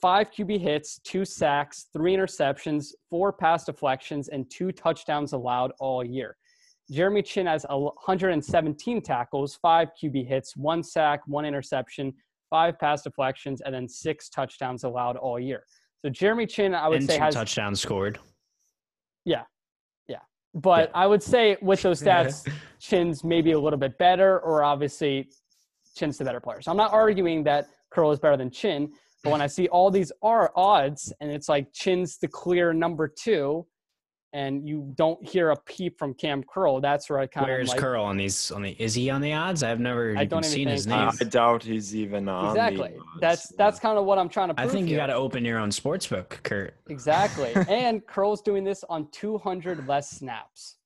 five 0.00 0.30
QB 0.30 0.60
hits, 0.60 1.00
two 1.04 1.24
sacks, 1.24 1.86
three 1.92 2.14
interceptions, 2.14 2.92
four 3.10 3.32
pass 3.32 3.64
deflections, 3.64 4.28
and 4.28 4.48
two 4.50 4.72
touchdowns 4.72 5.32
allowed 5.32 5.72
all 5.80 6.04
year. 6.04 6.36
Jeremy 6.90 7.22
Chinn 7.22 7.46
has 7.46 7.66
117 7.68 9.02
tackles, 9.02 9.58
five 9.60 9.88
QB 10.00 10.26
hits, 10.26 10.56
one 10.56 10.82
sack, 10.82 11.20
one 11.26 11.44
interception, 11.44 12.14
five 12.48 12.78
pass 12.78 13.02
deflections, 13.02 13.60
and 13.60 13.74
then 13.74 13.86
six 13.88 14.28
touchdowns 14.30 14.84
allowed 14.84 15.16
all 15.16 15.38
year. 15.38 15.64
So 15.98 16.08
Jeremy 16.08 16.46
Chinn, 16.46 16.74
I 16.74 16.88
would 16.88 17.00
and 17.00 17.08
say, 17.08 17.18
has 17.18 17.34
touchdowns 17.34 17.80
scored. 17.80 18.18
Yeah, 19.24 19.42
yeah. 20.08 20.20
But 20.54 20.88
yeah. 20.88 21.00
I 21.00 21.06
would 21.06 21.22
say 21.22 21.56
with 21.60 21.82
those 21.82 22.00
stats, 22.00 22.50
Chinn's 22.80 23.22
maybe 23.22 23.52
a 23.52 23.58
little 23.58 23.78
bit 23.78 23.98
better, 23.98 24.38
or 24.40 24.62
obviously 24.62 25.28
Chinn's 25.94 26.16
the 26.16 26.24
better 26.24 26.40
player. 26.40 26.62
So 26.62 26.70
I'm 26.70 26.76
not 26.76 26.92
arguing 26.92 27.44
that 27.44 27.68
Curl 27.90 28.12
is 28.12 28.18
better 28.18 28.36
than 28.36 28.50
Chinn, 28.50 28.92
but 29.22 29.30
when 29.30 29.40
I 29.40 29.46
see 29.46 29.68
all 29.68 29.90
these 29.90 30.12
are 30.22 30.52
odds 30.54 31.12
and 31.20 31.30
it's 31.30 31.48
like 31.48 31.72
Chinn's 31.72 32.18
the 32.18 32.28
clear 32.28 32.72
number 32.72 33.08
two, 33.08 33.66
and 34.32 34.68
you 34.68 34.92
don't 34.96 35.26
hear 35.26 35.50
a 35.50 35.56
peep 35.56 35.98
from 35.98 36.12
Kam 36.14 36.42
Curl, 36.42 36.80
that's 36.80 37.08
where 37.08 37.18
I 37.18 37.26
kind 37.26 37.46
Where's 37.46 37.68
of 37.68 37.74
like, 37.74 37.80
Curl 37.80 38.04
on 38.04 38.16
these 38.16 38.50
on 38.50 38.62
the 38.62 38.76
is 38.78 38.94
he 38.94 39.08
on 39.10 39.20
the 39.20 39.32
odds? 39.32 39.62
I've 39.62 39.80
never 39.80 40.14
I 40.16 40.24
even 40.24 40.42
seen 40.42 40.68
his 40.68 40.86
name. 40.86 41.10
I 41.20 41.24
doubt 41.24 41.62
he's 41.62 41.96
even 41.96 42.28
on 42.28 42.50
Exactly. 42.50 42.94
That's 43.20 43.48
that's 43.56 43.80
kind 43.80 43.98
of 43.98 44.04
what 44.04 44.18
I'm 44.18 44.28
trying 44.28 44.54
to 44.54 44.60
I 44.60 44.68
think 44.68 44.88
you 44.88 44.96
got 44.96 45.06
to 45.06 45.14
open 45.14 45.44
your 45.44 45.58
own 45.58 45.72
sports 45.72 46.06
book, 46.06 46.40
Kurt. 46.42 46.74
Exactly. 46.88 47.52
and 47.68 48.06
Curl's 48.06 48.42
doing 48.42 48.64
this 48.64 48.84
on 48.88 49.08
200 49.12 49.88
less 49.88 50.10
snaps. 50.10 50.76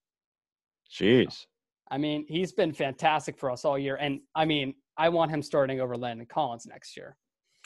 Jeez. 0.91 1.47
I 1.91 1.99
mean, 1.99 2.25
he's 2.29 2.53
been 2.53 2.73
fantastic 2.73 3.37
for 3.39 3.51
us 3.51 3.65
all 3.65 3.79
year 3.79 3.97
and 3.97 4.21
I 4.35 4.45
mean, 4.45 4.75
I 4.97 5.09
want 5.09 5.31
him 5.31 5.43
starting 5.43 5.81
over 5.81 5.97
Landon 5.97 6.27
Collins 6.27 6.67
next 6.67 6.97
year. 6.97 7.17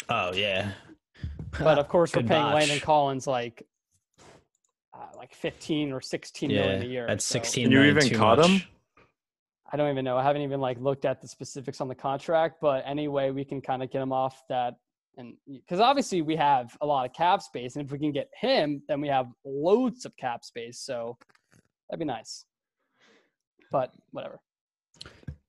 Oh 0.08 0.32
yeah. 0.32 0.72
But 1.58 1.78
of 1.78 1.88
course, 1.88 2.14
we're 2.14 2.22
paying 2.22 2.42
botch. 2.42 2.54
Landon 2.54 2.80
Collins 2.80 3.26
like 3.26 3.66
uh, 4.94 5.16
like 5.16 5.34
15 5.34 5.92
or 5.92 6.00
16 6.00 6.50
yeah, 6.50 6.60
million 6.60 6.82
a 6.82 6.86
year. 6.86 7.06
That's 7.06 7.24
16. 7.24 7.66
So. 7.66 7.70
you 7.70 7.82
even 7.82 8.10
caught 8.14 8.38
much. 8.38 8.48
him? 8.48 8.62
I 9.72 9.76
don't 9.76 9.90
even 9.90 10.04
know. 10.04 10.16
I 10.16 10.22
haven't 10.22 10.42
even 10.42 10.60
like 10.60 10.78
looked 10.78 11.04
at 11.04 11.20
the 11.20 11.28
specifics 11.28 11.80
on 11.80 11.88
the 11.88 11.94
contract, 11.94 12.58
but 12.60 12.84
anyway, 12.86 13.30
we 13.30 13.44
can 13.44 13.60
kind 13.60 13.82
of 13.82 13.90
get 13.90 14.00
him 14.00 14.12
off 14.12 14.42
that. 14.48 14.74
And 15.18 15.34
because 15.48 15.80
obviously 15.80 16.22
we 16.22 16.36
have 16.36 16.76
a 16.82 16.86
lot 16.86 17.06
of 17.06 17.12
cap 17.14 17.42
space, 17.42 17.76
and 17.76 17.84
if 17.84 17.90
we 17.90 17.98
can 17.98 18.12
get 18.12 18.28
him, 18.38 18.82
then 18.86 19.00
we 19.00 19.08
have 19.08 19.26
loads 19.44 20.04
of 20.04 20.16
cap 20.16 20.44
space. 20.44 20.78
So 20.78 21.16
that'd 21.88 21.98
be 21.98 22.04
nice. 22.04 22.44
But 23.72 23.92
whatever. 24.12 24.40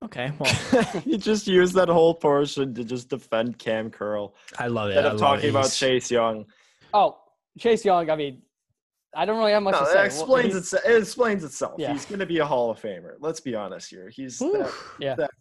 Okay, 0.03 0.31
well, 0.39 1.03
you 1.05 1.17
just 1.17 1.47
use 1.47 1.73
that 1.73 1.89
whole 1.89 2.13
portion 2.13 2.73
to 2.75 2.83
just 2.83 3.09
defend 3.09 3.57
Kam 3.57 3.89
Curl. 3.89 4.35
I 4.59 4.67
love 4.67 4.89
it. 4.89 4.97
Instead 4.97 5.13
of 5.13 5.19
talking 5.19 5.49
about 5.49 5.71
Chase 5.71 6.11
Young. 6.11 6.45
Oh, 6.93 7.17
Chase 7.57 7.83
Young. 7.83 8.09
I 8.09 8.15
mean, 8.15 8.43
I 9.15 9.25
don't 9.25 9.39
really 9.39 9.53
have 9.53 9.63
much 9.63 9.73
no, 9.73 9.79
to 9.79 9.85
say. 9.87 10.03
It 10.03 10.05
explains 10.05 10.49
well, 10.49 10.57
itself. 10.59 10.83
It 10.85 10.97
explains 10.97 11.43
itself. 11.43 11.75
Yeah. 11.79 11.93
He's 11.93 12.05
going 12.05 12.19
to 12.19 12.27
be 12.27 12.37
a 12.37 12.45
Hall 12.45 12.69
of 12.69 12.79
Famer. 12.79 13.15
Let's 13.19 13.39
be 13.39 13.55
honest 13.55 13.89
here. 13.89 14.09
He's 14.09 14.37
that, 14.37 14.71
yeah. 14.99 15.15
That, 15.15 15.31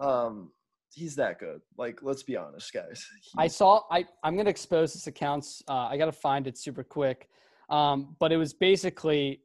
um, 0.00 0.52
he's 0.94 1.16
that 1.16 1.40
good. 1.40 1.60
Like, 1.76 1.98
let's 2.02 2.22
be 2.22 2.36
honest, 2.36 2.72
guys. 2.72 3.04
He's, 3.20 3.32
I 3.36 3.48
saw. 3.48 3.82
I 3.90 4.04
I'm 4.22 4.34
going 4.34 4.46
to 4.46 4.50
expose 4.50 4.92
this 4.92 5.08
accounts. 5.08 5.62
Uh, 5.66 5.88
I 5.90 5.96
got 5.96 6.06
to 6.06 6.12
find 6.12 6.46
it 6.46 6.56
super 6.56 6.84
quick. 6.84 7.28
Um, 7.68 8.16
but 8.20 8.30
it 8.30 8.36
was 8.36 8.52
basically, 8.52 9.40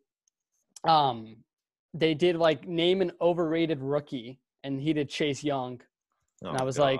um, 0.87 1.37
they 1.95 2.13
did 2.13 2.35
like 2.35 2.67
name 2.67 3.01
an 3.01 3.11
overrated 3.21 3.81
rookie, 3.81 4.39
and 4.63 4.79
he 4.79 4.93
did 4.93 5.09
Chase 5.09 5.43
Young, 5.43 5.81
oh, 6.43 6.49
and 6.49 6.57
I 6.57 6.63
was 6.63 6.77
God. 6.77 6.83
like, 6.83 6.99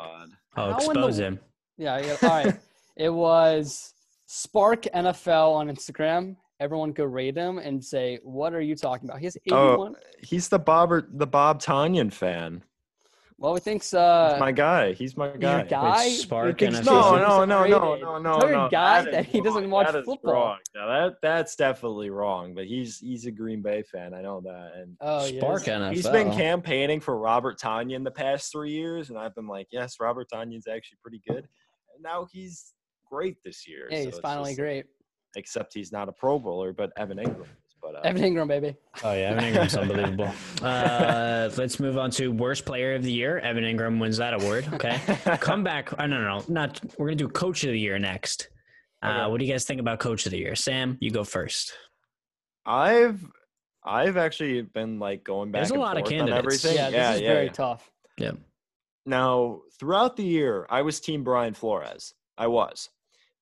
"Oh, 0.58 0.76
expose 0.76 1.18
the, 1.18 1.24
him." 1.24 1.40
Yeah, 1.78 2.00
yeah. 2.00 2.18
All 2.24 2.30
right. 2.30 2.58
it 2.98 3.10
was 3.10 3.94
Spark 4.26 4.84
NFL 4.84 5.54
on 5.54 5.68
Instagram. 5.68 6.36
Everyone 6.60 6.94
go 6.94 7.04
rate 7.04 7.36
him 7.36 7.58
and 7.58 7.84
say, 7.84 8.20
"What 8.24 8.54
are 8.54 8.62
you 8.62 8.76
talking 8.76 9.10
about?" 9.10 9.20
He 9.20 9.26
has 9.26 9.38
81. 9.46 9.96
Oh, 9.96 10.00
he's 10.24 10.48
the 10.48 10.60
Bob 10.60 10.92
the 11.12 11.28
Bob 11.28 11.62
Tonyan 11.62 12.12
fan. 12.12 12.64
Well, 13.38 13.54
we 13.54 13.60
think 13.60 13.84
uh, 13.94 14.32
He's 14.32 14.40
my 14.40 14.52
guy. 14.54 14.94
He's 14.94 15.18
my 15.18 15.28
guy. 15.30 15.58
Your 15.58 15.68
guy? 15.68 16.06
Wait, 16.06 16.20
Spark 16.20 16.62
and 16.62 16.86
no, 16.86 17.18
no, 17.18 17.44
no, 17.44 17.66
no, 17.66 17.96
no, 17.98 18.18
no, 18.18 18.40
Tell 18.40 18.50
no. 18.50 18.70
guy 18.72 19.02
that, 19.02 19.12
that 19.12 19.26
he 19.26 19.42
doesn't 19.42 19.70
watch 19.70 19.92
that 19.92 20.06
football. 20.06 20.34
Wrong. 20.34 20.58
Now 20.74 20.88
that 20.88 21.18
that's 21.22 21.58
definitely 21.58 22.10
wrong. 22.10 22.54
But 22.56 22.66
he's 22.66 23.00
he's 23.00 23.26
a 23.26 23.32
Green 23.32 23.62
Bay 23.62 23.84
fan. 23.84 24.14
I 24.14 24.22
know 24.22 24.40
that. 24.40 24.72
And 24.78 24.96
oh, 25.02 25.26
Spark 25.26 25.68
yes. 25.68 25.80
NFL. 25.82 25.94
He's 25.94 26.08
been 26.08 26.32
campaigning 26.32 27.02
for 27.02 27.18
Robert 27.18 27.60
Tonyan 27.60 28.06
the 28.06 28.12
past 28.12 28.54
three 28.54 28.72
years, 28.72 29.10
and 29.10 29.20
I've 29.20 29.36
been 29.36 29.48
like, 29.48 29.68
yes, 29.70 29.98
Robert 30.00 30.30
Tonyan's 30.34 30.68
actually 30.68 31.00
pretty 31.02 31.22
good. 31.28 31.46
And 31.94 32.02
now 32.02 32.28
he's 32.32 32.74
great 33.12 33.36
this 33.44 33.68
year. 33.68 33.90
Yeah, 33.92 34.04
so 34.04 34.06
he's 34.12 34.20
finally 34.20 34.52
just, 34.52 34.60
great. 34.60 34.86
Except 35.36 35.74
he's 35.74 35.92
not 35.92 36.08
a 36.08 36.14
Pro 36.14 36.40
Bowler, 36.40 36.72
but 36.72 36.94
Evan 36.96 37.18
Engram 37.18 37.48
but 37.86 37.96
uh, 37.96 38.02
Evan 38.04 38.24
Engram, 38.24 38.48
baby. 38.48 38.76
Oh 39.04 39.14
yeah, 39.14 39.32
Evan 39.32 39.44
Engram's 39.44 39.76
unbelievable. 39.76 40.32
Uh, 40.66 41.50
let's 41.58 41.80
move 41.80 41.98
on 41.98 42.10
to 42.10 42.30
worst 42.30 42.66
player 42.66 42.96
of 42.96 43.04
the 43.04 43.12
year. 43.12 43.38
Evan 43.40 43.64
Ingram 43.64 44.00
wins 44.00 44.18
that 44.18 44.34
award. 44.34 44.68
Okay, 44.74 45.00
comeback. 45.40 45.94
Oh, 46.00 46.08
no, 46.08 46.20
no, 46.20 46.40
no, 46.40 46.46
not. 46.48 46.80
We're 46.98 47.08
gonna 47.08 47.18
do 47.18 47.28
coach 47.28 47.64
of 47.64 47.72
the 47.72 47.80
year 47.80 48.00
next. 48.00 48.50
Uh, 49.04 49.08
okay. 49.08 49.32
What 49.32 49.40
do 49.40 49.46
you 49.46 49.52
guys 49.52 49.66
think 49.66 49.80
about 49.80 50.00
coach 50.00 50.26
of 50.26 50.32
the 50.32 50.40
year? 50.40 50.56
Sam, 50.56 50.98
you 51.00 51.12
go 51.12 51.24
first. 51.24 51.74
I've 52.66 53.24
I've 53.84 54.18
actually 54.18 54.64
been 54.64 54.98
like 54.98 55.24
going 55.24 55.52
back. 55.52 55.62
There's 55.62 55.72
a 55.72 55.80
lot 55.80 55.98
of 56.00 56.06
candidates. 56.06 56.38
everything. 56.38 56.76
Yeah, 56.76 56.90
yeah, 56.90 57.10
this 57.10 57.16
is 57.18 57.22
yeah, 57.22 57.34
very 57.34 57.46
yeah. 57.46 57.52
tough. 57.52 57.92
Yeah. 58.18 58.32
Now, 59.06 59.62
throughout 59.80 60.16
the 60.16 60.24
year, 60.24 60.66
I 60.70 60.82
was 60.82 61.00
Team 61.00 61.24
Brian 61.24 61.54
Flores. 61.54 62.16
I 62.38 62.48
was. 62.48 62.90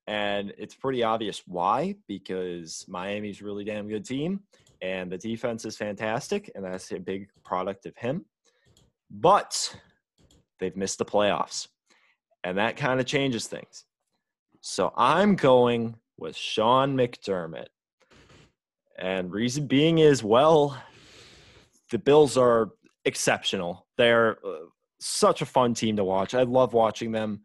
And 0.07 0.53
it's 0.57 0.75
pretty 0.75 1.01
obvious 1.03 1.43
why, 1.47 1.95
because 2.07 2.85
Miami's 2.87 3.41
really 3.41 3.63
damn 3.63 3.87
good 3.87 4.05
team 4.05 4.41
and 4.81 5.09
the 5.09 5.17
defense 5.17 5.63
is 5.63 5.77
fantastic, 5.77 6.51
and 6.55 6.65
that's 6.65 6.91
a 6.91 6.99
big 6.99 7.29
product 7.45 7.85
of 7.85 7.95
him. 7.95 8.25
But 9.09 9.73
they've 10.59 10.75
missed 10.75 10.97
the 10.97 11.05
playoffs. 11.05 11.69
and 12.43 12.57
that 12.57 12.77
kind 12.77 12.99
of 12.99 13.05
changes 13.05 13.47
things. 13.47 13.85
So 14.61 14.93
I'm 14.95 15.35
going 15.35 15.95
with 16.17 16.35
Sean 16.35 16.95
McDermott. 16.95 17.67
And 18.97 19.31
reason 19.31 19.67
being 19.67 19.97
is, 19.97 20.23
well, 20.23 20.77
the 21.89 21.97
Bills 21.97 22.37
are 22.37 22.71
exceptional. 23.05 23.87
They're 23.97 24.37
uh, 24.45 24.65
such 24.99 25.41
a 25.41 25.45
fun 25.45 25.73
team 25.73 25.95
to 25.97 26.03
watch. 26.03 26.33
I 26.33 26.43
love 26.43 26.73
watching 26.73 27.11
them. 27.11 27.41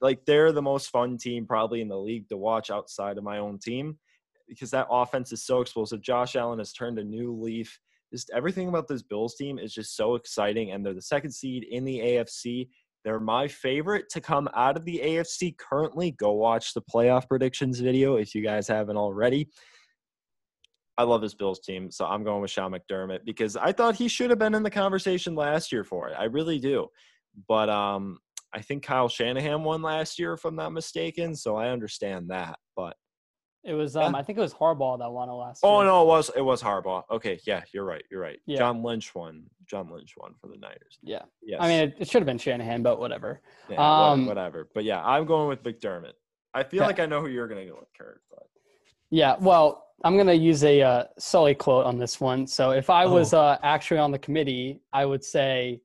Like 0.00 0.24
they're 0.24 0.52
the 0.52 0.62
most 0.62 0.90
fun 0.90 1.16
team 1.18 1.46
probably 1.46 1.80
in 1.80 1.88
the 1.88 1.98
league 1.98 2.28
to 2.28 2.36
watch 2.36 2.70
outside 2.70 3.18
of 3.18 3.24
my 3.24 3.38
own 3.38 3.58
team 3.58 3.98
because 4.48 4.70
that 4.70 4.86
offense 4.90 5.32
is 5.32 5.44
so 5.44 5.60
explosive. 5.60 6.00
Josh 6.00 6.36
Allen 6.36 6.58
has 6.58 6.72
turned 6.72 6.98
a 6.98 7.04
new 7.04 7.32
leaf. 7.32 7.78
Just 8.12 8.30
everything 8.34 8.68
about 8.68 8.88
this 8.88 9.02
Bills 9.02 9.34
team 9.36 9.58
is 9.58 9.74
just 9.74 9.94
so 9.94 10.14
exciting, 10.14 10.72
and 10.72 10.84
they're 10.84 10.94
the 10.94 11.02
second 11.02 11.30
seed 11.30 11.64
in 11.64 11.84
the 11.84 11.98
AFC. 11.98 12.68
They're 13.04 13.20
my 13.20 13.46
favorite 13.48 14.08
to 14.10 14.20
come 14.20 14.48
out 14.54 14.76
of 14.76 14.84
the 14.84 15.00
AFC 15.04 15.56
currently. 15.58 16.12
Go 16.12 16.32
watch 16.32 16.74
the 16.74 16.82
playoff 16.82 17.28
predictions 17.28 17.80
video 17.80 18.16
if 18.16 18.34
you 18.34 18.42
guys 18.42 18.66
haven't 18.66 18.96
already. 18.96 19.48
I 20.96 21.04
love 21.04 21.20
this 21.20 21.34
Bills 21.34 21.60
team, 21.60 21.92
so 21.92 22.06
I'm 22.06 22.24
going 22.24 22.40
with 22.42 22.50
Sean 22.50 22.72
McDermott 22.72 23.20
because 23.24 23.56
I 23.56 23.70
thought 23.72 23.94
he 23.94 24.08
should 24.08 24.30
have 24.30 24.38
been 24.38 24.54
in 24.54 24.64
the 24.64 24.70
conversation 24.70 25.36
last 25.36 25.70
year 25.70 25.84
for 25.84 26.08
it. 26.08 26.16
I 26.18 26.24
really 26.24 26.58
do. 26.58 26.88
But 27.46 27.68
um, 27.68 28.18
I 28.54 28.62
think 28.62 28.82
Kyle 28.82 29.08
Shanahan 29.08 29.62
won 29.62 29.82
last 29.82 30.18
year, 30.18 30.32
if 30.32 30.44
I'm 30.44 30.56
not 30.56 30.72
mistaken, 30.72 31.34
so 31.34 31.56
I 31.56 31.68
understand 31.68 32.30
that. 32.30 32.58
But 32.76 32.96
it 33.64 33.74
was, 33.74 33.96
um, 33.96 34.14
yeah. 34.14 34.18
I 34.18 34.22
think 34.22 34.38
it 34.38 34.40
was 34.40 34.54
Harbaugh 34.54 34.98
that 34.98 35.10
won 35.10 35.28
it 35.28 35.32
last. 35.32 35.60
Oh 35.62 35.80
year. 35.80 35.90
no, 35.90 36.02
it 36.02 36.06
was 36.06 36.30
it 36.36 36.40
was 36.40 36.62
Harbaugh. 36.62 37.02
Okay, 37.10 37.38
yeah, 37.46 37.62
you're 37.72 37.84
right. 37.84 38.04
You're 38.10 38.20
right. 38.20 38.38
Yeah. 38.46 38.58
John 38.58 38.82
Lynch 38.82 39.14
won. 39.14 39.44
John 39.66 39.90
Lynch 39.90 40.14
won 40.16 40.34
for 40.40 40.48
the 40.48 40.56
Niners. 40.56 40.98
Yeah. 41.02 41.22
Yes. 41.42 41.58
I 41.62 41.68
mean, 41.68 41.80
it, 41.80 41.96
it 41.98 42.08
should 42.08 42.22
have 42.22 42.26
been 42.26 42.38
Shanahan, 42.38 42.82
but 42.82 42.98
whatever. 42.98 43.42
Yeah, 43.68 43.76
um, 43.78 44.26
whatever. 44.26 44.68
But 44.74 44.84
yeah, 44.84 45.04
I'm 45.04 45.26
going 45.26 45.48
with 45.48 45.62
McDermott. 45.62 46.12
I 46.54 46.62
feel 46.62 46.80
yeah. 46.80 46.86
like 46.86 47.00
I 47.00 47.06
know 47.06 47.20
who 47.20 47.28
you're 47.28 47.48
going 47.48 47.66
to 47.66 47.70
go 47.70 47.78
with, 47.78 47.88
Kurt. 47.96 48.22
But. 48.30 48.44
Yeah. 49.10 49.36
Well, 49.38 49.84
I'm 50.04 50.14
going 50.14 50.28
to 50.28 50.34
use 50.34 50.64
a 50.64 50.80
uh, 50.80 51.04
Sully 51.18 51.54
quote 51.54 51.84
on 51.84 51.98
this 51.98 52.20
one. 52.20 52.46
So 52.46 52.70
if 52.70 52.88
I 52.88 53.04
was 53.04 53.34
oh. 53.34 53.40
uh, 53.40 53.58
actually 53.62 53.98
on 53.98 54.10
the 54.10 54.18
committee, 54.18 54.80
I 54.92 55.04
would 55.04 55.24
say 55.24 55.82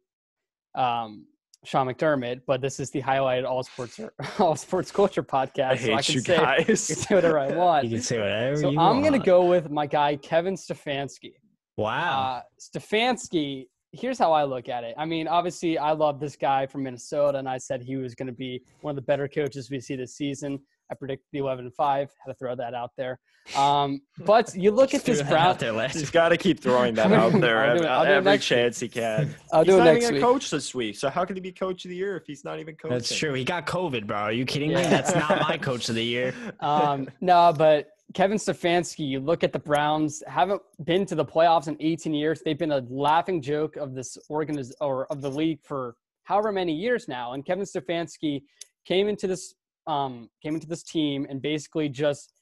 um, 0.76 1.26
Sean 1.66 1.88
McDermott, 1.88 2.42
but 2.46 2.62
this 2.62 2.80
is 2.80 2.90
the 2.92 3.02
highlighted 3.02 3.46
all 3.46 3.64
sports 3.64 4.00
all 4.40 4.56
sports 4.56 4.92
culture 4.92 5.24
podcast. 5.24 5.72
I 5.72 5.76
hate 5.76 5.86
so 5.88 5.94
I 5.94 6.02
can 6.02 6.14
you 6.16 6.22
say, 6.22 6.38
guys. 6.38 6.66
can 6.66 6.76
say 6.78 7.16
whatever 7.16 7.40
I 7.40 7.52
want. 7.56 7.86
You 7.86 7.92
can 7.98 8.02
say 8.02 8.20
whatever 8.20 8.58
so 8.58 8.70
I'm 8.70 8.76
want. 8.76 9.04
gonna 9.04 9.20
go 9.20 9.46
with 9.46 9.70
my 9.70 9.86
guy 9.88 10.16
Kevin 10.18 10.56
Stefanski. 10.56 11.34
Wow. 11.78 12.22
Uh, 12.22 12.42
Stefanski. 12.60 13.68
Here's 13.92 14.18
how 14.18 14.32
I 14.32 14.44
look 14.44 14.70
at 14.70 14.84
it. 14.84 14.96
I 14.98 15.06
mean, 15.06 15.28
obviously, 15.28 15.78
I 15.78 15.92
love 15.92 16.20
this 16.20 16.36
guy 16.36 16.66
from 16.66 16.84
Minnesota, 16.84 17.38
and 17.38 17.48
I 17.48 17.60
said 17.60 17.82
he 17.82 17.96
was 17.96 18.16
going 18.16 18.26
to 18.26 18.34
be 18.34 18.64
one 18.82 18.92
of 18.92 18.96
the 18.96 19.04
better 19.04 19.28
coaches 19.28 19.70
we 19.70 19.80
see 19.80 19.96
this 19.96 20.16
season. 20.16 20.60
I 20.94 20.96
predict 20.96 21.24
the 21.32 21.40
11 21.40 21.66
and 21.66 21.74
5. 21.74 22.10
Had 22.26 22.32
to 22.32 22.38
throw 22.38 22.56
that 22.56 22.76
out 22.76 22.92
there. 22.98 23.20
Um, 23.58 24.02
but 24.20 24.54
you 24.56 24.72
look 24.72 24.94
at 24.94 25.04
this 25.04 25.22
Brown. 25.24 25.58
He's 25.90 26.12
got 26.12 26.30
to 26.30 26.38
keep 26.38 26.62
throwing 26.62 26.94
that 26.96 27.12
out 27.12 27.34
there 27.34 27.76
it, 27.76 27.84
every 27.84 28.38
chance 28.38 28.80
week. 28.82 28.94
he 28.94 29.02
can. 29.02 29.36
I'll 29.52 29.64
he's 29.64 29.74
do 29.74 29.76
it 29.76 29.78
not 29.80 29.86
next 29.86 30.04
even 30.04 30.16
week. 30.16 30.24
a 30.24 30.26
coach 30.26 30.50
this 30.52 30.76
week. 30.76 30.96
So 30.96 31.10
how 31.10 31.26
can 31.26 31.36
he 31.36 31.42
be 31.42 31.52
coach 31.52 31.84
of 31.86 31.90
the 31.90 31.96
year 31.96 32.16
if 32.16 32.26
he's 32.26 32.46
not 32.46 32.60
even 32.60 32.76
coaching? 32.76 32.96
That's 32.96 33.16
true. 33.16 33.34
He 33.34 33.44
got 33.44 33.66
COVID, 33.66 34.06
bro. 34.06 34.18
Are 34.18 34.32
you 34.32 34.46
kidding 34.46 34.70
yeah. 34.70 34.78
me? 34.78 34.84
That's 34.84 35.16
not 35.16 35.42
my 35.42 35.58
coach 35.62 35.90
of 35.90 35.96
the 35.96 36.04
year. 36.04 36.34
Um, 36.60 37.10
no, 37.22 37.54
but 37.58 37.90
Kevin 38.14 38.38
Stefanski, 38.38 39.08
you 39.08 39.20
look 39.20 39.44
at 39.44 39.52
the 39.52 39.60
Browns, 39.60 40.22
haven't 40.28 40.62
been 40.84 41.06
to 41.08 41.16
the 41.16 41.26
playoffs 41.26 41.68
in 41.68 41.76
18 41.80 42.14
years. 42.14 42.42
They've 42.46 42.58
been 42.58 42.72
a 42.72 42.86
laughing 42.90 43.42
joke 43.42 43.76
of 43.76 43.96
this 43.96 44.18
organiz- 44.30 44.74
or 44.80 45.08
of 45.08 45.22
the 45.22 45.32
league 45.32 45.60
for 45.64 45.96
however 46.24 46.52
many 46.52 46.74
years 46.74 47.08
now. 47.08 47.34
And 47.34 47.46
Kevin 47.46 47.66
Stefanski 47.66 48.44
came 48.86 49.08
into 49.08 49.28
this 49.28 49.56
um, 49.88 50.30
came 50.42 50.56
into 50.56 50.68
this 50.68 50.84
team 50.84 51.26
and 51.30 51.42
basically 51.42 51.90
just 51.90 52.34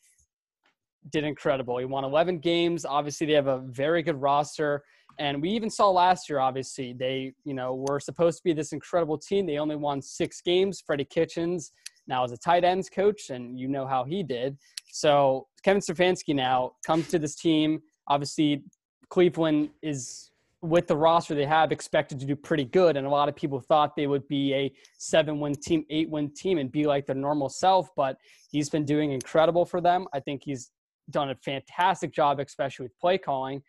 did 1.10 1.24
incredible. 1.24 1.78
He 1.78 1.86
won 1.86 2.04
11 2.04 2.40
games. 2.40 2.86
Obviously, 2.86 3.28
they 3.28 3.34
have 3.34 3.48
a 3.48 3.60
very 3.60 4.04
good 4.04 4.22
roster. 4.22 4.84
And 5.20 5.42
we 5.42 5.50
even 5.50 5.70
saw 5.70 5.90
last 5.90 6.30
year, 6.30 6.40
obviously, 6.40 6.94
they, 6.94 7.34
you 7.44 7.54
know, 7.54 7.84
were 7.88 8.00
supposed 8.00 8.38
to 8.38 8.44
be 8.44 8.54
this 8.54 8.72
incredible 8.72 9.18
team. 9.18 9.46
They 9.46 9.58
only 9.58 9.76
won 9.76 10.02
six 10.02 10.42
games. 10.42 10.82
Freddie 10.86 11.06
Kitchens 11.06 11.72
now 12.08 12.24
is 12.24 12.32
a 12.32 12.38
tight 12.38 12.64
ends 12.64 12.90
coach, 12.90 13.30
and 13.30 13.60
you 13.60 13.68
know 13.68 13.86
how 13.86 14.04
he 14.04 14.24
did. 14.24 14.58
So 14.92 15.48
Kevin 15.64 15.82
Stefanski 15.82 16.36
now 16.36 16.74
comes 16.86 17.08
to 17.10 17.20
this 17.20 17.36
team. 17.36 17.82
Obviously, 18.08 18.64
Cleveland 19.10 19.70
is 19.82 20.31
with 20.62 20.88
the 20.88 20.96
roster 20.96 21.34
they 21.34 21.46
have 21.46 21.72
expected 21.72 22.20
to 22.20 22.26
do 22.26 22.36
pretty 22.36 22.66
good 22.66 22.96
and 22.96 23.08
a 23.08 23.10
lot 23.10 23.28
of 23.28 23.36
people 23.36 23.60
thought 23.60 23.96
they 23.96 24.06
would 24.06 24.28
be 24.28 24.54
a 24.54 24.72
seven 24.98 25.40
win 25.40 25.56
team 25.56 25.84
eight 25.90 26.10
win 26.10 26.32
team 26.34 26.60
and 26.60 26.72
be 26.72 26.86
like 26.86 27.06
their 27.08 27.16
normal 27.16 27.50
self 27.50 27.90
but 27.96 28.18
he's 28.52 28.70
been 28.70 28.86
doing 28.86 29.12
incredible 29.12 29.66
for 29.66 29.82
them. 29.82 30.08
I 30.14 30.20
think 30.20 30.44
he's 30.44 30.72
done 31.10 31.32
a 31.32 31.36
fantastic 31.36 32.14
job 32.14 32.40
especially 32.40 32.84
with 32.84 33.00
play 33.00 33.18
calling. 33.18 33.64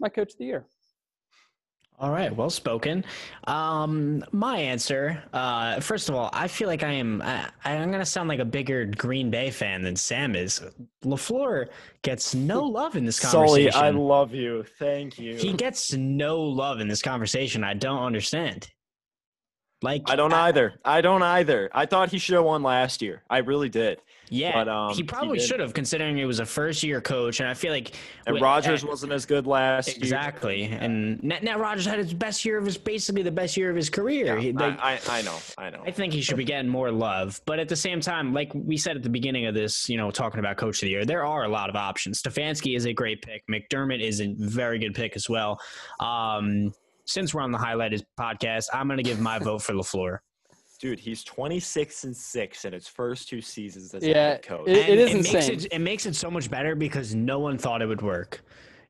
My 0.00 0.08
coach 0.08 0.32
of 0.32 0.38
the 0.38 0.46
year 0.46 0.66
all 1.98 2.10
right, 2.10 2.34
well 2.34 2.50
spoken. 2.50 3.04
Um, 3.46 4.22
my 4.32 4.58
answer, 4.58 5.22
uh, 5.32 5.80
first 5.80 6.08
of 6.08 6.14
all, 6.14 6.28
I 6.32 6.46
feel 6.46 6.68
like 6.68 6.82
I 6.82 6.92
am. 6.92 7.22
I, 7.22 7.48
I'm 7.64 7.88
going 7.88 8.00
to 8.00 8.06
sound 8.06 8.28
like 8.28 8.38
a 8.38 8.44
bigger 8.44 8.84
Green 8.84 9.30
Bay 9.30 9.50
fan 9.50 9.82
than 9.82 9.96
Sam 9.96 10.36
is. 10.36 10.62
Lafleur 11.04 11.68
gets 12.02 12.34
no 12.34 12.64
love 12.64 12.96
in 12.96 13.06
this 13.06 13.18
conversation. 13.18 13.72
Sully, 13.72 13.86
I 13.86 13.90
love 13.90 14.34
you. 14.34 14.64
Thank 14.78 15.18
you. 15.18 15.36
He 15.36 15.54
gets 15.54 15.94
no 15.94 16.40
love 16.40 16.80
in 16.80 16.88
this 16.88 17.00
conversation. 17.00 17.64
I 17.64 17.74
don't 17.74 18.02
understand. 18.02 18.68
Like 19.82 20.02
I 20.06 20.16
don't 20.16 20.32
I, 20.32 20.48
either. 20.48 20.74
I 20.84 21.00
don't 21.00 21.22
either. 21.22 21.70
I 21.72 21.86
thought 21.86 22.10
he 22.10 22.18
should 22.18 22.34
have 22.34 22.44
won 22.44 22.62
last 22.62 23.02
year. 23.02 23.22
I 23.30 23.38
really 23.38 23.68
did. 23.68 24.00
Yeah, 24.28 24.52
but, 24.52 24.68
um, 24.68 24.94
he 24.94 25.02
probably 25.02 25.38
he 25.38 25.46
should 25.46 25.60
have, 25.60 25.72
considering 25.72 26.16
he 26.16 26.24
was 26.24 26.40
a 26.40 26.46
first 26.46 26.82
year 26.82 27.00
coach. 27.00 27.40
And 27.40 27.48
I 27.48 27.54
feel 27.54 27.72
like 27.72 27.94
and 28.26 28.40
Rodgers 28.40 28.84
wasn't 28.84 29.12
as 29.12 29.24
good 29.24 29.46
last 29.46 29.96
exactly. 29.96 30.64
year. 30.64 30.66
Exactly. 30.66 30.86
And 30.86 31.42
now 31.42 31.58
Rodgers 31.58 31.86
had 31.86 31.98
his 31.98 32.12
best 32.12 32.44
year 32.44 32.58
of 32.58 32.64
his 32.64 32.76
basically 32.76 33.22
the 33.22 33.30
best 33.30 33.56
year 33.56 33.70
of 33.70 33.76
his 33.76 33.88
career. 33.88 34.36
Yeah, 34.36 34.40
he, 34.40 34.52
like, 34.52 34.78
I, 34.80 34.98
I 35.08 35.22
know, 35.22 35.36
I 35.58 35.70
know. 35.70 35.82
I 35.86 35.90
think 35.90 36.12
he 36.12 36.20
should 36.20 36.36
be 36.36 36.44
getting 36.44 36.70
more 36.70 36.90
love. 36.90 37.40
But 37.46 37.58
at 37.58 37.68
the 37.68 37.76
same 37.76 38.00
time, 38.00 38.32
like 38.32 38.50
we 38.54 38.76
said 38.76 38.96
at 38.96 39.02
the 39.02 39.10
beginning 39.10 39.46
of 39.46 39.54
this, 39.54 39.88
you 39.88 39.96
know, 39.96 40.10
talking 40.10 40.40
about 40.40 40.56
coach 40.56 40.76
of 40.78 40.86
the 40.86 40.90
year, 40.90 41.04
there 41.04 41.24
are 41.24 41.44
a 41.44 41.48
lot 41.48 41.70
of 41.70 41.76
options. 41.76 42.20
Stefanski 42.22 42.76
is 42.76 42.86
a 42.86 42.92
great 42.92 43.22
pick. 43.22 43.44
McDermott 43.50 44.02
is 44.02 44.20
a 44.20 44.34
very 44.38 44.78
good 44.78 44.94
pick 44.94 45.14
as 45.16 45.28
well. 45.28 45.60
Um, 46.00 46.72
since 47.06 47.32
we're 47.32 47.42
on 47.42 47.52
the 47.52 47.58
highlighted 47.58 48.02
podcast, 48.18 48.66
I'm 48.72 48.88
going 48.88 48.96
to 48.96 49.04
give 49.04 49.20
my 49.20 49.38
vote 49.38 49.62
for 49.62 49.72
Lafleur. 49.74 50.18
Dude, 50.76 51.00
he's 51.00 51.24
26 51.24 52.04
and 52.04 52.16
6 52.16 52.64
in 52.64 52.72
his 52.72 52.86
first 52.86 53.28
two 53.28 53.40
seasons 53.40 53.94
as 53.94 54.02
yeah, 54.02 54.10
a 54.10 54.14
head 54.32 54.42
coach. 54.42 54.68
It, 54.68 54.88
it 54.88 54.98
is 54.98 55.10
it 55.10 55.16
insane. 55.16 55.34
Makes 55.34 55.48
it, 55.48 55.72
it, 55.72 55.78
makes 55.78 56.06
it 56.06 56.16
so 56.16 56.30
much 56.30 56.50
better 56.50 56.74
because 56.74 57.14
no 57.14 57.38
one 57.38 57.56
thought 57.56 57.82
it 57.82 57.86
would 57.86 58.02
work. 58.02 58.42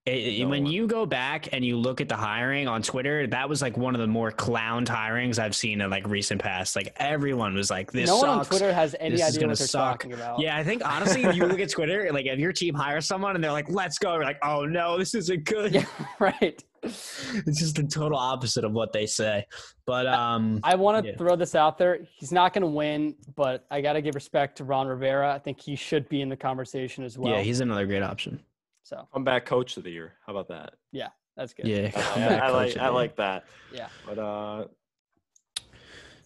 It, 0.07 0.41
no 0.41 0.49
when 0.49 0.65
one. 0.65 0.73
you 0.73 0.87
go 0.87 1.05
back 1.05 1.49
and 1.53 1.65
you 1.65 1.77
look 1.77 2.01
at 2.01 2.09
the 2.09 2.15
hiring 2.15 2.69
on 2.69 2.81
Twitter, 2.81 3.27
that 3.27 3.49
was 3.49 3.61
like 3.61 3.77
one 3.77 3.95
of 3.97 4.01
the 4.01 4.07
more 4.07 4.31
clowned 4.31 4.87
hirings 4.87 5.41
I've 5.41 5.57
seen 5.57 5.81
in 5.81 5.91
like 5.91 6.07
recent 6.07 6.41
past. 6.41 6.77
Like 6.77 6.95
everyone 6.97 7.55
was 7.55 7.71
like, 7.71 7.91
"This." 7.91 8.09
No 8.09 8.21
sucks. 8.21 8.29
one 8.29 8.39
on 8.39 8.45
Twitter 8.45 8.73
has 8.73 8.95
any 9.01 9.17
this 9.17 9.23
idea 9.23 9.49
what 9.49 9.59
they're 9.59 9.67
suck. 9.67 10.03
talking 10.03 10.13
about. 10.13 10.39
Yeah, 10.39 10.57
I 10.57 10.63
think 10.63 10.85
honestly, 10.85 11.25
if 11.25 11.35
you 11.35 11.47
look 11.47 11.59
at 11.59 11.71
Twitter, 11.71 12.09
like 12.13 12.27
if 12.27 12.39
your 12.39 12.53
team 12.53 12.75
hires 12.75 13.05
someone 13.05 13.35
and 13.35 13.43
they're 13.43 13.51
like, 13.51 13.69
"Let's 13.69 13.99
go," 13.99 14.15
you're 14.15 14.25
like, 14.25 14.39
"Oh 14.45 14.65
no, 14.65 14.97
this 14.97 15.13
isn't 15.17 15.43
good." 15.43 15.75
Yeah, 15.75 15.87
right. 16.21 16.63
It's 17.47 17.59
just 17.59 17.77
the 17.77 17.85
total 17.85 18.19
opposite 18.19 18.65
of 18.65 18.73
what 18.73 18.93
they 18.93 19.07
say. 19.07 19.47
But 19.87 20.07
um, 20.07 20.61
I, 20.63 20.73
I 20.73 20.75
want 20.75 21.05
to 21.05 21.11
yeah. 21.11 21.17
throw 21.17 21.37
this 21.37 21.55
out 21.55 21.79
there. 21.79 22.01
He's 22.19 22.33
not 22.33 22.53
going 22.53 22.63
to 22.63 22.69
win, 22.69 23.15
but 23.35 23.67
I 23.71 23.81
got 23.81 23.95
to 23.95 24.03
give 24.03 24.15
respect 24.15 24.57
to 24.59 24.65
Ron 24.65 24.87
Rivera. 24.87 25.33
I 25.33 25.39
think 25.39 25.61
he 25.61 25.77
should 25.77 26.09
be 26.09 26.23
in 26.23 26.29
the 26.29 26.37
conversation 26.37 27.05
as 27.05 27.19
well. 27.19 27.33
Yeah, 27.33 27.43
he's 27.43 27.61
another 27.61 27.87
great 27.87 28.03
option. 28.03 28.41
So 28.83 29.07
comeback 29.13 29.47
coach 29.47 29.77
of 29.77 29.85
the 29.85 29.91
year. 29.91 30.15
How 30.27 30.33
about 30.33 30.49
that? 30.49 30.75
Yeah, 30.93 31.09
that's 31.37 31.53
good. 31.53 31.67
Yeah, 31.67 31.91
I, 32.17 32.47
I 32.47 32.51
like 32.51 32.77
I 32.77 32.89
like 32.89 33.17
that. 33.17 33.45
Yeah, 33.73 33.89
but 34.07 34.19
uh. 34.19 34.65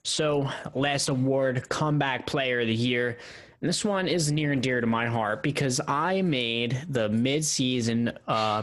So 0.04 0.48
last 0.74 1.08
award, 1.08 1.68
comeback 1.68 2.26
player 2.26 2.60
of 2.60 2.66
the 2.66 2.74
year. 2.74 3.18
And 3.60 3.68
this 3.68 3.84
one 3.84 4.08
is 4.08 4.32
near 4.32 4.52
and 4.52 4.62
dear 4.62 4.80
to 4.80 4.86
my 4.86 5.06
heart 5.06 5.42
because 5.42 5.80
I 5.86 6.22
made 6.22 6.82
the 6.88 7.10
mid-season, 7.10 8.12
uh, 8.26 8.62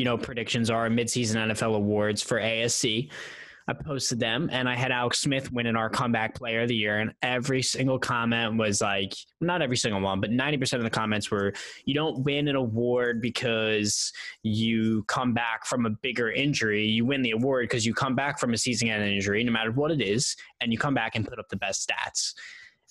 you 0.00 0.06
know, 0.06 0.16
predictions 0.16 0.70
are 0.70 0.88
mid-season 0.88 1.50
NFL 1.50 1.76
awards 1.76 2.22
for 2.22 2.40
ASC. 2.40 3.10
I 3.68 3.74
posted 3.74 4.18
them 4.18 4.48
and 4.50 4.66
I 4.66 4.74
had 4.74 4.92
Alex 4.92 5.18
Smith 5.18 5.52
winning 5.52 5.76
our 5.76 5.90
comeback 5.90 6.34
player 6.34 6.62
of 6.62 6.68
the 6.68 6.74
year. 6.74 7.00
And 7.00 7.12
every 7.20 7.60
single 7.60 7.98
comment 7.98 8.56
was 8.56 8.80
like, 8.80 9.12
not 9.42 9.60
every 9.60 9.76
single 9.76 10.00
one, 10.00 10.18
but 10.18 10.30
90% 10.30 10.72
of 10.78 10.84
the 10.84 10.90
comments 10.90 11.30
were, 11.30 11.52
you 11.84 11.92
don't 11.92 12.24
win 12.24 12.48
an 12.48 12.56
award 12.56 13.20
because 13.20 14.10
you 14.42 15.04
come 15.04 15.34
back 15.34 15.66
from 15.66 15.84
a 15.84 15.90
bigger 15.90 16.30
injury. 16.30 16.86
You 16.86 17.04
win 17.04 17.20
the 17.20 17.32
award 17.32 17.64
because 17.64 17.84
you 17.84 17.92
come 17.92 18.14
back 18.14 18.40
from 18.40 18.54
a 18.54 18.56
season 18.56 18.88
ending 18.88 19.12
injury, 19.12 19.44
no 19.44 19.52
matter 19.52 19.70
what 19.70 19.90
it 19.90 20.00
is, 20.00 20.34
and 20.62 20.72
you 20.72 20.78
come 20.78 20.94
back 20.94 21.14
and 21.14 21.28
put 21.28 21.38
up 21.38 21.50
the 21.50 21.56
best 21.56 21.86
stats. 21.86 22.32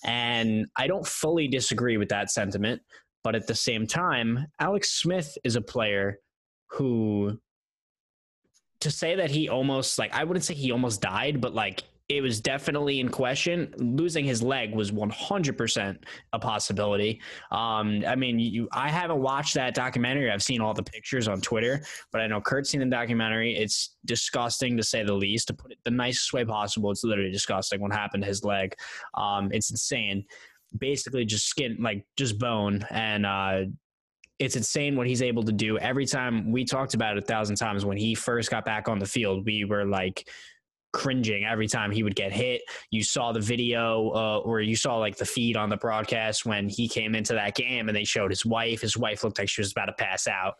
And 0.04 0.68
I 0.76 0.86
don't 0.86 1.04
fully 1.04 1.48
disagree 1.48 1.96
with 1.96 2.10
that 2.10 2.30
sentiment. 2.30 2.82
But 3.24 3.34
at 3.34 3.48
the 3.48 3.54
same 3.56 3.88
time, 3.88 4.46
Alex 4.60 4.92
Smith 4.92 5.36
is 5.42 5.56
a 5.56 5.60
player 5.60 6.20
who 6.72 7.38
to 8.80 8.90
say 8.90 9.14
that 9.14 9.30
he 9.30 9.48
almost 9.48 9.98
like 9.98 10.14
I 10.14 10.24
wouldn't 10.24 10.44
say 10.44 10.54
he 10.54 10.72
almost 10.72 11.00
died, 11.00 11.40
but 11.40 11.54
like 11.54 11.84
it 12.10 12.22
was 12.22 12.40
definitely 12.40 12.98
in 12.98 13.08
question. 13.08 13.72
Losing 13.78 14.24
his 14.24 14.42
leg 14.42 14.74
was 14.74 14.90
100% 14.90 15.98
a 16.32 16.38
possibility. 16.40 17.20
Um, 17.52 18.02
I 18.06 18.16
mean, 18.16 18.40
you, 18.40 18.68
I 18.72 18.88
haven't 18.88 19.20
watched 19.20 19.54
that 19.54 19.74
documentary. 19.74 20.28
I've 20.28 20.42
seen 20.42 20.60
all 20.60 20.74
the 20.74 20.82
pictures 20.82 21.28
on 21.28 21.40
Twitter, 21.40 21.84
but 22.10 22.20
I 22.20 22.26
know 22.26 22.40
Kurt's 22.40 22.70
seen 22.70 22.80
the 22.80 22.86
documentary. 22.86 23.56
It's 23.56 23.96
disgusting 24.06 24.76
to 24.76 24.82
say 24.82 25.04
the 25.04 25.14
least. 25.14 25.46
To 25.48 25.54
put 25.54 25.70
it 25.70 25.78
the 25.84 25.92
nicest 25.92 26.32
way 26.32 26.44
possible, 26.44 26.90
it's 26.90 27.04
literally 27.04 27.30
disgusting 27.30 27.80
what 27.80 27.92
happened 27.92 28.24
to 28.24 28.28
his 28.28 28.42
leg. 28.42 28.74
Um, 29.14 29.50
it's 29.52 29.70
insane. 29.70 30.24
Basically, 30.76 31.24
just 31.24 31.46
skin, 31.46 31.76
like 31.80 32.04
just 32.16 32.40
bone, 32.40 32.84
and 32.90 33.24
uh, 33.24 33.60
it's 34.40 34.56
insane 34.56 34.96
what 34.96 35.06
he's 35.06 35.20
able 35.20 35.42
to 35.44 35.52
do. 35.52 35.78
Every 35.78 36.06
time 36.06 36.50
we 36.50 36.64
talked 36.64 36.94
about 36.94 37.16
it 37.16 37.22
a 37.22 37.26
thousand 37.26 37.56
times 37.56 37.84
when 37.84 37.98
he 37.98 38.14
first 38.14 38.50
got 38.50 38.64
back 38.64 38.88
on 38.88 38.98
the 38.98 39.06
field, 39.06 39.44
we 39.44 39.66
were 39.66 39.84
like 39.84 40.28
cringing 40.94 41.44
every 41.44 41.68
time 41.68 41.90
he 41.90 42.02
would 42.02 42.16
get 42.16 42.32
hit. 42.32 42.62
You 42.90 43.04
saw 43.04 43.32
the 43.32 43.40
video 43.40 44.08
uh, 44.08 44.38
or 44.38 44.62
you 44.62 44.74
saw 44.74 44.96
like 44.96 45.18
the 45.18 45.26
feed 45.26 45.58
on 45.58 45.68
the 45.68 45.76
broadcast 45.76 46.46
when 46.46 46.70
he 46.70 46.88
came 46.88 47.14
into 47.14 47.34
that 47.34 47.54
game 47.54 47.88
and 47.88 47.94
they 47.94 48.02
showed 48.02 48.30
his 48.30 48.46
wife. 48.46 48.80
His 48.80 48.96
wife 48.96 49.22
looked 49.22 49.38
like 49.38 49.48
she 49.50 49.60
was 49.60 49.72
about 49.72 49.86
to 49.86 49.92
pass 49.92 50.26
out. 50.26 50.54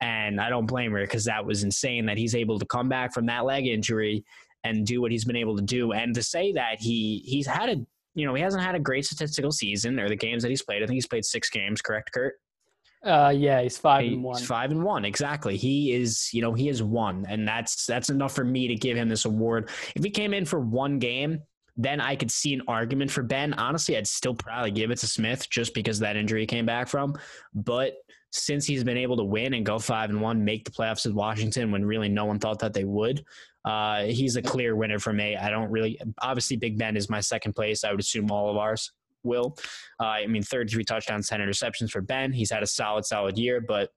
And 0.00 0.40
I 0.40 0.48
don't 0.48 0.66
blame 0.66 0.92
her 0.92 1.00
because 1.00 1.24
that 1.24 1.44
was 1.44 1.64
insane 1.64 2.06
that 2.06 2.18
he's 2.18 2.36
able 2.36 2.60
to 2.60 2.66
come 2.66 2.88
back 2.88 3.12
from 3.12 3.26
that 3.26 3.44
leg 3.44 3.66
injury 3.66 4.24
and 4.62 4.86
do 4.86 5.00
what 5.00 5.10
he's 5.10 5.24
been 5.24 5.36
able 5.36 5.56
to 5.56 5.62
do. 5.62 5.92
And 5.92 6.14
to 6.14 6.22
say 6.22 6.52
that 6.52 6.80
he 6.80 7.24
he's 7.26 7.46
had 7.46 7.70
a 7.70 7.76
you 8.14 8.24
know 8.24 8.34
he 8.34 8.42
hasn't 8.42 8.62
had 8.62 8.74
a 8.74 8.80
great 8.80 9.04
statistical 9.04 9.50
season 9.50 9.98
or 9.98 10.08
the 10.08 10.16
games 10.16 10.42
that 10.42 10.50
he's 10.50 10.62
played. 10.62 10.82
I 10.82 10.86
think 10.86 10.94
he's 10.94 11.06
played 11.06 11.24
six 11.24 11.50
games, 11.50 11.82
correct, 11.82 12.12
Kurt? 12.12 12.34
Uh, 13.06 13.32
yeah, 13.34 13.62
he's 13.62 13.78
five 13.78 14.02
he, 14.02 14.14
and 14.14 14.22
one. 14.22 14.42
Five 14.42 14.72
and 14.72 14.82
one, 14.82 15.04
exactly. 15.04 15.56
He 15.56 15.92
is, 15.92 16.28
you 16.32 16.42
know, 16.42 16.52
he 16.52 16.68
is 16.68 16.82
one, 16.82 17.24
and 17.28 17.46
that's 17.46 17.86
that's 17.86 18.10
enough 18.10 18.34
for 18.34 18.44
me 18.44 18.66
to 18.66 18.74
give 18.74 18.96
him 18.96 19.08
this 19.08 19.24
award. 19.24 19.70
If 19.94 20.02
he 20.02 20.10
came 20.10 20.34
in 20.34 20.44
for 20.44 20.58
one 20.58 20.98
game, 20.98 21.40
then 21.76 22.00
I 22.00 22.16
could 22.16 22.30
see 22.30 22.52
an 22.52 22.62
argument 22.66 23.12
for 23.12 23.22
Ben. 23.22 23.54
Honestly, 23.54 23.96
I'd 23.96 24.08
still 24.08 24.34
probably 24.34 24.72
give 24.72 24.90
it 24.90 24.98
to 24.98 25.06
Smith 25.06 25.48
just 25.48 25.72
because 25.72 26.00
that 26.00 26.16
injury 26.16 26.40
he 26.40 26.46
came 26.46 26.66
back 26.66 26.88
from. 26.88 27.14
But 27.54 27.94
since 28.32 28.66
he's 28.66 28.82
been 28.82 28.96
able 28.96 29.16
to 29.18 29.24
win 29.24 29.54
and 29.54 29.64
go 29.64 29.78
five 29.78 30.10
and 30.10 30.20
one, 30.20 30.44
make 30.44 30.64
the 30.64 30.70
playoffs 30.72 31.06
with 31.06 31.14
Washington 31.14 31.70
when 31.70 31.84
really 31.84 32.08
no 32.08 32.24
one 32.24 32.40
thought 32.40 32.58
that 32.58 32.72
they 32.72 32.84
would, 32.84 33.24
uh, 33.64 34.04
he's 34.04 34.36
a 34.36 34.42
clear 34.42 34.74
winner 34.74 34.98
for 34.98 35.12
me. 35.12 35.36
I 35.36 35.48
don't 35.48 35.70
really, 35.70 36.00
obviously, 36.20 36.56
Big 36.56 36.76
Ben 36.76 36.96
is 36.96 37.08
my 37.08 37.20
second 37.20 37.54
place. 37.54 37.84
I 37.84 37.90
would 37.92 38.00
assume 38.00 38.30
all 38.30 38.50
of 38.50 38.56
ours 38.56 38.92
will. 39.26 39.56
Uh, 40.00 40.06
I 40.06 40.26
mean, 40.26 40.42
33 40.42 40.84
touchdowns, 40.84 41.28
10 41.28 41.40
interceptions 41.40 41.90
for 41.90 42.00
Ben. 42.00 42.32
He's 42.32 42.50
had 42.50 42.62
a 42.62 42.66
solid, 42.66 43.04
solid 43.04 43.36
year, 43.36 43.60
but 43.60 43.90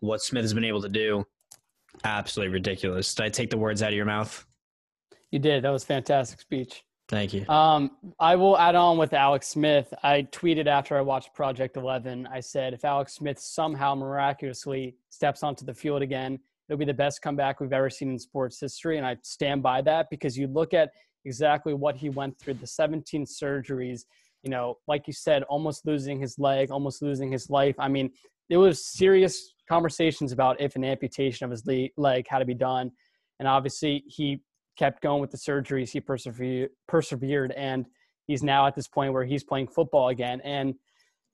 what 0.00 0.20
Smith 0.22 0.42
has 0.42 0.54
been 0.54 0.64
able 0.64 0.82
to 0.82 0.88
do, 0.88 1.24
absolutely 2.04 2.52
ridiculous. 2.52 3.14
Did 3.14 3.26
I 3.26 3.28
take 3.28 3.50
the 3.50 3.58
words 3.58 3.82
out 3.82 3.90
of 3.90 3.96
your 3.96 4.06
mouth? 4.06 4.44
You 5.30 5.38
did. 5.38 5.64
That 5.64 5.70
was 5.70 5.84
fantastic 5.84 6.40
speech. 6.40 6.84
Thank 7.08 7.32
you. 7.32 7.48
Um, 7.48 7.92
I 8.20 8.36
will 8.36 8.58
add 8.58 8.74
on 8.74 8.98
with 8.98 9.14
Alex 9.14 9.48
Smith. 9.48 9.92
I 10.02 10.22
tweeted 10.30 10.66
after 10.66 10.96
I 10.96 11.00
watched 11.00 11.34
Project 11.34 11.78
11. 11.78 12.28
I 12.30 12.40
said, 12.40 12.74
if 12.74 12.84
Alex 12.84 13.14
Smith 13.14 13.38
somehow 13.38 13.94
miraculously 13.94 14.94
steps 15.08 15.42
onto 15.42 15.64
the 15.64 15.72
field 15.72 16.02
again, 16.02 16.38
it'll 16.68 16.78
be 16.78 16.84
the 16.84 16.92
best 16.92 17.22
comeback 17.22 17.60
we've 17.60 17.72
ever 17.72 17.88
seen 17.88 18.10
in 18.10 18.18
sports 18.18 18.60
history. 18.60 18.98
And 18.98 19.06
I 19.06 19.16
stand 19.22 19.62
by 19.62 19.80
that 19.82 20.10
because 20.10 20.36
you 20.36 20.48
look 20.48 20.74
at 20.74 20.90
exactly 21.24 21.72
what 21.72 21.96
he 21.96 22.10
went 22.10 22.38
through 22.38 22.54
the 22.54 22.66
17 22.66 23.24
surgeries, 23.24 24.04
you 24.48 24.50
know, 24.50 24.78
like 24.88 25.06
you 25.06 25.12
said, 25.12 25.42
almost 25.42 25.84
losing 25.84 26.18
his 26.18 26.38
leg, 26.38 26.70
almost 26.70 27.02
losing 27.02 27.30
his 27.30 27.50
life. 27.50 27.74
I 27.78 27.86
mean, 27.86 28.10
there 28.48 28.58
was 28.58 28.82
serious 28.82 29.52
conversations 29.68 30.32
about 30.32 30.58
if 30.58 30.74
an 30.74 30.84
amputation 30.84 31.44
of 31.44 31.50
his 31.50 31.66
leg 31.98 32.26
had 32.26 32.38
to 32.38 32.46
be 32.46 32.54
done. 32.54 32.90
And 33.38 33.46
obviously, 33.46 34.04
he 34.06 34.40
kept 34.78 35.02
going 35.02 35.20
with 35.20 35.30
the 35.30 35.36
surgeries. 35.36 35.90
He 35.90 36.00
persevered, 36.00 36.70
persevered, 36.86 37.52
and 37.58 37.84
he's 38.26 38.42
now 38.42 38.66
at 38.66 38.74
this 38.74 38.88
point 38.88 39.12
where 39.12 39.26
he's 39.26 39.44
playing 39.44 39.68
football 39.68 40.08
again. 40.08 40.40
And 40.42 40.74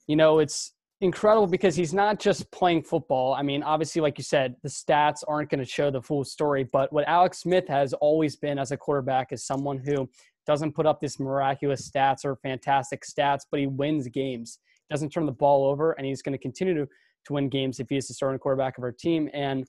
you 0.09 0.17
know, 0.17 0.41
it's 0.41 0.73
incredible 1.01 1.47
because 1.47 1.77
he's 1.77 1.95
not 1.95 2.19
just 2.19 2.51
playing 2.51 2.83
football. 2.83 3.33
I 3.35 3.43
mean, 3.43 3.62
obviously, 3.62 4.03
like 4.03 4.19
you 4.19 4.25
said, 4.25 4.57
the 4.65 4.69
stats 4.69 5.23
aren't 5.29 5.51
going 5.51 5.61
to 5.61 5.71
show 5.71 5.93
the 5.93 6.03
full 6.03 6.25
story. 6.25 6.65
But 6.65 6.93
what 6.93 7.07
Alex 7.07 7.39
Smith 7.39 7.69
has 7.69 7.93
always 7.93 8.35
been 8.35 8.59
as 8.59 8.73
a 8.73 8.77
quarterback 8.77 9.33
is 9.33 9.47
someone 9.47 9.79
who 9.79 10.09
doesn't 10.47 10.74
put 10.74 10.86
up 10.86 11.01
this 11.01 11.18
miraculous 11.18 11.90
stats 11.90 12.24
or 12.24 12.36
fantastic 12.36 13.03
stats, 13.05 13.42
but 13.51 13.61
he 13.61 13.66
wins 13.66 14.09
games. 14.09 14.59
Doesn't 14.90 15.11
turn 15.11 15.26
the 15.26 15.32
ball 15.32 15.64
over, 15.64 15.92
and 15.92 16.07
he's 16.07 16.22
going 16.22 16.36
to 16.36 16.38
continue 16.38 16.74
to 16.74 16.88
to 17.26 17.32
win 17.32 17.49
games 17.49 17.80
if 17.80 17.88
he 17.88 17.97
is 17.97 18.07
the 18.07 18.14
starting 18.14 18.38
quarterback 18.38 18.76
of 18.76 18.84
our 18.84 18.92
team. 18.92 19.30
And 19.32 19.66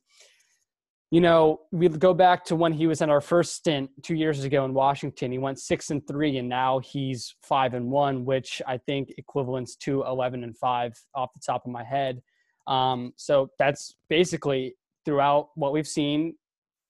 you 1.12 1.22
know, 1.22 1.62
we 1.72 1.88
go 1.88 2.14
back 2.14 2.44
to 2.46 2.56
when 2.56 2.74
he 2.74 2.88
was 2.88 3.02
in 3.02 3.10
our 3.10 3.22
first 3.22 3.54
stint 3.56 3.90
two 4.02 4.16
years 4.16 4.44
ago 4.44 4.66
in 4.66 4.74
Washington. 4.74 5.32
He 5.32 5.38
went 5.38 5.60
six 5.60 5.92
and 5.92 6.06
three, 6.06 6.38
and 6.38 6.50
now 6.50 6.80
he's 6.80 7.36
five 7.44 7.74
and 7.74 7.90
one, 7.90 8.26
which 8.26 8.62
I 8.68 8.78
think 8.78 9.14
equivalents 9.18 9.76
to 9.78 10.04
eleven 10.04 10.44
and 10.44 10.58
five 10.58 10.94
off 11.14 11.32
the 11.34 11.40
top 11.46 11.66
of 11.66 11.72
my 11.72 11.84
head. 11.84 12.22
Um, 12.68 13.14
so 13.16 13.50
that's 13.60 13.96
basically 14.10 14.76
throughout 15.06 15.50
what 15.56 15.72
we've 15.72 15.88
seen. 15.88 16.36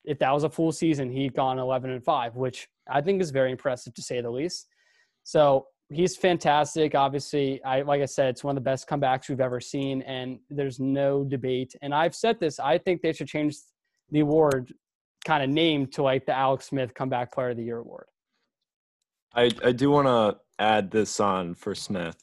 If 0.05 0.19
that 0.19 0.31
was 0.31 0.43
a 0.43 0.49
full 0.49 0.71
season, 0.71 1.11
he'd 1.11 1.35
gone 1.35 1.59
eleven 1.59 1.91
and 1.91 2.03
five, 2.03 2.35
which 2.35 2.67
I 2.89 3.01
think 3.01 3.21
is 3.21 3.31
very 3.31 3.51
impressive 3.51 3.93
to 3.95 4.01
say 4.01 4.21
the 4.21 4.29
least. 4.29 4.67
So 5.23 5.67
he's 5.89 6.15
fantastic. 6.15 6.95
Obviously, 6.95 7.63
I 7.63 7.81
like 7.81 8.01
I 8.01 8.05
said, 8.05 8.29
it's 8.29 8.43
one 8.43 8.57
of 8.57 8.63
the 8.63 8.69
best 8.69 8.87
comebacks 8.87 9.29
we've 9.29 9.41
ever 9.41 9.59
seen, 9.59 10.01
and 10.03 10.39
there's 10.49 10.79
no 10.79 11.23
debate. 11.23 11.75
And 11.81 11.93
I've 11.93 12.15
said 12.15 12.39
this: 12.39 12.59
I 12.59 12.77
think 12.77 13.01
they 13.01 13.13
should 13.13 13.27
change 13.27 13.57
the 14.11 14.19
award 14.21 14.73
kind 15.25 15.43
of 15.43 15.49
name 15.49 15.87
to 15.87 16.03
like 16.03 16.25
the 16.25 16.33
Alex 16.33 16.67
Smith 16.67 16.93
Comeback 16.93 17.33
Player 17.33 17.49
of 17.49 17.57
the 17.57 17.63
Year 17.63 17.79
award. 17.79 18.05
I 19.33 19.51
I 19.63 19.71
do 19.71 19.91
want 19.91 20.07
to 20.07 20.39
add 20.59 20.91
this 20.91 21.19
on 21.19 21.55
for 21.55 21.75
Smith. 21.75 22.17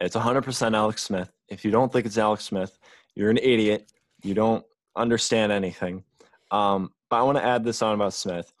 It's 0.00 0.16
100% 0.16 0.76
Alex 0.76 1.02
Smith. 1.02 1.30
If 1.48 1.64
you 1.64 1.70
don't 1.70 1.92
think 1.92 2.06
it's 2.06 2.18
Alex 2.18 2.44
Smith, 2.44 2.78
you're 3.14 3.30
an 3.30 3.38
idiot. 3.38 3.90
You 4.22 4.34
don't 4.34 4.64
understand 4.96 5.50
anything. 5.50 6.04
Um, 6.50 6.92
but 7.10 7.16
I 7.16 7.22
want 7.22 7.38
to 7.38 7.44
add 7.44 7.64
this 7.64 7.82
on 7.82 7.94
about 7.94 8.14
Smith. 8.14 8.52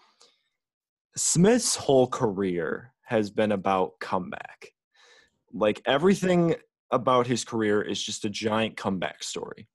Smith's 1.18 1.74
whole 1.74 2.06
career 2.06 2.92
has 3.04 3.30
been 3.30 3.52
about 3.52 3.98
comeback. 4.00 4.72
Like 5.52 5.82
everything 5.84 6.54
about 6.92 7.26
his 7.26 7.44
career 7.44 7.82
is 7.82 8.02
just 8.02 8.24
a 8.24 8.30
giant 8.30 8.76
comeback 8.76 9.22
story. 9.22 9.66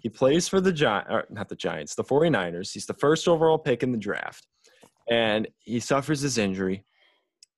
He 0.00 0.08
plays 0.08 0.46
for 0.46 0.60
the 0.60 0.72
Giants, 0.72 1.26
not 1.30 1.48
the 1.48 1.56
Giants, 1.56 1.94
the 1.94 2.04
49ers. 2.04 2.72
He's 2.72 2.86
the 2.86 2.94
first 2.94 3.26
overall 3.26 3.58
pick 3.58 3.82
in 3.82 3.92
the 3.92 3.98
draft. 3.98 4.46
And 5.08 5.48
he 5.58 5.80
suffers 5.80 6.20
this 6.20 6.38
injury. 6.38 6.84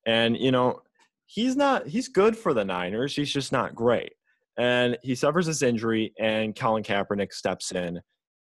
And, 0.06 0.36
you 0.36 0.50
know, 0.50 0.80
he's 1.26 1.56
not, 1.56 1.86
he's 1.86 2.08
good 2.08 2.36
for 2.36 2.54
the 2.54 2.64
Niners. 2.64 3.14
He's 3.14 3.32
just 3.32 3.52
not 3.52 3.74
great. 3.74 4.12
And 4.56 4.96
he 5.02 5.14
suffers 5.14 5.46
this 5.46 5.62
injury, 5.62 6.12
and 6.18 6.56
Colin 6.56 6.82
Kaepernick 6.82 7.32
steps 7.32 7.72
in, 7.72 8.00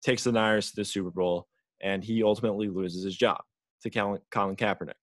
takes 0.04 0.24
the 0.24 0.32
Niners 0.32 0.70
to 0.70 0.76
the 0.78 0.86
Super 0.86 1.12
Bowl, 1.12 1.48
and 1.82 2.04
he 2.04 2.24
ultimately 2.24 2.68
loses 2.68 3.04
his 3.04 3.16
job 3.16 3.42
to 3.82 3.90
Colin, 3.90 4.20
Kaepernick. 4.32 4.94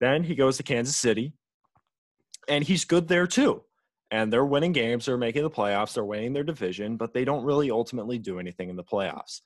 Then 0.00 0.24
he 0.24 0.34
goes 0.34 0.56
to 0.56 0.62
Kansas 0.62 0.96
City, 0.96 1.34
and 2.48 2.64
he's 2.64 2.84
good 2.84 3.08
there 3.08 3.26
too. 3.26 3.62
And 4.10 4.32
they're 4.32 4.44
winning 4.44 4.72
games, 4.72 5.06
they're 5.06 5.16
making 5.16 5.42
the 5.42 5.50
playoffs, 5.50 5.94
they're 5.94 6.04
winning 6.04 6.32
their 6.32 6.42
division, 6.42 6.96
but 6.96 7.14
they 7.14 7.24
don't 7.24 7.44
really 7.44 7.70
ultimately 7.70 8.18
do 8.18 8.40
anything 8.40 8.68
in 8.68 8.76
the 8.76 8.82
playoffs. 8.82 9.40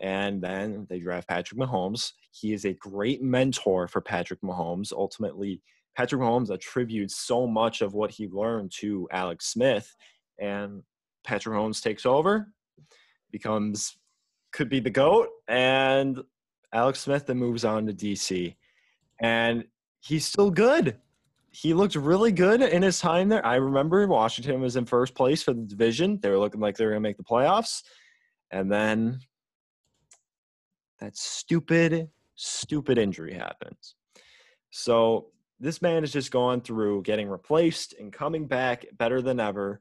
And 0.00 0.40
then 0.40 0.86
they 0.88 1.00
draft 1.00 1.28
Patrick 1.28 1.60
Mahomes. 1.60 2.12
He 2.30 2.52
is 2.52 2.64
a 2.64 2.72
great 2.74 3.22
mentor 3.22 3.88
for 3.88 4.00
Patrick 4.00 4.40
Mahomes. 4.42 4.92
Ultimately, 4.92 5.60
Patrick 5.96 6.22
Mahomes 6.22 6.50
attributes 6.50 7.16
so 7.16 7.46
much 7.46 7.82
of 7.82 7.94
what 7.94 8.12
he 8.12 8.28
learned 8.28 8.70
to 8.78 9.08
Alex 9.10 9.46
Smith. 9.46 9.94
And 10.38 10.84
Patrick 11.24 11.56
Mahomes 11.56 11.82
takes 11.82 12.06
over, 12.06 12.52
becomes, 13.32 13.98
could 14.52 14.68
be 14.68 14.78
the 14.80 14.90
GOAT, 14.90 15.28
and 15.48 16.22
Alex 16.72 17.00
Smith 17.00 17.26
then 17.26 17.38
moves 17.38 17.64
on 17.64 17.86
to 17.86 17.92
DC. 17.92 18.54
And 19.20 19.64
he's 20.00 20.26
still 20.26 20.50
good. 20.50 20.96
He 21.50 21.74
looked 21.74 21.94
really 21.94 22.30
good 22.30 22.60
in 22.62 22.82
his 22.82 23.00
time 23.00 23.28
there. 23.28 23.44
I 23.44 23.56
remember 23.56 24.06
Washington 24.06 24.60
was 24.60 24.76
in 24.76 24.84
first 24.84 25.14
place 25.14 25.42
for 25.42 25.54
the 25.54 25.62
division. 25.62 26.18
They 26.20 26.30
were 26.30 26.38
looking 26.38 26.60
like 26.60 26.76
they 26.76 26.84
were 26.84 26.92
going 26.92 27.02
to 27.02 27.08
make 27.08 27.16
the 27.16 27.24
playoffs. 27.24 27.82
And 28.50 28.70
then 28.70 29.20
that 31.00 31.16
stupid, 31.16 32.08
stupid 32.34 32.98
injury 32.98 33.34
happens. 33.34 33.96
So 34.70 35.28
this 35.58 35.82
man 35.82 36.04
is 36.04 36.12
just 36.12 36.30
going 36.30 36.60
through 36.60 37.02
getting 37.02 37.28
replaced 37.28 37.94
and 37.98 38.12
coming 38.12 38.46
back 38.46 38.86
better 38.92 39.20
than 39.22 39.40
ever, 39.40 39.80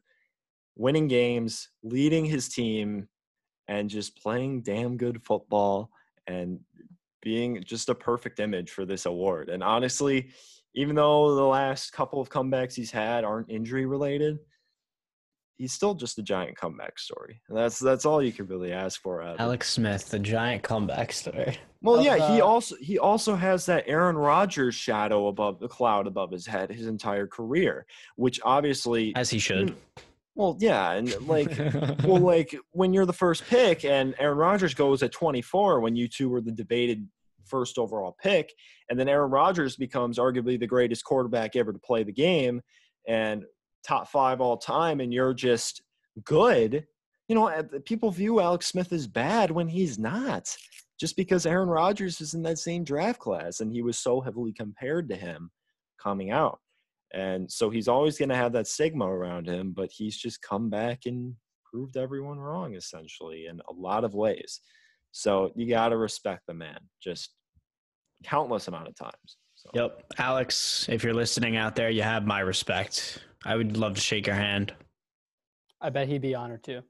winning 0.76 1.08
games, 1.08 1.70
leading 1.84 2.26
his 2.26 2.50
team, 2.50 3.08
and 3.68 3.90
just 3.90 4.22
playing 4.22 4.62
damn 4.62 4.98
good 4.98 5.22
football 5.24 5.92
and 6.28 6.60
being 7.22 7.63
just 7.63 7.89
a 7.89 7.95
perfect 7.95 8.39
image 8.39 8.72
for 8.72 8.86
this 8.86 9.05
award. 9.05 9.49
And 9.49 9.63
honestly, 9.63 10.30
even 10.76 10.95
though 10.95 11.36
the 11.36 11.43
last 11.43 11.91
couple 11.91 12.22
of 12.22 12.30
comebacks 12.30 12.76
he's 12.76 12.91
had 12.91 13.24
aren't 13.24 13.49
injury 13.49 13.86
related, 13.86 14.39
he's 15.57 15.74
still 15.74 15.95
just 15.95 16.20
a 16.20 16.24
giant 16.24 16.55
comeback 16.55 16.99
story. 16.99 17.41
And 17.49 17.57
that's 17.57 17.80
that's 17.80 18.05
all 18.05 18.22
you 18.22 18.32
can 18.32 18.45
really 18.47 18.72
ask 18.72 19.01
for. 19.01 19.22
Alex 19.22 19.72
Smith, 19.72 20.09
the 20.09 20.20
giant 20.20 20.63
comeback 20.63 21.11
story. 21.11 21.57
Well, 21.80 22.01
yeah, 22.01 22.34
he 22.34 22.41
uh, 22.41 22.45
also 22.45 22.76
he 22.82 22.97
also 22.97 23.36
has 23.36 23.68
that 23.68 23.84
Aaron 23.86 24.18
Rodgers 24.18 24.74
shadow 24.74 25.28
above 25.28 25.59
the 25.59 25.68
cloud 25.68 26.07
above 26.07 26.32
his 26.32 26.47
head 26.47 26.72
his 26.72 26.88
entire 26.88 27.28
career, 27.28 27.86
which 28.15 28.39
obviously 28.43 29.15
as 29.15 29.30
he 29.30 29.38
should. 29.38 29.70
Hmm. 29.70 29.76
Well, 30.38 30.56
yeah, 30.60 30.92
and 30.92 31.12
uh, 31.12 31.20
like, 31.22 31.58
well, 32.04 32.20
like 32.22 32.56
when 32.72 32.94
you're 32.94 33.08
the 33.08 33.12
first 33.14 33.44
pick 33.48 33.84
and 33.84 34.14
Aaron 34.20 34.38
Rodgers 34.38 34.76
goes 34.76 35.02
at 35.02 35.12
24, 35.12 35.80
when 35.80 35.96
you 35.96 36.08
two 36.08 36.30
were 36.30 36.42
the 36.42 36.52
debated 36.52 37.08
first 37.44 37.80
overall 37.80 38.16
pick, 38.22 38.54
and 38.88 39.00
then 39.00 39.10
Aaron 39.10 39.32
Rodgers 39.32 39.76
becomes 39.76 40.20
arguably 40.20 40.60
the 40.60 40.68
greatest 40.68 41.04
quarterback 41.04 41.56
ever 41.56 41.74
to 41.74 41.80
play 41.80 42.04
the 42.04 42.14
game, 42.14 42.62
and 43.08 43.46
top 43.84 44.10
five 44.10 44.40
all 44.40 44.58
time 44.58 45.00
and 45.00 45.12
you're 45.12 45.34
just 45.34 45.82
good, 46.24 46.86
you 47.28 47.36
know, 47.36 47.64
people 47.86 48.12
view 48.12 48.40
Alex 48.40 48.68
Smith 48.68 48.94
as 48.94 49.08
bad 49.08 49.50
when 49.50 49.68
he's 49.68 49.98
not. 49.98 50.56
Just 51.00 51.16
because 51.16 51.46
Aaron 51.46 51.70
Rodgers 51.70 52.22
is 52.22 52.34
in 52.34 52.42
that 52.44 52.58
same 52.58 52.84
draft 52.84 53.20
class 53.20 53.60
and 53.60 53.72
he 53.72 53.82
was 53.82 54.00
so 54.00 54.20
heavily 54.20 54.52
compared 54.52 55.10
to 55.10 55.16
him 55.16 55.52
coming 56.00 56.32
out. 56.32 56.60
And 57.14 57.49
so 57.51 57.70
he's 57.70 57.88
always 57.88 58.18
going 58.18 58.30
to 58.30 58.36
have 58.36 58.53
that 58.53 58.68
stigma 58.68 59.05
around 59.05 59.47
him, 59.47 59.72
but 59.72 59.89
he's 59.91 60.18
just 60.18 60.41
come 60.41 60.70
back 60.70 61.05
and 61.05 61.36
proved 61.70 61.97
everyone 61.97 62.39
wrong 62.39 62.76
essentially 62.76 63.47
in 63.47 63.60
a 63.70 63.74
lot 63.74 64.03
of 64.03 64.14
ways. 64.14 64.62
So 65.12 65.51
you 65.55 65.70
got 65.70 65.89
to 65.89 65.97
respect 65.97 66.43
the 66.47 66.53
man 66.53 66.80
just 67.01 67.32
countless 68.24 68.68
amount 68.68 68.88
of 68.88 68.95
times. 68.95 69.38
So. 69.55 69.70
Yep. 69.74 70.14
Alex, 70.18 70.88
if 70.89 71.03
you're 71.03 71.14
listening 71.14 71.58
out 71.58 71.76
there, 71.76 71.89
you 71.89 72.03
have 72.03 72.26
my 72.26 72.39
respect. 72.41 73.24
I 73.45 73.55
would 73.55 73.78
love 73.78 73.95
to 73.95 74.01
shake 74.01 74.28
your 74.28 74.36
hand. 74.36 74.74
I 75.82 75.89
bet 75.89 76.08
he'd 76.08 76.22
be 76.22 76.36
honored 76.36 76.64
too. 76.64 76.82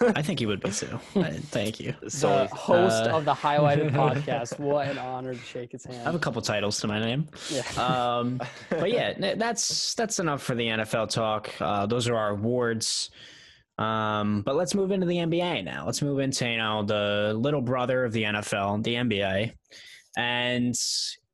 I 0.00 0.22
think 0.22 0.40
he 0.40 0.46
would 0.46 0.60
be 0.60 0.70
too. 0.70 0.98
Thank 1.50 1.78
you. 1.78 1.94
So, 2.08 2.28
the 2.28 2.54
host 2.54 3.06
uh, 3.06 3.16
of 3.16 3.24
the 3.24 3.32
highlighted 3.32 3.90
podcast. 3.92 4.58
What 4.58 4.88
an 4.88 4.98
honor 4.98 5.34
to 5.34 5.40
shake 5.40 5.72
his 5.72 5.84
hand. 5.84 6.00
I 6.00 6.04
have 6.04 6.14
a 6.14 6.18
couple 6.18 6.42
titles 6.42 6.80
to 6.80 6.88
my 6.88 6.98
name. 6.98 7.28
Yeah. 7.48 7.62
Um, 7.76 8.40
but 8.70 8.90
yeah, 8.90 9.34
that's 9.36 9.94
that's 9.94 10.18
enough 10.18 10.42
for 10.42 10.54
the 10.54 10.66
NFL 10.66 11.10
talk. 11.10 11.50
Uh, 11.60 11.86
those 11.86 12.08
are 12.08 12.16
our 12.16 12.30
awards. 12.30 13.10
Um, 13.78 14.42
but 14.42 14.56
let's 14.56 14.74
move 14.74 14.90
into 14.90 15.06
the 15.06 15.16
NBA 15.16 15.64
now. 15.64 15.86
Let's 15.86 16.02
move 16.02 16.18
into 16.18 16.48
you 16.48 16.58
know 16.58 16.82
the 16.82 17.32
little 17.36 17.62
brother 17.62 18.04
of 18.04 18.12
the 18.12 18.24
NFL, 18.24 18.82
the 18.82 18.94
NBA, 18.94 19.52
and 20.16 20.74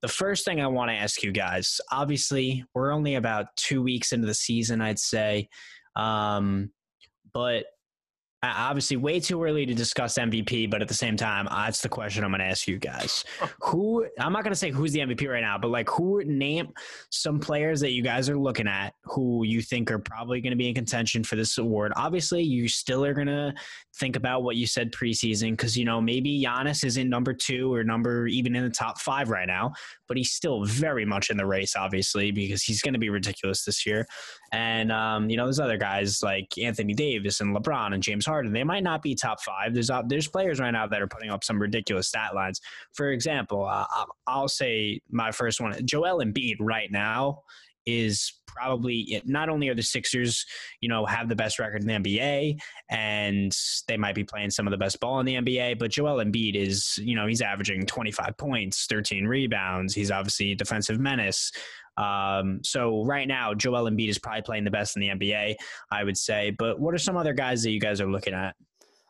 the 0.01 0.09
first 0.09 0.45
thing 0.45 0.61
I 0.61 0.66
want 0.68 0.91
to 0.91 0.95
ask 0.95 1.22
you 1.22 1.33
guys 1.33 1.81
obviously, 1.91 2.64
we're 2.74 2.93
only 2.93 3.16
about 3.16 3.57
two 3.57 3.83
weeks 3.83 4.12
into 4.12 4.26
the 4.26 4.35
season, 4.35 4.81
I'd 4.81 4.99
say. 4.99 5.49
Um, 5.97 6.70
but 7.33 7.66
obviously 8.43 8.97
way 8.97 9.18
too 9.18 9.43
early 9.43 9.66
to 9.66 9.74
discuss 9.74 10.16
MVP, 10.16 10.70
but 10.70 10.80
at 10.80 10.89
the 10.89 10.95
same 10.95 11.16
time, 11.16 11.49
uh, 11.49 11.64
that's 11.64 11.82
the 11.82 11.89
question 11.89 12.22
I'm 12.22 12.30
going 12.30 12.41
to 12.41 12.47
ask 12.47 12.68
you 12.68 12.78
guys. 12.78 13.24
who 13.61 14.07
I'm 14.18 14.32
not 14.32 14.45
going 14.45 14.53
to 14.53 14.59
say 14.59 14.70
who's 14.70 14.93
the 14.93 15.01
MVP 15.01 15.28
right 15.28 15.41
now, 15.41 15.59
but 15.59 15.70
like 15.70 15.89
who 15.89 16.22
name 16.24 16.68
some 17.11 17.41
players 17.41 17.80
that 17.80 17.93
you 17.93 18.03
guys 18.03 18.28
are 18.28 18.39
looking 18.39 18.68
at 18.68 18.95
who 19.05 19.45
you 19.45 19.61
think 19.61 19.91
are 19.91 19.99
probably 19.99 20.41
going 20.41 20.53
to 20.53 20.57
be 20.57 20.68
in 20.68 20.74
contention 20.74 21.24
for 21.24 21.36
this 21.36 21.59
award. 21.59 21.93
Obviously, 21.97 22.43
you 22.43 22.68
still 22.68 23.05
are 23.05 23.14
going 23.14 23.26
to 23.26 23.53
think 23.97 24.16
about 24.16 24.43
what 24.43 24.57
you 24.57 24.66
said 24.66 24.93
preseason 24.93 25.51
because 25.51 25.76
you 25.76 25.84
know 25.84 26.01
maybe 26.01 26.43
Giannis 26.43 26.84
is 26.84 26.97
in 26.97 27.09
number 27.09 27.32
two 27.32 27.72
or 27.72 27.82
number 27.82 28.26
even 28.28 28.55
in 28.55 28.62
the 28.64 28.70
top 28.70 29.01
five 29.01 29.30
right 29.30 29.49
now, 29.49 29.72
but 30.09 30.17
he's 30.17 30.33
still 30.33 30.65
very 30.65 31.05
much 31.05 31.31
in 31.31 31.37
the 31.37 31.47
race, 31.47 31.77
obviously, 31.77 32.31
because 32.31 32.63
he's 32.63 32.83
going 32.83 32.95
to 32.95 32.99
be 32.99 33.11
ridiculous 33.11 33.65
this 33.65 33.87
year. 33.87 34.07
And 34.53 34.91
um, 34.91 35.31
you 35.31 35.37
know, 35.37 35.45
there's 35.45 35.61
other 35.61 35.77
guys 35.77 36.23
like 36.23 36.57
Anthony 36.59 36.95
Davis 36.95 37.41
and 37.41 37.55
LeBron 37.55 37.95
and 37.95 38.03
James 38.03 38.27
Harden. 38.27 38.53
They 38.53 38.65
might 38.65 38.83
not 38.83 39.03
be 39.03 39.15
top 39.15 39.41
five. 39.43 39.75
There's 39.75 39.91
uh, 39.91 40.03
there's 40.07 40.27
players 40.27 40.59
right 40.59 40.71
now 40.71 40.87
that 40.87 41.03
are 41.03 41.07
putting 41.07 41.31
up 41.31 41.45
some 41.45 41.61
ridiculous 41.61 42.09
stat 42.09 42.35
lines. 42.35 42.61
For 42.93 43.13
example, 43.13 43.65
uh, 43.65 43.85
I'll 44.27 44.49
say 44.49 45.01
my 45.11 45.31
first 45.31 45.61
one, 45.61 45.75
Joel 45.87 46.25
Embiid, 46.25 46.57
right 46.61 46.91
now 46.91 47.43
is 47.89 48.32
probably 48.47 49.22
not 49.24 49.49
only 49.49 49.68
are 49.68 49.74
the 49.74 49.82
Sixers, 49.82 50.45
you 50.80 50.89
know, 50.89 51.07
have 51.07 51.28
the 51.28 51.36
best 51.36 51.59
record 51.59 51.82
in 51.82 51.86
the 51.86 51.95
NBA 51.95 52.61
and 52.91 53.57
they 53.86 53.97
might 53.97 54.14
be 54.14 54.24
playing 54.24 54.51
some 54.51 54.66
of 54.66 54.72
the 54.72 54.76
best 54.76 55.01
ball 55.01 55.20
in 55.20 55.26
the 55.26 55.34
NBA, 55.36 55.78
but 55.78 55.91
Joel 55.91 56.22
Embiid 56.24 56.55
is, 56.55 56.99
you 56.99 57.14
know, 57.14 57.26
he's 57.26 57.41
averaging 57.41 57.86
25 57.86 58.36
points, 58.36 58.86
13 58.86 59.26
rebounds. 59.26 59.95
He's 59.95 60.11
obviously 60.11 60.53
a 60.53 60.57
defensive 60.57 60.99
menace. 60.99 61.53
Um, 61.97 62.61
so 62.62 63.05
right 63.05 63.26
now, 63.26 63.55
Joel 63.55 63.91
Embiid 63.91 64.09
is 64.09 64.18
probably 64.18 64.43
playing 64.43 64.64
the 64.64 64.70
best 64.70 64.97
in 64.97 65.01
the 65.01 65.09
NBA, 65.09 65.57
I 65.91 66.05
would 66.05 66.16
say. 66.16 66.51
But 66.51 66.78
what 66.78 66.95
are 66.95 66.99
some 66.99 67.16
other 67.16 67.32
guys 67.32 67.62
that 67.62 67.70
you 67.70 67.80
guys 67.80 68.01
are 68.01 68.11
looking 68.11 68.34
at? 68.34 68.55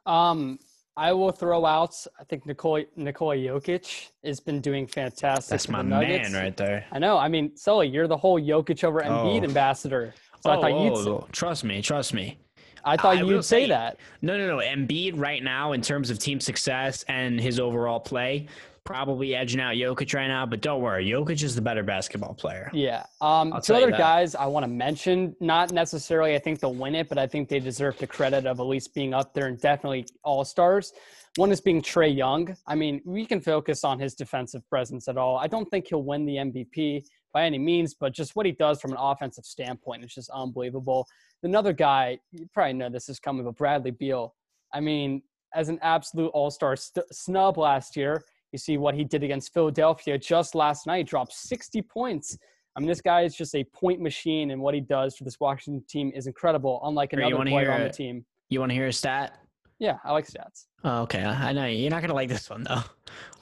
Um, 0.06 0.58
I 0.98 1.12
will 1.12 1.30
throw 1.30 1.64
out. 1.64 1.94
I 2.18 2.24
think 2.24 2.44
Nikola 2.44 2.82
Nikola 2.96 3.36
Jokic 3.36 4.08
has 4.24 4.40
been 4.40 4.60
doing 4.60 4.84
fantastic. 4.84 5.48
That's 5.48 5.68
my 5.68 5.80
man 5.80 6.32
right 6.32 6.56
there. 6.56 6.86
I 6.90 6.98
know. 6.98 7.16
I 7.16 7.28
mean, 7.28 7.56
Sully, 7.56 7.86
you're 7.86 8.08
the 8.08 8.16
whole 8.16 8.40
Jokic 8.40 8.82
over 8.82 9.00
Embiid 9.00 9.42
oh. 9.42 9.44
ambassador. 9.44 10.12
So 10.42 10.50
oh, 10.50 10.54
I 10.54 10.60
thought 10.60 10.72
oh, 10.72 10.84
you'd. 10.84 11.08
Oh, 11.08 11.28
trust 11.30 11.62
me, 11.62 11.80
trust 11.82 12.14
me. 12.14 12.40
I 12.84 12.96
thought 12.96 13.18
I 13.18 13.22
you'd 13.22 13.44
say, 13.44 13.62
say 13.62 13.68
that. 13.68 13.98
No, 14.22 14.36
no, 14.36 14.48
no. 14.48 14.56
Embiid 14.56 15.12
right 15.16 15.42
now, 15.42 15.70
in 15.70 15.82
terms 15.82 16.10
of 16.10 16.18
team 16.18 16.40
success 16.40 17.04
and 17.08 17.40
his 17.40 17.60
overall 17.60 18.00
play, 18.00 18.48
probably 18.88 19.34
edging 19.34 19.60
out 19.60 19.74
Jokic 19.74 20.14
right 20.14 20.28
now, 20.28 20.46
but 20.46 20.62
don't 20.62 20.80
worry, 20.80 21.06
Jokic 21.06 21.42
is 21.42 21.54
the 21.54 21.60
better 21.60 21.82
basketball 21.82 22.32
player. 22.32 22.70
Yeah. 22.72 23.04
Um, 23.20 23.52
two 23.62 23.74
other 23.74 23.90
guys 23.90 24.34
I 24.34 24.46
want 24.46 24.64
to 24.64 24.68
mention, 24.68 25.36
not 25.40 25.72
necessarily 25.72 26.34
I 26.34 26.38
think 26.38 26.60
they'll 26.60 26.72
win 26.72 26.94
it, 26.94 27.06
but 27.10 27.18
I 27.18 27.26
think 27.26 27.50
they 27.50 27.60
deserve 27.60 27.98
the 27.98 28.06
credit 28.06 28.46
of 28.46 28.60
at 28.60 28.62
least 28.66 28.94
being 28.94 29.12
up 29.12 29.34
there 29.34 29.46
and 29.46 29.60
definitely 29.60 30.06
all 30.24 30.42
stars. 30.42 30.94
One 31.36 31.52
is 31.52 31.60
being 31.60 31.82
Trae 31.82 32.16
Young. 32.16 32.56
I 32.66 32.76
mean, 32.76 33.02
we 33.04 33.26
can 33.26 33.42
focus 33.42 33.84
on 33.84 33.98
his 33.98 34.14
defensive 34.14 34.66
presence 34.70 35.06
at 35.06 35.18
all. 35.18 35.36
I 35.36 35.48
don't 35.48 35.66
think 35.66 35.88
he'll 35.88 36.02
win 36.02 36.24
the 36.24 36.36
MVP 36.36 37.04
by 37.34 37.44
any 37.44 37.58
means, 37.58 37.92
but 37.92 38.14
just 38.14 38.36
what 38.36 38.46
he 38.46 38.52
does 38.52 38.80
from 38.80 38.92
an 38.92 38.98
offensive 38.98 39.44
standpoint 39.44 40.02
is 40.02 40.14
just 40.14 40.30
unbelievable. 40.30 41.06
Another 41.42 41.74
guy, 41.74 42.18
you 42.32 42.48
probably 42.54 42.72
know 42.72 42.88
this 42.88 43.10
is 43.10 43.20
coming, 43.20 43.44
but 43.44 43.58
Bradley 43.58 43.90
Beal. 43.90 44.34
I 44.72 44.80
mean, 44.80 45.20
as 45.54 45.68
an 45.68 45.78
absolute 45.82 46.28
all 46.28 46.50
star 46.50 46.74
st- 46.74 47.04
snub 47.12 47.58
last 47.58 47.94
year, 47.94 48.24
you 48.52 48.58
see 48.58 48.78
what 48.78 48.94
he 48.94 49.04
did 49.04 49.22
against 49.22 49.52
Philadelphia 49.52 50.18
just 50.18 50.54
last 50.54 50.86
night, 50.86 51.06
dropped 51.06 51.32
60 51.32 51.82
points. 51.82 52.38
I 52.76 52.80
mean, 52.80 52.88
this 52.88 53.00
guy 53.00 53.22
is 53.22 53.34
just 53.34 53.54
a 53.54 53.64
point 53.64 54.00
machine, 54.00 54.52
and 54.52 54.60
what 54.60 54.74
he 54.74 54.80
does 54.80 55.16
for 55.16 55.24
this 55.24 55.40
Washington 55.40 55.84
team 55.88 56.12
is 56.14 56.26
incredible, 56.26 56.80
unlike 56.84 57.12
another 57.12 57.36
player 57.44 57.72
on 57.72 57.82
the 57.82 57.90
team. 57.90 58.24
You 58.50 58.60
want 58.60 58.70
to 58.70 58.74
hear 58.74 58.86
a 58.86 58.92
stat? 58.92 59.38
Yeah, 59.78 59.98
I 60.04 60.12
like 60.12 60.26
stats. 60.26 60.66
Oh, 60.84 61.02
okay. 61.02 61.22
I 61.22 61.52
know 61.52 61.66
you're 61.66 61.90
not 61.90 62.02
gonna 62.02 62.14
like 62.14 62.28
this 62.28 62.48
one 62.50 62.64
though. 62.64 62.82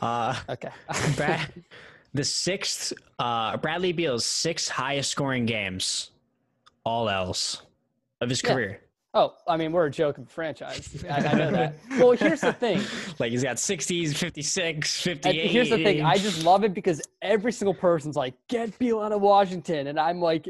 Uh, 0.01 0.37
okay. 0.51 0.69
Brad, 1.17 1.51
the 2.15 2.23
sixth, 2.23 2.93
uh, 3.19 3.57
Bradley 3.57 3.93
Beal's 3.93 4.27
sixth 4.27 4.69
highest 4.69 5.11
scoring 5.11 5.47
games, 5.47 6.11
all 6.85 7.09
else, 7.09 7.63
of 8.21 8.29
his 8.29 8.43
yeah. 8.43 8.53
career. 8.53 8.81
Oh, 9.17 9.33
I 9.49 9.57
mean, 9.57 9.73
we're 9.73 9.87
a 9.87 9.91
joke 9.91 10.19
of 10.19 10.25
a 10.25 10.27
franchise. 10.27 11.03
I, 11.09 11.17
I 11.17 11.33
know 11.33 11.51
that. 11.51 11.79
well, 11.93 12.12
here's 12.12 12.43
the 12.43 12.53
thing. 12.53 12.83
Like 13.19 13.31
he's 13.31 13.43
got 13.43 13.57
60s, 13.57 14.14
56, 14.14 15.03
58. 15.03 15.41
And 15.41 15.51
here's 15.51 15.71
the 15.71 15.83
thing. 15.83 16.03
I 16.03 16.19
just 16.19 16.45
love 16.45 16.64
it 16.64 16.75
because 16.75 17.01
every 17.23 17.51
single 17.51 17.73
person's 17.73 18.14
like, 18.14 18.35
get 18.51 18.79
Beal 18.79 19.01
out 19.01 19.12
of 19.12 19.23
Washington. 19.23 19.87
And 19.87 19.99
I'm 19.99 20.21
like, 20.21 20.47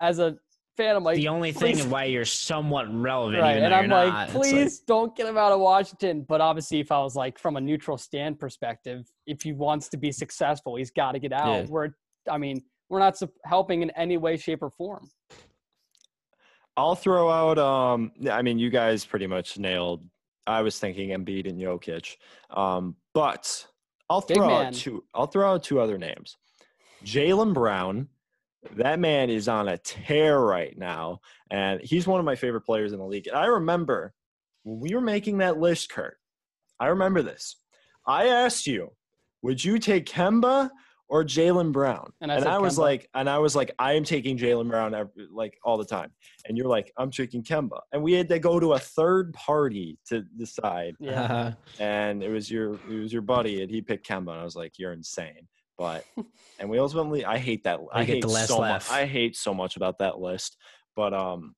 as 0.00 0.18
a 0.18 0.38
fan, 0.78 0.96
I'm 0.96 1.04
like, 1.04 1.16
the 1.16 1.28
only 1.28 1.52
please. 1.52 1.82
thing 1.82 1.90
why 1.90 2.04
you're 2.04 2.24
somewhat 2.24 2.86
relevant. 2.90 3.42
Right. 3.42 3.58
and 3.58 3.74
I'm 3.74 3.90
like, 3.90 4.08
not, 4.10 4.28
please 4.30 4.80
like... 4.80 4.86
don't 4.86 5.14
get 5.14 5.26
him 5.26 5.36
out 5.36 5.52
of 5.52 5.60
Washington. 5.60 6.24
But 6.26 6.40
obviously, 6.40 6.80
if 6.80 6.90
I 6.90 7.00
was 7.00 7.16
like 7.16 7.38
from 7.38 7.58
a 7.58 7.60
neutral 7.60 7.98
stand 7.98 8.38
perspective, 8.38 9.06
if 9.26 9.42
he 9.42 9.52
wants 9.52 9.90
to 9.90 9.98
be 9.98 10.10
successful, 10.10 10.76
he's 10.76 10.90
got 10.90 11.12
to 11.12 11.18
get 11.18 11.34
out. 11.34 11.64
Yeah. 11.64 11.66
We're, 11.68 11.90
I 12.30 12.38
mean, 12.38 12.62
we're 12.88 12.98
not 12.98 13.20
helping 13.44 13.82
in 13.82 13.90
any 13.90 14.16
way, 14.16 14.38
shape, 14.38 14.62
or 14.62 14.70
form. 14.70 15.10
I'll 16.76 16.94
throw 16.94 17.30
out. 17.30 17.58
Um, 17.58 18.12
I 18.30 18.42
mean, 18.42 18.58
you 18.58 18.70
guys 18.70 19.04
pretty 19.04 19.26
much 19.26 19.58
nailed. 19.58 20.04
I 20.46 20.62
was 20.62 20.78
thinking 20.78 21.10
Embiid 21.10 21.48
and 21.48 21.58
Jokic, 21.60 22.16
um, 22.50 22.94
but 23.14 23.66
I'll 24.08 24.20
throw 24.20 24.48
out 24.48 24.74
two. 24.74 25.04
I'll 25.14 25.26
throw 25.26 25.52
out 25.52 25.64
two 25.64 25.80
other 25.80 25.98
names. 25.98 26.36
Jaylen 27.04 27.54
Brown. 27.54 28.08
That 28.72 28.98
man 28.98 29.30
is 29.30 29.46
on 29.46 29.68
a 29.68 29.78
tear 29.78 30.40
right 30.40 30.76
now, 30.76 31.20
and 31.52 31.80
he's 31.80 32.04
one 32.04 32.18
of 32.18 32.26
my 32.26 32.34
favorite 32.34 32.62
players 32.62 32.92
in 32.92 32.98
the 32.98 33.04
league. 33.04 33.28
And 33.28 33.36
I 33.36 33.46
remember 33.46 34.12
when 34.64 34.80
we 34.80 34.92
were 34.92 35.00
making 35.00 35.38
that 35.38 35.58
list, 35.58 35.88
Kurt. 35.88 36.16
I 36.80 36.86
remember 36.88 37.22
this. 37.22 37.56
I 38.04 38.26
asked 38.26 38.66
you, 38.66 38.90
would 39.42 39.64
you 39.64 39.78
take 39.78 40.06
Kemba 40.06 40.70
or 41.08 41.24
Jaylen 41.24 41.72
Brown. 41.72 42.12
And 42.20 42.32
I, 42.32 42.36
and 42.36 42.44
I 42.46 42.58
was 42.58 42.78
like, 42.78 43.08
and 43.14 43.30
I 43.30 43.38
was 43.38 43.54
like, 43.54 43.70
I 43.78 43.92
am 43.92 44.04
taking 44.04 44.36
Jaylen 44.36 44.68
Brown 44.68 44.94
every, 44.94 45.28
like 45.30 45.58
all 45.64 45.76
the 45.76 45.84
time. 45.84 46.10
And 46.46 46.56
you're 46.56 46.66
like, 46.66 46.92
I'm 46.96 47.10
taking 47.10 47.42
Kemba. 47.42 47.78
And 47.92 48.02
we 48.02 48.12
had 48.12 48.28
to 48.30 48.38
go 48.38 48.58
to 48.58 48.72
a 48.72 48.78
third 48.78 49.32
party 49.32 49.98
to 50.08 50.22
decide. 50.36 50.94
Yeah. 50.98 51.52
and 51.78 52.22
it 52.22 52.30
was 52.30 52.50
your 52.50 52.74
it 52.74 53.00
was 53.00 53.12
your 53.12 53.22
buddy, 53.22 53.62
and 53.62 53.70
he 53.70 53.80
picked 53.80 54.06
Kemba. 54.08 54.32
And 54.32 54.40
I 54.40 54.44
was 54.44 54.56
like, 54.56 54.78
you're 54.78 54.92
insane. 54.92 55.46
But 55.78 56.04
and 56.58 56.68
we 56.68 56.78
ultimately, 56.78 57.24
I 57.24 57.38
hate 57.38 57.64
that. 57.64 57.80
I, 57.92 58.00
I 58.00 58.04
hate 58.04 58.24
so 58.24 58.58
laugh. 58.58 58.90
much. 58.90 58.98
I 58.98 59.06
hate 59.06 59.36
so 59.36 59.54
much 59.54 59.76
about 59.76 59.98
that 59.98 60.18
list. 60.18 60.56
But 60.96 61.12
um, 61.14 61.54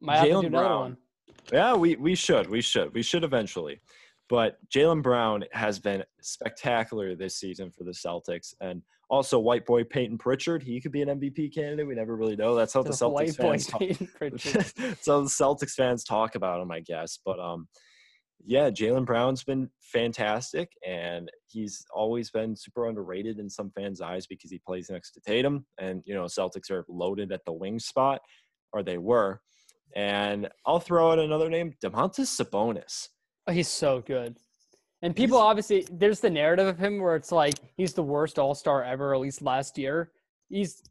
Might 0.00 0.16
have 0.16 0.24
to 0.24 0.30
do 0.30 0.38
another 0.40 0.50
Brown. 0.50 0.80
one. 0.80 0.96
Yeah, 1.52 1.74
we 1.74 1.94
we 1.96 2.14
should. 2.14 2.48
We 2.50 2.60
should. 2.60 2.92
We 2.94 3.02
should 3.02 3.22
eventually. 3.22 3.80
But 4.28 4.58
Jaylen 4.68 5.02
Brown 5.02 5.44
has 5.52 5.78
been 5.78 6.02
spectacular 6.20 7.14
this 7.14 7.36
season 7.36 7.70
for 7.70 7.84
the 7.84 7.92
Celtics. 7.92 8.54
And 8.60 8.82
also 9.08 9.38
white 9.38 9.64
boy 9.64 9.84
Payton 9.84 10.18
Pritchard, 10.18 10.62
he 10.62 10.80
could 10.80 10.92
be 10.92 11.02
an 11.02 11.20
MVP 11.20 11.54
candidate. 11.54 11.86
We 11.86 11.94
never 11.94 12.16
really 12.16 12.36
know. 12.36 12.54
That's 12.54 12.74
how 12.74 12.82
the, 12.82 12.90
The 12.90 12.96
Celtics 12.96 13.36
fans 13.36 13.66
talk. 13.66 13.82
So 15.00 15.22
the 15.22 15.28
Celtics 15.28 15.74
fans 15.74 16.02
talk 16.02 16.34
about 16.34 16.60
him, 16.60 16.72
I 16.72 16.80
guess. 16.80 17.18
But 17.24 17.38
um, 17.38 17.68
yeah, 18.44 18.70
Jaylen 18.70 19.06
Brown's 19.06 19.44
been 19.44 19.70
fantastic, 19.80 20.72
and 20.86 21.30
he's 21.46 21.84
always 21.94 22.30
been 22.30 22.56
super 22.56 22.88
underrated 22.88 23.38
in 23.38 23.48
some 23.48 23.70
fans' 23.70 24.00
eyes 24.00 24.26
because 24.26 24.50
he 24.50 24.58
plays 24.58 24.90
next 24.90 25.12
to 25.12 25.20
Tatum, 25.20 25.66
and 25.78 26.02
you 26.04 26.14
know 26.14 26.24
Celtics 26.24 26.70
are 26.70 26.84
loaded 26.88 27.32
at 27.32 27.44
the 27.44 27.52
wing 27.52 27.78
spot, 27.78 28.20
or 28.72 28.82
they 28.82 28.98
were. 28.98 29.40
And 29.94 30.48
I'll 30.66 30.80
throw 30.80 31.12
out 31.12 31.18
another 31.18 31.48
name, 31.48 31.74
Domantas 31.82 32.40
Sabonis. 32.40 33.08
Oh, 33.46 33.52
he's 33.52 33.68
so 33.68 34.00
good. 34.00 34.36
And 35.02 35.14
people 35.14 35.38
obviously 35.38 35.86
there's 35.92 36.20
the 36.20 36.30
narrative 36.30 36.66
of 36.66 36.78
him 36.78 36.98
where 37.00 37.16
it's 37.16 37.30
like 37.30 37.54
he's 37.76 37.92
the 37.92 38.02
worst 38.02 38.38
All 38.38 38.54
Star 38.54 38.82
ever, 38.82 39.14
at 39.14 39.20
least 39.20 39.42
last 39.42 39.78
year. 39.78 40.10
He's 40.48 40.82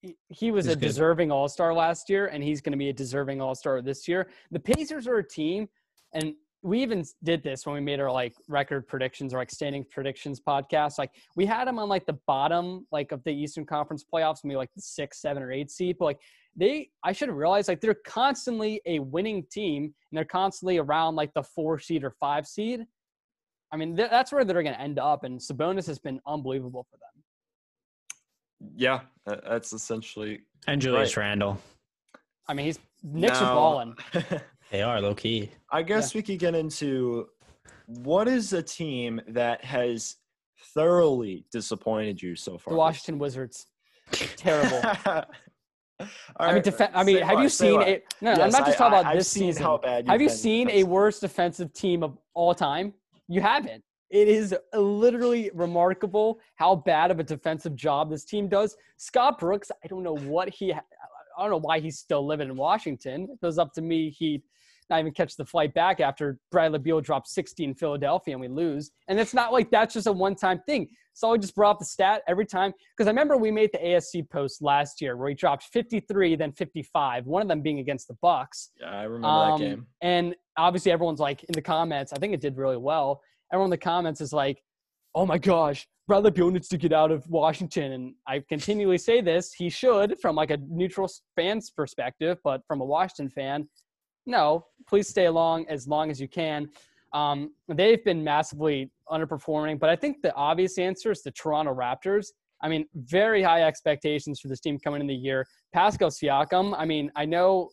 he- 0.00 0.16
he 0.28 0.50
was 0.52 0.66
He's 0.66 0.74
a 0.74 0.76
good. 0.76 0.86
deserving 0.86 1.32
All 1.32 1.48
Star 1.48 1.74
last 1.74 2.08
year, 2.08 2.26
and 2.28 2.42
he's 2.42 2.60
going 2.60 2.72
to 2.72 2.78
be 2.78 2.88
a 2.88 2.92
deserving 2.92 3.40
All 3.40 3.54
Star 3.54 3.82
this 3.82 4.06
year. 4.06 4.28
The 4.52 4.60
Pacers 4.60 5.08
are 5.08 5.18
a 5.18 5.26
team, 5.28 5.68
and 6.14 6.34
we 6.62 6.82
even 6.82 7.04
did 7.24 7.42
this 7.42 7.66
when 7.66 7.74
we 7.74 7.80
made 7.80 7.98
our 8.00 8.10
like 8.10 8.32
record 8.48 8.86
predictions 8.86 9.34
or 9.34 9.38
like 9.38 9.50
standing 9.50 9.84
predictions 9.90 10.40
podcast. 10.40 10.98
Like 10.98 11.10
we 11.36 11.46
had 11.46 11.66
them 11.66 11.78
on 11.80 11.88
like 11.88 12.06
the 12.06 12.18
bottom 12.26 12.86
like 12.92 13.10
of 13.12 13.22
the 13.24 13.32
Eastern 13.32 13.66
Conference 13.66 14.04
playoffs, 14.12 14.44
maybe 14.44 14.56
like 14.56 14.72
the 14.74 14.80
six, 14.82 15.20
seven, 15.20 15.42
or 15.42 15.50
eight 15.52 15.70
seed. 15.70 15.96
But 15.98 16.04
like 16.06 16.20
they, 16.56 16.90
I 17.04 17.12
should 17.12 17.30
realize 17.30 17.68
like 17.68 17.80
they're 17.80 17.96
constantly 18.06 18.80
a 18.86 18.98
winning 18.98 19.44
team, 19.50 19.84
and 19.84 20.16
they're 20.16 20.24
constantly 20.24 20.78
around 20.78 21.14
like 21.16 21.32
the 21.34 21.42
four 21.42 21.78
seed 21.78 22.04
or 22.04 22.10
five 22.10 22.46
seed. 22.46 22.84
I 23.72 23.76
mean, 23.76 23.96
th- 23.96 24.10
that's 24.10 24.32
where 24.32 24.44
they're 24.44 24.62
going 24.62 24.74
to 24.74 24.80
end 24.80 24.98
up, 24.98 25.24
and 25.24 25.38
Sabonis 25.38 25.86
has 25.86 25.98
been 25.98 26.20
unbelievable 26.26 26.86
for 26.90 26.96
them. 26.96 28.70
Yeah, 28.74 29.00
uh, 29.26 29.36
that's 29.48 29.72
essentially. 29.72 30.40
And 30.66 30.80
Julius 30.80 31.16
Right. 31.16 31.24
Randle. 31.24 31.60
I 32.48 32.54
mean, 32.54 32.66
he's 32.66 32.78
Knicks 33.02 33.40
Now- 33.40 33.46
are 33.50 33.54
balling. 33.54 33.94
They 34.70 34.82
are 34.82 35.00
low 35.00 35.14
key. 35.14 35.50
I 35.72 35.82
guess 35.82 36.14
we 36.14 36.20
could 36.20 36.38
get 36.38 36.54
into 36.54 37.28
what 37.86 38.28
is 38.28 38.52
a 38.52 38.62
team 38.62 39.18
that 39.28 39.64
has 39.64 40.16
thoroughly 40.74 41.46
disappointed 41.50 42.20
you 42.20 42.36
so 42.36 42.58
far. 42.58 42.74
The 42.74 42.78
Washington 42.78 43.18
Wizards, 43.18 43.66
terrible. 44.12 44.82
All 46.00 46.06
I 46.38 46.54
mean, 46.54 46.62
def- 46.62 46.80
I 46.94 47.02
mean, 47.02 47.16
say 47.18 47.22
have 47.24 47.34
what, 47.34 47.42
you 47.42 47.48
seen 47.48 47.82
a? 47.82 48.02
No, 48.20 48.32
I'm 48.32 48.50
not 48.50 48.66
just 48.66 48.78
talking 48.78 48.94
I- 48.94 49.00
about 49.00 49.06
I've 49.06 49.18
this 49.18 49.28
season. 49.28 49.62
how 49.62 49.78
bad 49.78 50.06
have 50.06 50.20
you 50.20 50.28
seen 50.28 50.70
a 50.70 50.84
worse 50.84 51.18
defensive 51.20 51.72
team 51.72 52.02
of 52.02 52.16
all 52.34 52.54
time? 52.54 52.94
You 53.28 53.40
haven't. 53.40 53.82
It 54.10 54.28
is 54.28 54.54
literally 54.72 55.50
remarkable 55.52 56.38
how 56.54 56.76
bad 56.76 57.10
of 57.10 57.20
a 57.20 57.24
defensive 57.24 57.74
job 57.76 58.10
this 58.10 58.24
team 58.24 58.48
does. 58.48 58.76
Scott 58.96 59.38
Brooks, 59.38 59.70
I 59.84 59.86
don't 59.88 60.02
know 60.02 60.16
what 60.16 60.48
he, 60.48 60.72
I 60.72 60.80
don't 61.38 61.50
know 61.50 61.60
why 61.60 61.80
he's 61.80 61.98
still 61.98 62.26
living 62.26 62.48
in 62.48 62.56
Washington. 62.56 63.24
If 63.24 63.42
it 63.42 63.46
was 63.46 63.58
up 63.58 63.74
to 63.74 63.82
me, 63.82 64.08
he'd 64.10 64.42
not 64.88 65.00
even 65.00 65.12
catch 65.12 65.36
the 65.36 65.44
flight 65.44 65.74
back 65.74 66.00
after 66.00 66.38
Bradley 66.50 66.78
Beal 66.78 67.02
dropped 67.02 67.28
60 67.28 67.62
in 67.64 67.74
Philadelphia 67.74 68.34
and 68.34 68.40
we 68.40 68.48
lose. 68.48 68.92
And 69.08 69.20
it's 69.20 69.34
not 69.34 69.52
like 69.52 69.70
that's 69.70 69.92
just 69.92 70.06
a 70.06 70.12
one-time 70.12 70.62
thing. 70.64 70.88
So 71.18 71.32
I 71.32 71.36
just 71.36 71.56
brought 71.56 71.72
up 71.72 71.78
the 71.80 71.84
stat 71.84 72.22
every 72.28 72.46
time 72.46 72.72
because 72.96 73.08
I 73.08 73.10
remember 73.10 73.36
we 73.36 73.50
made 73.50 73.70
the 73.72 73.78
ASC 73.78 74.30
post 74.30 74.62
last 74.62 75.00
year 75.00 75.16
where 75.16 75.28
he 75.28 75.34
dropped 75.34 75.64
53, 75.72 76.36
then 76.36 76.52
55. 76.52 77.26
One 77.26 77.42
of 77.42 77.48
them 77.48 77.60
being 77.60 77.80
against 77.80 78.06
the 78.06 78.14
Bucks. 78.22 78.70
Yeah, 78.80 78.86
I 78.86 79.02
remember 79.02 79.26
Um, 79.26 79.60
that 79.60 79.66
game. 79.66 79.86
And 80.00 80.36
obviously, 80.56 80.92
everyone's 80.92 81.18
like 81.18 81.42
in 81.42 81.54
the 81.54 81.60
comments. 81.62 82.12
I 82.12 82.18
think 82.18 82.34
it 82.34 82.40
did 82.40 82.56
really 82.56 82.76
well. 82.76 83.20
Everyone 83.52 83.66
in 83.66 83.70
the 83.70 83.78
comments 83.78 84.20
is 84.20 84.32
like, 84.32 84.62
"Oh 85.12 85.26
my 85.26 85.38
gosh, 85.38 85.88
Bradley 86.06 86.30
Beal 86.30 86.52
needs 86.52 86.68
to 86.68 86.78
get 86.78 86.92
out 86.92 87.10
of 87.10 87.28
Washington." 87.28 87.90
And 87.90 88.14
I 88.28 88.38
continually 88.48 88.98
say 88.98 89.20
this: 89.20 89.52
he 89.52 89.70
should, 89.70 90.20
from 90.20 90.36
like 90.36 90.52
a 90.52 90.58
neutral 90.68 91.10
fan's 91.34 91.68
perspective, 91.70 92.38
but 92.44 92.62
from 92.68 92.80
a 92.80 92.84
Washington 92.84 93.28
fan, 93.28 93.68
no. 94.24 94.66
Please 94.88 95.08
stay 95.08 95.24
along 95.24 95.66
as 95.68 95.88
long 95.88 96.12
as 96.12 96.20
you 96.20 96.28
can. 96.28 96.68
Um, 97.12 97.52
they've 97.68 98.04
been 98.04 98.22
massively 98.22 98.90
underperforming, 99.10 99.78
but 99.78 99.88
I 99.88 99.96
think 99.96 100.22
the 100.22 100.34
obvious 100.34 100.78
answer 100.78 101.10
is 101.10 101.22
the 101.22 101.30
Toronto 101.30 101.74
Raptors. 101.74 102.28
I 102.62 102.68
mean, 102.68 102.86
very 102.94 103.42
high 103.42 103.62
expectations 103.62 104.40
for 104.40 104.48
this 104.48 104.60
team 104.60 104.78
coming 104.78 105.00
in 105.00 105.06
the 105.06 105.14
year. 105.14 105.46
Pascal 105.72 106.10
Siakam. 106.10 106.74
I 106.76 106.84
mean, 106.84 107.10
I 107.16 107.24
know 107.24 107.70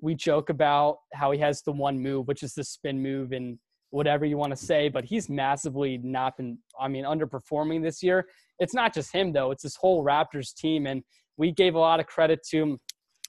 we 0.00 0.14
joke 0.14 0.48
about 0.48 0.98
how 1.12 1.32
he 1.32 1.38
has 1.40 1.62
the 1.62 1.72
one 1.72 1.98
move, 1.98 2.28
which 2.28 2.42
is 2.42 2.54
the 2.54 2.64
spin 2.64 3.02
move 3.02 3.32
and 3.32 3.58
whatever 3.90 4.24
you 4.24 4.36
want 4.36 4.50
to 4.50 4.56
say, 4.56 4.88
but 4.88 5.04
he's 5.04 5.28
massively 5.28 5.98
not 5.98 6.36
been, 6.36 6.58
I 6.80 6.88
mean, 6.88 7.04
underperforming 7.04 7.82
this 7.82 8.02
year. 8.02 8.26
It's 8.58 8.74
not 8.74 8.94
just 8.94 9.12
him, 9.12 9.32
though, 9.32 9.50
it's 9.50 9.62
this 9.62 9.76
whole 9.76 10.04
Raptors 10.04 10.54
team. 10.54 10.86
And 10.86 11.02
we 11.36 11.52
gave 11.52 11.74
a 11.74 11.78
lot 11.78 12.00
of 12.00 12.06
credit 12.06 12.40
to 12.50 12.78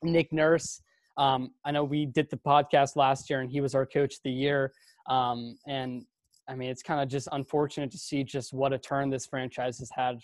Nick 0.04 0.32
Nurse. 0.32 0.82
Um, 1.18 1.52
I 1.66 1.72
know 1.72 1.84
we 1.84 2.06
did 2.06 2.30
the 2.30 2.38
podcast 2.38 2.96
last 2.96 3.30
year 3.30 3.42
and 3.42 3.52
he 3.52 3.62
was 3.62 3.76
our 3.76 3.86
coach 3.86 4.16
of 4.16 4.20
the 4.24 4.32
year. 4.32 4.72
Um, 5.10 5.58
and 5.68 6.06
I 6.48 6.56
mean, 6.56 6.70
it's 6.70 6.84
kind 6.84 7.02
of 7.02 7.10
just 7.10 7.28
unfortunate 7.32 7.92
to 7.92 7.98
see 7.98 8.24
just 8.24 8.54
what 8.54 8.74
a 8.74 8.78
turn 8.78 9.10
this 9.10 9.26
franchise 9.26 9.80
has 9.80 9.90
had. 9.94 10.20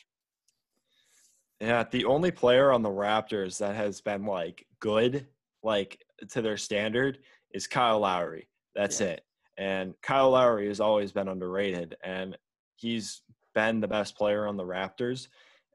Yeah, 1.60 1.84
the 1.90 2.06
only 2.06 2.32
player 2.32 2.72
on 2.72 2.82
the 2.82 2.90
Raptors 2.90 3.58
that 3.60 3.76
has 3.76 4.02
been 4.02 4.26
like 4.26 4.66
good, 4.80 5.28
like 5.64 6.00
to 6.30 6.42
their 6.42 6.58
standard, 6.58 7.20
is 7.52 7.68
Kyle 7.68 8.00
Lowry. 8.00 8.48
That's 8.76 9.00
Yeah. 9.00 9.08
it. 9.08 9.26
And 9.58 9.94
Kyle 10.02 10.32
Lowry 10.32 10.68
has 10.68 10.82
always 10.82 11.14
been 11.14 11.30
underrated, 11.30 11.96
and 12.04 12.38
he's 12.76 13.22
been 13.54 13.80
the 13.80 13.88
best 13.88 14.18
player 14.18 14.48
on 14.48 14.58
the 14.58 14.66
Raptors. 14.66 15.30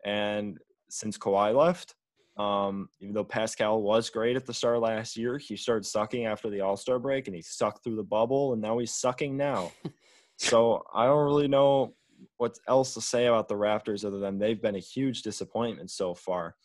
And 0.04 0.58
since 0.90 1.16
Kawhi 1.16 1.54
left, 1.56 1.94
um, 2.40 2.88
even 3.00 3.14
though 3.14 3.24
Pascal 3.24 3.82
was 3.82 4.08
great 4.08 4.34
at 4.34 4.46
the 4.46 4.54
start 4.54 4.80
last 4.80 5.14
year, 5.16 5.36
he 5.36 5.56
started 5.56 5.84
sucking 5.84 6.24
after 6.24 6.48
the 6.48 6.62
All 6.62 6.76
Star 6.76 6.98
break, 6.98 7.26
and 7.26 7.36
he 7.36 7.42
sucked 7.42 7.84
through 7.84 7.96
the 7.96 8.02
bubble, 8.02 8.54
and 8.54 8.62
now 8.62 8.78
he's 8.78 8.94
sucking 8.94 9.36
now. 9.36 9.72
so 10.38 10.82
I 10.94 11.04
don't 11.04 11.26
really 11.26 11.48
know 11.48 11.94
what 12.38 12.58
else 12.66 12.94
to 12.94 13.00
say 13.02 13.26
about 13.26 13.48
the 13.48 13.54
Raptors 13.54 14.06
other 14.06 14.18
than 14.18 14.38
they've 14.38 14.60
been 14.60 14.76
a 14.76 14.80
huge 14.80 15.20
disappointment 15.20 15.90
so 15.90 16.14
far. 16.14 16.56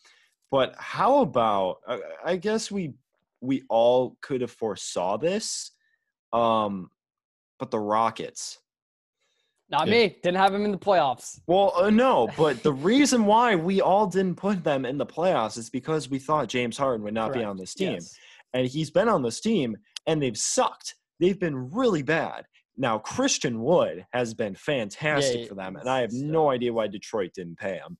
But 0.50 0.74
how 0.78 1.20
about 1.20 1.78
I, 1.86 2.00
I 2.24 2.36
guess 2.36 2.70
we 2.70 2.94
we 3.42 3.62
all 3.68 4.16
could 4.22 4.40
have 4.40 4.50
foresaw 4.50 5.18
this. 5.18 5.72
Um 6.32 6.90
but 7.58 7.70
the 7.70 7.80
Rockets. 7.80 8.58
Not 9.68 9.88
Yeah. 9.88 9.92
me. 9.94 10.08
Didn't 10.22 10.36
have 10.36 10.54
him 10.54 10.64
in 10.64 10.70
the 10.70 10.78
playoffs. 10.78 11.40
Well, 11.46 11.72
uh, 11.76 11.90
no, 11.90 12.28
but 12.36 12.62
the 12.62 12.72
reason 12.72 13.26
why 13.26 13.56
we 13.56 13.80
all 13.80 14.06
didn't 14.06 14.36
put 14.36 14.62
them 14.62 14.84
in 14.84 14.96
the 14.96 15.06
playoffs 15.06 15.58
is 15.58 15.70
because 15.70 16.08
we 16.08 16.18
thought 16.20 16.48
James 16.48 16.78
Harden 16.78 17.02
would 17.04 17.14
not 17.14 17.32
be 17.32 17.42
on 17.42 17.56
this 17.56 17.74
team. 17.74 17.94
Yes. 17.94 18.14
And 18.54 18.66
he's 18.66 18.90
been 18.90 19.08
on 19.08 19.22
this 19.22 19.40
team 19.40 19.76
and 20.06 20.22
they've 20.22 20.36
sucked. 20.36 20.94
They've 21.18 21.38
been 21.38 21.70
really 21.72 22.02
bad. 22.02 22.44
Now, 22.76 22.98
Christian 22.98 23.60
Wood 23.62 24.04
has 24.12 24.34
been 24.34 24.54
fantastic 24.54 25.40
Yeah, 25.42 25.46
for 25.48 25.54
them, 25.54 25.76
and 25.76 25.88
I 25.88 26.00
have 26.02 26.12
stud. 26.12 26.26
no 26.26 26.50
idea 26.50 26.72
why 26.72 26.86
Detroit 26.88 27.30
didn't 27.34 27.56
pay 27.58 27.74
him. 27.74 27.96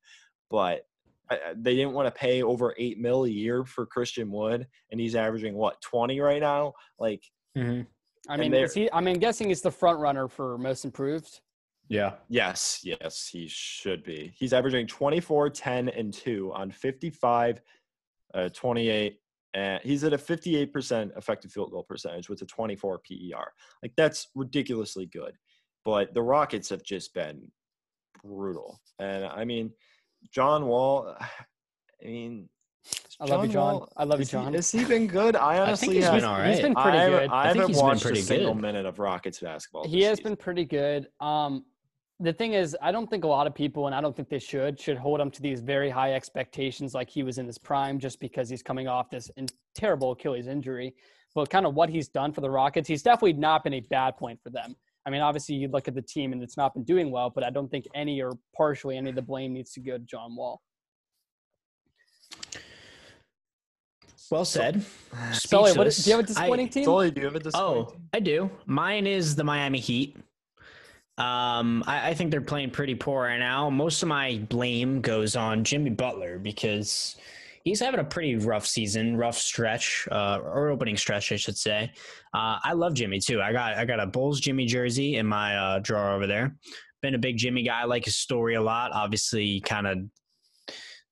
But 0.51 0.83
uh, 1.31 1.37
they 1.57 1.75
didn't 1.75 1.95
want 1.95 2.07
to 2.07 2.17
pay 2.17 2.43
over 2.43 2.75
eight 2.79 2.99
mil 2.99 3.25
a 3.25 3.29
year 3.29 3.64
for 3.64 3.87
Christian 3.87 4.31
Wood, 4.31 4.67
and 4.93 5.01
he's 5.01 5.17
averaging 5.17 5.57
what 5.57 5.81
twenty 5.81 6.21
right 6.21 6.41
now. 6.43 6.75
Like, 6.99 7.23
Mm-hmm. 7.57 7.83
I 8.29 8.37
mean, 8.37 8.53
is 8.53 8.75
he, 8.75 8.91
I 8.93 9.01
mean, 9.01 9.19
guessing 9.19 9.49
he's 9.49 9.62
the 9.62 9.71
front 9.71 9.99
runner 9.99 10.29
for 10.29 10.59
most 10.59 10.85
improved. 10.85 11.41
Yeah. 11.89 12.14
yes, 12.28 12.80
yes, 12.82 13.28
he 13.30 13.47
should 13.49 14.03
be. 14.05 14.32
He's 14.37 14.53
averaging 14.53 14.87
24, 14.87 15.51
10, 15.51 15.89
and 15.91 16.12
two 16.12 16.53
on 16.55 16.70
55, 16.70 17.61
uh, 18.34 18.49
28, 18.51 19.18
and 19.55 19.80
he's 19.82 20.03
at 20.05 20.12
a 20.12 20.18
58% 20.18 21.16
effective 21.16 21.53
field 21.53 21.70
goal 21.70 21.84
percentage 21.84 22.28
with 22.28 22.43
a 22.43 22.47
24 22.47 22.99
PER. 22.99 23.53
Like 23.82 23.93
that's 23.97 24.28
ridiculously 24.34 25.07
good. 25.07 25.32
But 25.84 26.12
the 26.14 26.22
Rockets 26.22 26.68
have 26.70 26.82
just 26.82 27.14
been 27.14 27.51
brutal. 28.24 28.80
And 28.99 29.24
I 29.24 29.45
mean, 29.45 29.70
John 30.32 30.66
Wall, 30.66 31.14
I 32.03 32.07
mean, 32.07 32.49
I 33.20 33.24
love 33.24 33.47
you, 33.47 33.53
John. 33.53 33.74
Wall- 33.76 33.89
I 33.97 34.05
love 34.05 34.18
you, 34.18 34.22
is 34.24 34.30
he- 34.30 34.37
John. 34.37 34.55
Has 34.55 34.70
he 34.70 34.84
been 34.84 35.07
good? 35.07 35.34
I 35.37 35.53
I 35.53 35.55
think 35.55 35.66
honestly 35.68 35.95
he's 35.95 36.05
have. 36.05 36.14
been 36.14 36.24
all 36.24 36.39
right. 36.39 36.51
He's 36.53 36.61
been 36.61 36.74
pretty 36.74 36.99
I 36.99 37.03
haven't, 37.03 37.18
good. 37.20 37.30
I 37.30 37.41
I 37.41 37.45
think 37.45 37.57
haven't 37.57 37.68
he's 37.68 37.76
been 37.78 37.87
watched 37.87 38.03
pretty 38.03 38.18
a 38.20 38.22
single 38.22 38.55
good. 38.55 38.62
minute 38.62 38.87
of 38.87 38.99
Rockets 38.99 39.41
basketball. 39.41 39.89
He 39.89 40.03
has 40.03 40.18
season. 40.18 40.32
been 40.32 40.37
pretty 40.37 40.64
good. 40.66 41.09
Um, 41.20 41.64
the 42.19 42.33
thing 42.33 42.55
is, 42.55 42.77
I 42.81 42.93
don't 42.93 43.09
think 43.09 43.25
a 43.25 43.29
lot 43.29 43.47
of 43.47 43.55
people, 43.55 43.87
and 43.87 43.95
I 43.95 44.01
don't 44.01 44.17
think 44.17 44.29
they 44.29 44.39
should, 44.39 44.81
should 44.81 44.97
hold 44.97 45.21
him 45.21 45.31
to 45.33 45.43
these 45.43 45.61
very 45.61 45.91
high 45.91 46.14
expectations 46.14 46.95
like 46.95 47.11
he 47.11 47.23
was 47.23 47.39
in 47.39 47.47
his 47.47 47.59
prime 47.59 47.99
just 47.99 48.21
because 48.21 48.49
he's 48.49 48.62
coming 48.62 48.89
off 48.89 49.11
this 49.11 49.31
in, 49.37 49.47
terrible 49.75 50.12
Achilles 50.12 50.47
injury. 50.47 50.95
But 51.35 51.51
kind 51.51 51.67
of 51.67 51.75
what 51.75 51.91
he's 51.91 52.09
done 52.09 52.33
for 52.33 52.41
the 52.41 52.51
Rockets, 52.51 52.89
he's 52.89 53.03
definitely 53.03 53.35
not 53.35 53.62
been 53.62 53.75
a 53.75 53.81
bad 53.81 54.17
point 54.17 54.41
for 54.43 54.49
them. 54.49 54.75
I 55.05 55.11
mean, 55.11 55.21
obviously, 55.21 55.57
you 55.57 55.69
look 55.69 55.89
at 55.89 55.95
the 55.95 56.03
team 56.03 56.33
and 56.33 56.43
it's 56.43 56.57
not 56.57 56.73
been 56.73 56.85
doing 56.85 57.11
well, 57.11 57.29
but 57.29 57.45
I 57.45 57.51
don't 57.51 57.71
think 57.71 57.87
any 57.95 58.23
or 58.23 58.33
partially 58.57 58.97
any 58.97 59.11
of 59.11 59.17
the 59.17 59.23
blame 59.23 59.53
needs 59.53 59.73
to 59.73 59.81
go 59.81 59.99
to 59.99 60.05
John 60.05 60.35
Wall. 60.35 60.62
Well 64.31 64.45
said. 64.45 64.85
Sully, 65.33 65.73
what 65.75 65.87
is, 65.87 65.99
do 65.99 66.11
you 66.11 66.17
have 66.17 66.25
a 66.25 66.27
disappointing 66.27 66.67
I, 66.67 66.71
team? 66.71 66.85
Sully, 66.85 67.11
do 67.11 67.21
you 67.21 67.27
have 67.27 67.37
a 67.37 67.41
disappointing 67.41 67.85
oh, 67.87 67.91
team? 67.91 68.09
I 68.12 68.21
do. 68.21 68.51
Mine 68.64 69.07
is 69.07 69.37
the 69.37 69.45
Miami 69.45 69.79
Heat. 69.79 70.17
Um, 71.19 71.83
I, 71.87 72.11
I, 72.11 72.14
think 72.14 72.31
they're 72.31 72.43
playing 72.43 72.73
pretty 72.73 72.95
poor 72.95 73.23
right 73.23 73.39
now. 73.39 73.71
Most 73.71 74.03
of 74.03 74.09
my 74.09 74.37
blame 74.51 75.01
goes 75.01 75.35
on 75.35 75.64
Jimmy 75.64 75.89
Butler 75.89 76.39
because 76.39 77.17
he's 77.64 77.81
having 77.81 78.01
a 78.01 78.05
pretty 78.05 78.37
rough 78.37 78.67
season, 78.67 79.17
rough 79.17 79.39
stretch, 79.39 80.07
uh, 80.12 80.41
or 80.43 80.69
opening 80.69 80.97
stretch, 80.97 81.33
I 81.33 81.37
should 81.37 81.57
say. 81.57 81.91
Uh, 82.35 82.59
I 82.62 82.75
love 82.75 82.93
Jimmy 82.93 83.19
too. 83.19 83.41
I 83.41 83.53
got 83.53 83.79
I 83.79 83.87
got 83.87 83.99
a 83.99 84.07
Bulls 84.07 84.41
Jimmy 84.41 84.67
jersey 84.67 85.17
in 85.17 85.27
my 85.27 85.57
uh, 85.57 85.79
drawer 85.79 86.12
over 86.12 86.27
there. 86.27 86.55
Been 87.01 87.14
a 87.14 87.19
big 87.19 87.39
Jimmy 87.39 87.62
guy. 87.62 87.81
I 87.81 87.85
like 87.85 88.05
his 88.05 88.17
story 88.17 88.55
a 88.55 88.62
lot. 88.62 88.93
Obviously, 88.93 89.61
kind 89.61 89.87
of 89.87 89.99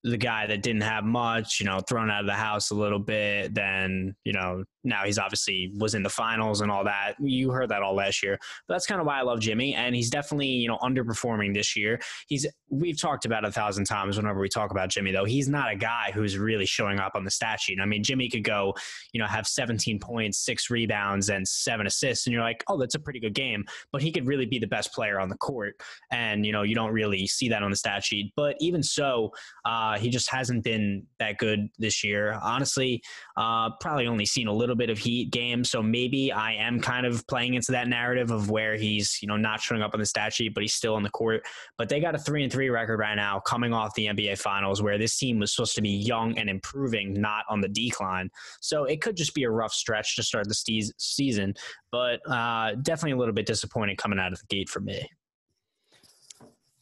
the 0.02 0.18
guy 0.18 0.46
that 0.46 0.62
didn't 0.62 0.82
have 0.82 1.04
much, 1.04 1.60
you 1.60 1.66
know, 1.66 1.80
thrown 1.80 2.10
out 2.10 2.20
of 2.20 2.26
the 2.26 2.34
house 2.34 2.70
a 2.70 2.74
little 2.74 2.98
bit. 2.98 3.54
Then, 3.54 4.14
you 4.22 4.34
know, 4.34 4.64
now 4.84 5.04
he's 5.04 5.18
obviously 5.18 5.72
was 5.78 5.94
in 5.94 6.02
the 6.02 6.10
finals 6.10 6.60
and 6.60 6.70
all 6.70 6.84
that. 6.84 7.14
You 7.18 7.50
heard 7.50 7.70
that 7.70 7.82
all 7.82 7.94
last 7.94 8.22
year. 8.22 8.38
But 8.68 8.74
that's 8.74 8.86
kind 8.86 9.00
of 9.00 9.06
why 9.06 9.18
I 9.18 9.22
love 9.22 9.40
Jimmy. 9.40 9.74
And 9.74 9.94
he's 9.94 10.10
definitely, 10.10 10.48
you 10.48 10.68
know, 10.68 10.78
underperforming 10.78 11.54
this 11.54 11.74
year. 11.74 12.00
He's 12.28 12.46
we've 12.68 13.00
talked 13.00 13.24
about 13.24 13.44
a 13.44 13.52
thousand 13.52 13.84
times 13.84 14.16
whenever 14.16 14.40
we 14.40 14.48
talk 14.48 14.70
about 14.70 14.90
Jimmy, 14.90 15.12
though. 15.12 15.24
He's 15.24 15.48
not 15.48 15.72
a 15.72 15.76
guy 15.76 16.10
who's 16.12 16.38
really 16.38 16.66
showing 16.66 16.98
up 16.98 17.12
on 17.14 17.24
the 17.24 17.30
stat 17.30 17.60
sheet. 17.60 17.78
I 17.80 17.86
mean, 17.86 18.02
Jimmy 18.02 18.28
could 18.28 18.44
go, 18.44 18.74
you 19.12 19.20
know, 19.20 19.26
have 19.26 19.46
17 19.46 19.98
points, 19.98 20.38
six 20.38 20.70
rebounds, 20.70 21.28
and 21.28 21.46
seven 21.46 21.86
assists, 21.86 22.26
and 22.26 22.34
you're 22.34 22.42
like, 22.42 22.62
oh, 22.68 22.78
that's 22.78 22.94
a 22.94 22.98
pretty 22.98 23.20
good 23.20 23.34
game. 23.34 23.64
But 23.92 24.02
he 24.02 24.12
could 24.12 24.26
really 24.26 24.46
be 24.46 24.58
the 24.58 24.66
best 24.66 24.92
player 24.92 25.20
on 25.20 25.28
the 25.28 25.36
court. 25.36 25.76
And, 26.10 26.44
you 26.44 26.52
know, 26.52 26.62
you 26.62 26.74
don't 26.74 26.92
really 26.92 27.26
see 27.26 27.48
that 27.48 27.62
on 27.62 27.70
the 27.70 27.76
stat 27.76 28.04
sheet. 28.04 28.32
But 28.36 28.56
even 28.60 28.82
so, 28.82 29.32
uh, 29.64 29.98
he 29.98 30.10
just 30.10 30.30
hasn't 30.30 30.64
been 30.64 31.06
that 31.18 31.38
good 31.38 31.68
this 31.78 32.02
year. 32.04 32.38
Honestly, 32.42 33.02
uh, 33.36 33.70
probably 33.80 34.06
only 34.06 34.26
seen 34.26 34.48
a 34.48 34.52
little 34.52 34.73
bit 34.76 34.90
of 34.90 34.98
Heat 34.98 35.30
game. 35.30 35.64
so 35.64 35.82
maybe 35.82 36.32
I 36.32 36.52
am 36.54 36.80
kind 36.80 37.06
of 37.06 37.26
playing 37.26 37.54
into 37.54 37.72
that 37.72 37.88
narrative 37.88 38.30
of 38.30 38.50
where 38.50 38.76
he's 38.76 39.18
you 39.20 39.28
know 39.28 39.36
not 39.36 39.60
showing 39.60 39.82
up 39.82 39.94
on 39.94 40.00
the 40.00 40.06
stat 40.06 40.32
sheet, 40.32 40.54
but 40.54 40.62
he's 40.62 40.74
still 40.74 40.94
on 40.94 41.02
the 41.02 41.10
court. 41.10 41.42
But 41.78 41.88
they 41.88 42.00
got 42.00 42.14
a 42.14 42.18
three 42.18 42.42
and 42.42 42.52
three 42.52 42.70
record 42.70 42.98
right 42.98 43.14
now, 43.14 43.40
coming 43.40 43.72
off 43.72 43.94
the 43.94 44.06
NBA 44.06 44.38
Finals, 44.38 44.82
where 44.82 44.98
this 44.98 45.16
team 45.16 45.38
was 45.38 45.54
supposed 45.54 45.74
to 45.76 45.82
be 45.82 45.90
young 45.90 46.38
and 46.38 46.48
improving, 46.48 47.14
not 47.14 47.44
on 47.48 47.60
the 47.60 47.68
decline. 47.68 48.30
So 48.60 48.84
it 48.84 49.00
could 49.00 49.16
just 49.16 49.34
be 49.34 49.44
a 49.44 49.50
rough 49.50 49.72
stretch 49.72 50.16
to 50.16 50.22
start 50.22 50.48
the 50.48 50.92
season, 50.98 51.54
but 51.90 52.20
uh, 52.30 52.74
definitely 52.82 53.12
a 53.12 53.16
little 53.16 53.34
bit 53.34 53.46
disappointing 53.46 53.96
coming 53.96 54.18
out 54.18 54.32
of 54.32 54.38
the 54.38 54.46
gate 54.54 54.68
for 54.68 54.80
me. 54.80 55.08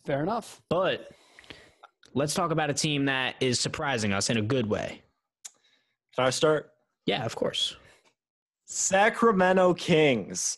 Fair 0.05 0.23
enough. 0.23 0.61
But 0.69 1.11
let's 2.15 2.35
talk 2.35 2.51
about 2.51 2.71
a 2.71 2.75
team 2.75 3.07
that 3.07 3.37
is 3.41 3.61
surprising 3.61 4.13
us 4.13 4.31
in 4.31 4.37
a 4.37 4.43
good 4.43 4.69
way. 4.69 5.03
Can 6.17 6.27
I 6.27 6.31
start? 6.31 6.71
Yeah, 7.07 7.25
of 7.25 7.35
course. 7.35 7.77
Sacramento 8.73 9.75
Kings. 9.75 10.57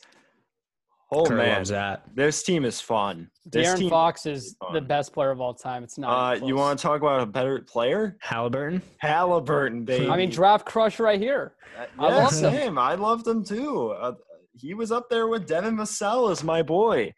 Oh 1.11 1.25
Kurt 1.25 1.37
man, 1.37 1.65
that. 1.65 2.05
this 2.15 2.45
team 2.45 2.65
is 2.65 2.81
fun. 2.81 3.29
This 3.45 3.69
De'Aaron 3.69 3.91
Fox 3.91 4.25
is 4.25 4.57
the 4.73 4.81
best 4.81 5.13
player 5.13 5.31
of 5.31 5.41
all 5.41 5.53
time. 5.53 5.83
It's 5.83 5.99
not. 5.99 6.43
Uh, 6.43 6.47
you 6.47 6.55
want 6.55 6.79
to 6.79 6.83
talk 6.83 7.01
about 7.01 7.21
a 7.21 7.27
better 7.27 7.61
player? 7.61 8.17
Halliburton. 8.21 8.83
Halliburton, 8.99 9.85
baby. 9.85 10.09
I 10.09 10.17
mean, 10.17 10.31
draft 10.31 10.65
crush 10.65 11.01
right 11.01 11.21
here. 11.21 11.55
Uh, 11.79 11.87
I 11.99 12.09
love 12.09 12.53
him. 12.53 12.79
I 12.79 12.95
loved 12.95 13.27
him 13.27 13.45
too. 13.45 13.91
Uh, 13.91 14.13
he 14.55 14.75
was 14.75 14.93
up 14.93 15.11
there 15.11 15.27
with 15.27 15.47
Devin 15.49 15.77
Vassell 15.77 16.31
as 16.31 16.45
my 16.45 16.63
boy. 16.63 17.13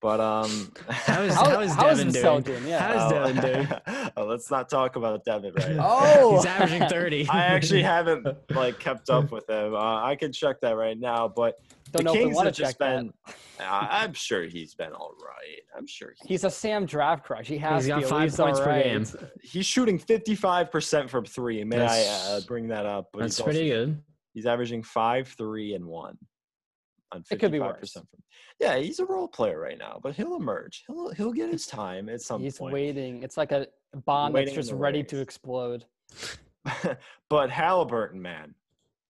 But 0.00 0.20
um, 0.20 0.72
how 0.88 1.22
is 1.22 1.34
how 1.34 1.60
is 1.60 1.74
how 1.74 1.82
Devin 1.88 2.08
is 2.08 2.14
doing? 2.14 2.42
doing? 2.42 2.66
Yeah. 2.68 2.78
How 2.78 3.06
is 3.06 3.12
Devin 3.12 3.42
doing? 3.42 4.10
oh, 4.16 4.24
let's 4.26 4.50
not 4.50 4.68
talk 4.68 4.94
about 4.94 5.24
Devin 5.24 5.52
right 5.54 5.72
now. 5.72 5.86
Oh, 5.88 6.32
he's 6.36 6.46
averaging 6.46 6.88
thirty. 6.88 7.28
I 7.28 7.46
actually 7.46 7.82
haven't 7.82 8.26
like 8.50 8.78
kept 8.78 9.10
up 9.10 9.32
with 9.32 9.48
him. 9.50 9.74
Uh, 9.74 10.04
I 10.04 10.14
can 10.14 10.32
check 10.32 10.60
that 10.60 10.76
right 10.76 10.98
now, 10.98 11.26
but 11.26 11.56
Don't 11.90 12.04
the 12.04 12.12
Kings 12.12 12.40
have 12.40 12.52
just 12.52 12.78
been. 12.78 13.12
I'm 13.60 14.12
sure 14.12 14.44
he's 14.44 14.74
been 14.74 14.92
all 14.92 15.14
right. 15.20 15.62
I'm 15.76 15.86
sure 15.88 16.14
he's, 16.20 16.28
he's 16.28 16.44
a 16.44 16.50
Sam 16.50 16.86
draft 16.86 17.24
crush. 17.24 17.48
He 17.48 17.58
has 17.58 17.84
he's 17.84 17.88
got 17.88 18.04
five 18.04 18.36
points 18.36 18.60
per 18.60 18.82
game. 18.82 19.04
He's 19.42 19.66
shooting 19.66 19.98
55 19.98 20.70
percent 20.70 21.10
from 21.10 21.24
three. 21.24 21.64
May 21.64 21.78
that's, 21.78 21.92
I 21.92 22.36
uh, 22.36 22.40
bring 22.46 22.68
that 22.68 22.86
up? 22.86 23.08
But 23.12 23.22
that's 23.22 23.40
pretty 23.40 23.72
also, 23.72 23.86
good. 23.86 24.02
He's 24.32 24.46
averaging 24.46 24.84
five, 24.84 25.26
three, 25.26 25.74
and 25.74 25.84
one 25.84 26.16
on 27.12 27.22
55% 27.22 27.32
it 27.32 27.40
could 27.40 27.52
be 27.52 27.60
worse. 27.60 27.92
from 27.92 28.06
yeah 28.60 28.76
he's 28.76 28.98
a 28.98 29.06
role 29.06 29.28
player 29.28 29.58
right 29.58 29.78
now 29.78 29.98
but 30.02 30.14
he'll 30.14 30.36
emerge. 30.36 30.84
He'll 30.86 31.10
he'll 31.10 31.32
get 31.32 31.50
his 31.50 31.66
time 31.66 32.08
at 32.08 32.20
some 32.20 32.42
he's 32.42 32.58
point. 32.58 32.72
waiting. 32.72 33.22
It's 33.22 33.36
like 33.36 33.52
a 33.52 33.66
bomb 34.04 34.32
that's 34.32 34.52
just 34.52 34.72
ready 34.72 35.02
to 35.04 35.20
explode. 35.20 35.84
But 37.28 37.50
halliburton 37.50 38.20
man 38.20 38.54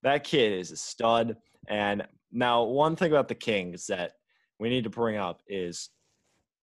that 0.02 0.24
kid 0.24 0.52
is 0.52 0.70
a 0.70 0.76
stud. 0.76 1.36
And 1.68 2.06
now 2.30 2.62
one 2.62 2.96
thing 2.96 3.10
about 3.10 3.28
the 3.28 3.34
kings 3.34 3.86
that 3.88 4.12
we 4.58 4.68
need 4.68 4.84
to 4.84 4.90
bring 4.90 5.16
up 5.16 5.42
is 5.48 5.90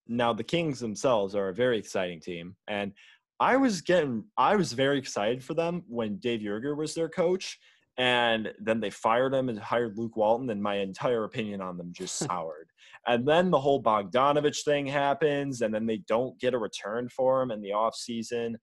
now 0.07 0.33
the 0.33 0.43
kings 0.43 0.79
themselves 0.79 1.35
are 1.35 1.49
a 1.49 1.53
very 1.53 1.77
exciting 1.77 2.19
team. 2.19 2.55
And 2.67 2.93
i 3.39 3.57
was 3.57 3.81
getting 3.81 4.23
i 4.37 4.55
was 4.55 4.71
very 4.71 4.97
excited 4.97 5.43
for 5.43 5.53
them 5.53 5.83
when 5.89 6.15
dave 6.19 6.39
Joerger 6.39 6.77
was 6.77 6.93
their 6.93 7.09
coach 7.09 7.59
and 7.97 8.51
then 8.59 8.81
they 8.81 8.89
fired 8.89 9.33
him 9.33 9.47
and 9.47 9.57
hired 9.57 9.97
Luke 9.97 10.17
Walton, 10.17 10.49
and 10.49 10.61
my 10.61 10.75
entire 10.75 11.23
opinion 11.23 11.61
on 11.61 11.77
them 11.77 11.93
just 11.93 12.17
soured. 12.29 12.69
and 13.07 13.27
then 13.27 13.51
the 13.51 13.59
whole 13.59 13.81
Bogdanovic 13.81 14.63
thing 14.63 14.85
happens, 14.85 15.61
and 15.61 15.73
then 15.73 15.85
they 15.85 15.97
don't 16.07 16.39
get 16.39 16.53
a 16.53 16.59
return 16.59 17.09
for 17.09 17.41
him 17.41 17.51
in 17.51 17.61
the 17.61 17.73
off 17.73 17.95
season, 17.95 18.57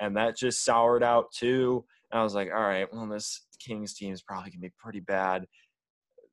and 0.00 0.16
that 0.16 0.36
just 0.36 0.64
soured 0.64 1.02
out 1.02 1.32
too. 1.32 1.84
And 2.12 2.20
I 2.20 2.22
was 2.22 2.34
like, 2.34 2.48
all 2.54 2.62
right, 2.62 2.86
well, 2.92 3.06
this 3.08 3.46
Kings 3.58 3.94
team 3.94 4.12
is 4.12 4.22
probably 4.22 4.50
gonna 4.50 4.60
be 4.60 4.72
pretty 4.78 5.00
bad. 5.00 5.46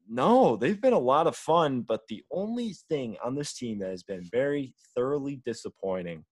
No, 0.07 0.57
they've 0.57 0.81
been 0.81 0.93
a 0.93 0.99
lot 0.99 1.27
of 1.27 1.35
fun, 1.35 1.81
but 1.81 2.01
the 2.09 2.23
only 2.31 2.75
thing 2.89 3.15
on 3.23 3.35
this 3.35 3.53
team 3.53 3.79
that 3.79 3.89
has 3.89 4.03
been 4.03 4.23
very 4.31 4.73
thoroughly 4.93 5.41
disappointing 5.45 6.25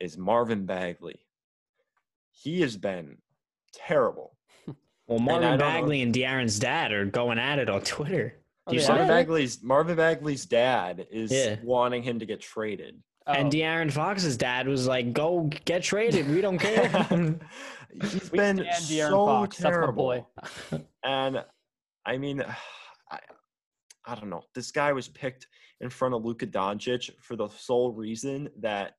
is 0.00 0.18
Marvin 0.18 0.66
Bagley. 0.66 1.20
He 2.32 2.60
has 2.62 2.76
been 2.76 3.18
terrible. 3.72 4.36
Well, 5.10 5.18
Marvin 5.18 5.48
and 5.48 5.58
Bagley 5.58 6.02
and 6.02 6.14
De'Aaron's 6.14 6.60
dad 6.60 6.92
are 6.92 7.04
going 7.04 7.40
at 7.40 7.58
it 7.58 7.68
on 7.68 7.80
Twitter. 7.84 8.36
Oh, 8.68 8.72
yeah. 8.72 8.86
Marvin 8.86 9.08
Bagley's 9.08 9.60
Marvin 9.60 9.96
Bagley's 9.96 10.46
dad 10.46 11.08
is 11.10 11.32
yeah. 11.32 11.56
wanting 11.64 12.04
him 12.04 12.20
to 12.20 12.26
get 12.26 12.40
traded. 12.40 13.02
Oh. 13.26 13.32
And 13.32 13.50
De'Aaron 13.50 13.90
Fox's 13.90 14.36
dad 14.36 14.68
was 14.68 14.86
like, 14.86 15.12
"Go 15.12 15.50
get 15.64 15.82
traded. 15.82 16.30
We 16.30 16.40
don't 16.40 16.58
care." 16.58 16.88
He's 18.02 18.30
we 18.30 18.38
been 18.38 18.64
so 18.72 19.26
Fox. 19.26 19.56
terrible. 19.56 20.28
and 21.04 21.44
I 22.06 22.16
mean, 22.16 22.42
I, 23.10 23.18
I 24.06 24.14
don't 24.14 24.30
know. 24.30 24.42
This 24.54 24.70
guy 24.70 24.92
was 24.92 25.08
picked 25.08 25.48
in 25.80 25.90
front 25.90 26.14
of 26.14 26.24
Luka 26.24 26.46
Doncic 26.46 27.10
for 27.20 27.34
the 27.34 27.48
sole 27.48 27.92
reason 27.92 28.48
that 28.60 28.92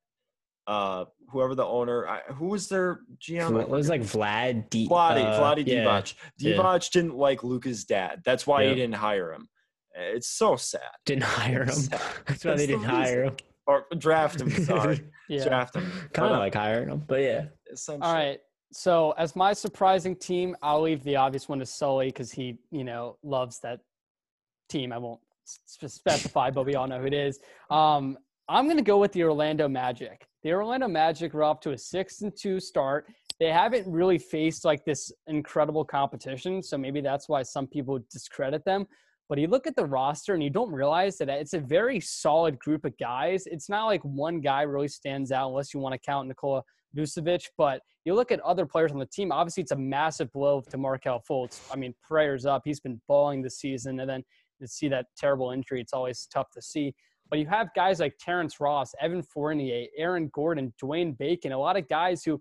uh 0.66 1.04
whoever 1.32 1.54
the 1.54 1.64
owner 1.64 2.06
I, 2.06 2.20
who 2.34 2.46
was 2.46 2.68
their 2.68 3.00
GM 3.18 3.60
it 3.60 3.68
was 3.68 3.88
like 3.88 4.02
Vlad 4.02 4.70
D 4.70 4.86
Vladi 4.88 5.24
uh, 5.24 5.40
Vladi 5.40 5.66
yeah. 5.66 5.84
Divac. 5.84 6.14
Divac 6.40 6.84
yeah. 6.84 6.88
didn't 6.92 7.16
like 7.16 7.42
Luka's 7.42 7.84
dad. 7.84 8.22
That's 8.24 8.46
why 8.46 8.62
yeah. 8.62 8.68
he 8.70 8.74
didn't 8.76 8.94
hire 8.94 9.32
him. 9.32 9.48
It's 9.94 10.28
so 10.28 10.56
sad. 10.56 10.80
Didn't 11.04 11.24
hire 11.24 11.64
him. 11.64 11.76
that's 12.26 12.44
why 12.44 12.54
they 12.54 12.66
didn't 12.66 12.84
hire 12.84 13.24
him. 13.24 13.36
or 13.66 13.86
draft 13.98 14.40
him 14.40 14.50
sorry. 14.50 15.00
Yeah. 15.28 15.44
draft 15.44 15.76
him. 15.76 15.90
Kind 16.12 16.28
of 16.28 16.36
uh, 16.36 16.40
like 16.40 16.54
hiring 16.54 16.90
him 16.90 17.04
but 17.06 17.22
yeah. 17.22 17.46
all 17.88 18.14
right. 18.14 18.38
So 18.72 19.12
as 19.12 19.34
my 19.34 19.52
surprising 19.54 20.14
team 20.14 20.54
I'll 20.62 20.82
leave 20.82 21.02
the 21.04 21.16
obvious 21.16 21.48
one 21.48 21.58
to 21.60 21.66
Sully 21.66 22.08
because 22.08 22.30
he 22.30 22.58
you 22.70 22.84
know 22.84 23.16
loves 23.22 23.58
that 23.60 23.80
team. 24.68 24.92
I 24.92 24.98
won't 24.98 25.20
specify 25.44 26.50
but 26.50 26.66
we 26.66 26.74
all 26.74 26.86
know 26.86 27.00
who 27.00 27.06
it 27.06 27.14
is. 27.14 27.40
Um 27.70 28.18
I'm 28.48 28.64
going 28.64 28.76
to 28.76 28.82
go 28.82 28.98
with 28.98 29.12
the 29.12 29.22
Orlando 29.24 29.68
Magic. 29.68 30.26
The 30.42 30.52
Orlando 30.52 30.88
Magic 30.88 31.34
are 31.34 31.44
off 31.44 31.60
to 31.60 31.72
a 31.72 31.78
six 31.78 32.22
and 32.22 32.32
two 32.36 32.58
start. 32.58 33.06
They 33.38 33.50
haven't 33.50 33.90
really 33.90 34.18
faced 34.18 34.64
like 34.64 34.84
this 34.84 35.12
incredible 35.26 35.84
competition, 35.84 36.62
so 36.62 36.76
maybe 36.76 37.00
that's 37.00 37.28
why 37.28 37.42
some 37.42 37.66
people 37.66 38.00
discredit 38.10 38.64
them. 38.64 38.86
But 39.28 39.38
you 39.38 39.46
look 39.46 39.66
at 39.66 39.76
the 39.76 39.86
roster 39.86 40.34
and 40.34 40.42
you 40.42 40.50
don't 40.50 40.70
realize 40.70 41.16
that 41.18 41.28
it's 41.28 41.54
a 41.54 41.60
very 41.60 42.00
solid 42.00 42.58
group 42.58 42.84
of 42.84 42.96
guys. 42.98 43.46
It's 43.46 43.68
not 43.68 43.86
like 43.86 44.02
one 44.02 44.40
guy 44.40 44.62
really 44.62 44.88
stands 44.88 45.32
out 45.32 45.48
unless 45.48 45.72
you 45.72 45.80
want 45.80 45.94
to 45.94 45.98
count 45.98 46.28
Nikola 46.28 46.62
Vucevic. 46.96 47.46
But 47.56 47.80
you 48.04 48.14
look 48.14 48.32
at 48.32 48.40
other 48.40 48.66
players 48.66 48.92
on 48.92 48.98
the 48.98 49.06
team. 49.06 49.32
Obviously, 49.32 49.62
it's 49.62 49.72
a 49.72 49.76
massive 49.76 50.30
blow 50.32 50.60
to 50.68 50.76
Markelle 50.76 51.22
Fultz. 51.28 51.60
I 51.72 51.76
mean, 51.76 51.94
prayers 52.02 52.44
up. 52.44 52.62
He's 52.64 52.80
been 52.80 53.00
balling 53.08 53.42
this 53.42 53.58
season, 53.58 54.00
and 54.00 54.10
then 54.10 54.22
to 54.60 54.68
see 54.68 54.88
that 54.88 55.06
terrible 55.16 55.52
injury, 55.52 55.80
it's 55.80 55.92
always 55.92 56.28
tough 56.32 56.50
to 56.52 56.60
see. 56.60 56.94
But 57.32 57.38
you 57.38 57.46
have 57.46 57.72
guys 57.72 57.98
like 57.98 58.18
Terrence 58.18 58.60
Ross, 58.60 58.92
Evan 59.00 59.22
Fournier, 59.22 59.86
Aaron 59.96 60.30
Gordon, 60.34 60.70
Dwayne 60.80 61.16
Bacon, 61.16 61.52
a 61.52 61.58
lot 61.58 61.78
of 61.78 61.88
guys 61.88 62.22
who 62.22 62.38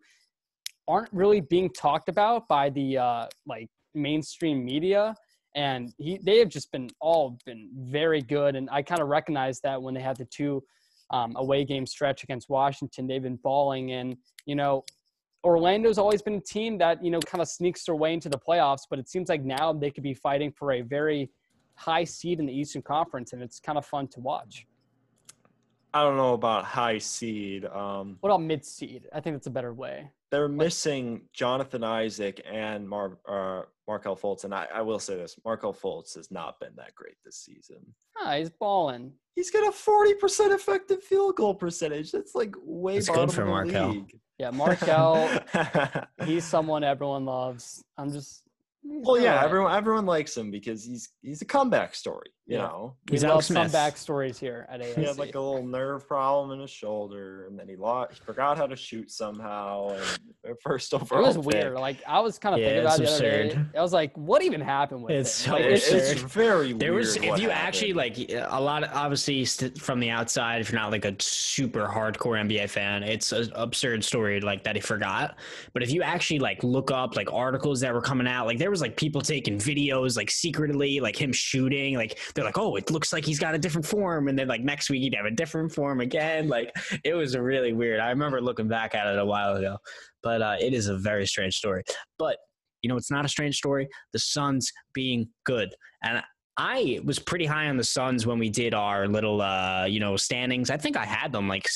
aren't 0.86 1.08
really 1.14 1.40
being 1.40 1.70
talked 1.70 2.10
about 2.10 2.46
by 2.50 2.72
the 2.72 2.98
uh, 2.98 3.28
like 3.48 3.70
mainstream 3.96 4.66
media. 4.66 5.16
And 5.56 5.94
he, 5.98 6.20
they 6.22 6.40
have 6.40 6.50
just 6.50 6.74
been 6.74 6.90
all 7.00 7.38
been 7.46 7.70
very 7.74 8.22
good. 8.22 8.58
And 8.58 8.68
I 8.70 8.82
kind 8.82 9.00
of 9.00 9.08
recognize 9.08 9.62
that 9.62 9.82
when 9.82 9.94
they 9.94 10.02
had 10.02 10.18
the 10.18 10.26
two 10.26 10.62
um, 11.10 11.38
away 11.38 11.64
game 11.64 11.86
stretch 11.86 12.24
against 12.24 12.50
Washington, 12.50 13.08
they've 13.08 13.24
been 13.24 13.38
balling. 13.38 13.94
And, 13.94 14.18
you 14.46 14.56
know, 14.56 14.84
Orlando's 15.46 16.00
always 16.00 16.22
been 16.22 16.36
a 16.36 16.42
team 16.42 16.78
that, 16.80 17.02
you 17.02 17.12
know, 17.12 17.22
kind 17.22 17.42
of 17.42 17.48
sneaks 17.48 17.86
their 17.86 17.96
way 17.96 18.14
into 18.14 18.28
the 18.28 18.38
playoffs, 18.38 18.82
but 18.90 19.00
it 19.00 19.08
seems 19.08 19.30
like 19.30 19.46
now 19.46 19.72
they 19.72 19.90
could 19.90 20.04
be 20.04 20.14
fighting 20.14 20.52
for 20.52 20.74
a 20.74 20.82
very 20.82 21.30
high 21.76 22.04
seed 22.04 22.42
in 22.42 22.46
the 22.46 22.54
Eastern 22.54 22.82
Conference, 22.82 23.32
and 23.32 23.42
it's 23.42 23.62
kind 23.62 23.78
of 23.78 23.86
fun 23.86 24.10
to 24.10 24.20
watch. 24.20 24.68
I 25.94 26.04
don't 26.04 26.18
know 26.18 26.34
about 26.34 26.64
high 26.64 26.98
seed. 27.00 27.66
Um, 27.66 28.18
what 28.22 28.30
about 28.30 28.42
mid 28.42 28.66
seed? 28.66 29.08
I 29.14 29.20
think 29.20 29.36
that's 29.36 29.48
a 29.48 29.52
better 29.52 29.74
way. 29.74 30.10
They're 30.32 30.48
missing 30.48 31.24
Jonathan 31.34 31.84
Isaac 31.84 32.42
and 32.50 32.88
Mar- 32.88 33.20
uh, 33.28 33.64
Markelle 33.88 34.16
Fultz, 34.16 34.46
and 34.46 34.56
I, 34.56 34.68
I, 34.74 34.82
will 34.82 35.00
say 35.00 35.18
this: 35.18 35.36
Markelle 35.44 35.74
Fultz 35.74 36.16
has 36.16 36.32
not 36.32 36.60
been 36.62 36.74
that 36.78 36.96
great 36.96 37.16
this 37.26 37.38
season. 37.38 37.80
Ah, 38.18 38.36
he's 38.38 38.50
balling. 38.50 39.12
He's 39.36 39.52
got 39.52 39.68
a 39.68 39.72
forty 39.74 40.14
percent 40.14 40.54
effective 40.54 41.04
field 41.04 41.36
goal 41.36 41.54
percentage. 41.54 42.12
That's 42.12 42.36
like 42.36 42.56
way 42.64 42.96
That's 42.96 43.10
good 43.10 43.32
for 43.34 43.46
Markelle. 43.46 43.90
League. 43.90 44.20
Yeah, 44.38 44.52
Markelle. 44.52 45.30
he's 46.26 46.46
someone 46.46 46.86
everyone 46.86 47.26
loves. 47.26 47.84
I'm 47.98 48.14
just 48.14 48.44
well, 48.84 49.20
yeah, 49.20 49.36
right. 49.36 49.46
everyone 49.46 49.74
everyone 49.74 50.06
likes 50.06 50.36
him 50.36 50.50
because 50.50 50.84
he's 50.84 51.10
he's 51.22 51.42
a 51.42 51.46
comeback 51.46 51.94
story. 51.94 52.32
You 52.52 52.58
yeah. 52.58 52.64
know, 52.64 52.96
we 53.10 53.16
he's 53.16 53.24
love 53.24 53.44
some 53.44 53.68
backstories 53.68 54.38
here 54.38 54.68
at 54.70 54.82
ASC. 54.82 54.96
He 55.02 55.06
had 55.06 55.18
like 55.18 55.36
a 55.36 55.40
little 55.40 55.66
nerve 55.66 56.08
problem 56.08 56.52
in 56.52 56.60
his 56.60 56.70
shoulder, 56.70 57.48
and 57.48 57.58
then 57.58 57.68
he 57.68 57.76
lost. 57.76 58.14
He 58.14 58.26
forgot 58.26 58.58
how 58.58 58.68
to 58.68 58.76
shoot 58.76 59.12
somehow. 59.12 59.98
And 60.44 60.58
first 60.64 60.94
overall, 60.94 61.24
it 61.24 61.28
was 61.28 61.38
pick. 61.38 61.46
weird. 61.46 61.74
Like 61.76 61.98
I 62.08 62.20
was 62.20 62.38
kind 62.38 62.56
of 62.56 62.62
yeah, 62.62 62.68
thinking 62.68 62.86
about 62.86 63.00
it 63.00 63.06
the 63.06 63.14
other 63.14 63.64
day. 63.64 63.78
I 63.78 63.82
was 63.82 63.94
like, 63.94 64.16
what 64.18 64.44
even 64.44 64.62
happened 64.62 65.04
with 65.04 65.14
it's 65.14 65.42
it? 65.42 65.44
So 65.44 65.52
like, 65.54 65.66
it's, 65.66 65.88
it's 65.90 66.22
very 66.22 66.74
there 66.74 66.94
was 66.94 67.16
if 67.16 67.24
you 67.24 67.30
happened. 67.30 67.52
actually 67.52 67.94
like 67.94 68.18
a 68.30 68.62
lot 68.62 68.84
of 68.84 68.92
obviously 68.94 69.46
from 69.80 70.00
the 70.00 70.10
outside, 70.10 70.62
if 70.62 70.72
you're 70.72 70.82
not 70.82 70.92
like 70.92 71.06
a 71.06 71.16
super 71.20 71.88
hardcore 71.88 72.40
NBA 72.40 72.70
fan, 72.70 73.04
it's 73.04 73.32
an 73.32 73.52
absurd 73.56 74.04
story 74.04 74.42
like 74.42 74.64
that 74.64 74.76
he 74.76 74.82
forgot. 74.82 75.38
But 75.74 75.84
if 75.84 75.92
you 75.92 76.02
actually 76.02 76.40
like 76.40 76.64
look 76.64 76.92
up 76.92 77.16
like 77.16 77.32
articles 77.32 77.80
that 77.82 77.94
were 77.94 78.02
coming 78.02 78.28
out, 78.28 78.46
like 78.46 78.58
there 78.58 78.72
was 78.72 78.82
like 78.82 78.98
people 78.98 79.22
taking 79.22 79.42
taking 79.42 79.58
videos 79.58 80.18
like 80.18 80.30
secretly, 80.32 81.00
like 81.00 81.20
him 81.20 81.34
shooting. 81.34 81.96
Like 81.96 82.20
they're 82.42 82.48
like, 82.48 82.58
oh, 82.58 82.76
it 82.76 82.90
looks 82.90 83.14
like 83.14 83.24
he's 83.24 83.38
got 83.38 83.54
a 83.54 83.60
different 83.60 83.86
form, 83.86 84.28
and 84.28 84.38
then 84.38 84.48
like 84.48 84.62
next 84.62 84.90
week 84.90 85.04
he'd 85.04 85.14
have 85.14 85.28
a 85.28 85.32
different 85.32 85.72
form 85.72 86.02
again. 86.02 86.48
Like 86.48 86.76
it 87.04 87.14
was 87.14 87.38
really 87.38 87.72
weird. 87.72 88.00
I 88.00 88.10
remember 88.10 88.42
looking 88.42 88.68
back 88.68 88.96
at 88.96 89.06
it 89.06 89.20
a 89.20 89.26
while 89.26 89.56
ago, 89.56 89.78
but 90.24 90.42
uh, 90.42 90.56
it 90.60 90.74
is 90.74 90.88
a 90.88 90.98
very 90.98 91.28
strange 91.28 91.56
story. 91.56 91.84
But 92.18 92.38
you 92.82 92.90
know, 92.90 92.98
it's 92.98 93.12
not 93.12 93.26
a 93.26 93.30
strange 93.30 93.58
story. 93.58 93.88
The 94.12 94.18
Suns 94.18 94.72
being 94.96 95.30
good, 95.46 95.76
and 96.04 96.24
I 96.58 97.00
was 97.06 97.20
pretty 97.20 97.46
high 97.46 97.70
on 97.70 97.78
the 97.78 97.84
Suns 97.84 98.26
when 98.26 98.40
we 98.40 98.50
did 98.50 98.74
our 98.74 99.08
little, 99.08 99.42
uh, 99.42 99.86
you 99.86 100.00
know, 100.00 100.18
standings. 100.18 100.70
I 100.72 100.78
think 100.78 100.98
I 100.98 101.06
had 101.06 101.32
them 101.32 101.48
like, 101.48 101.68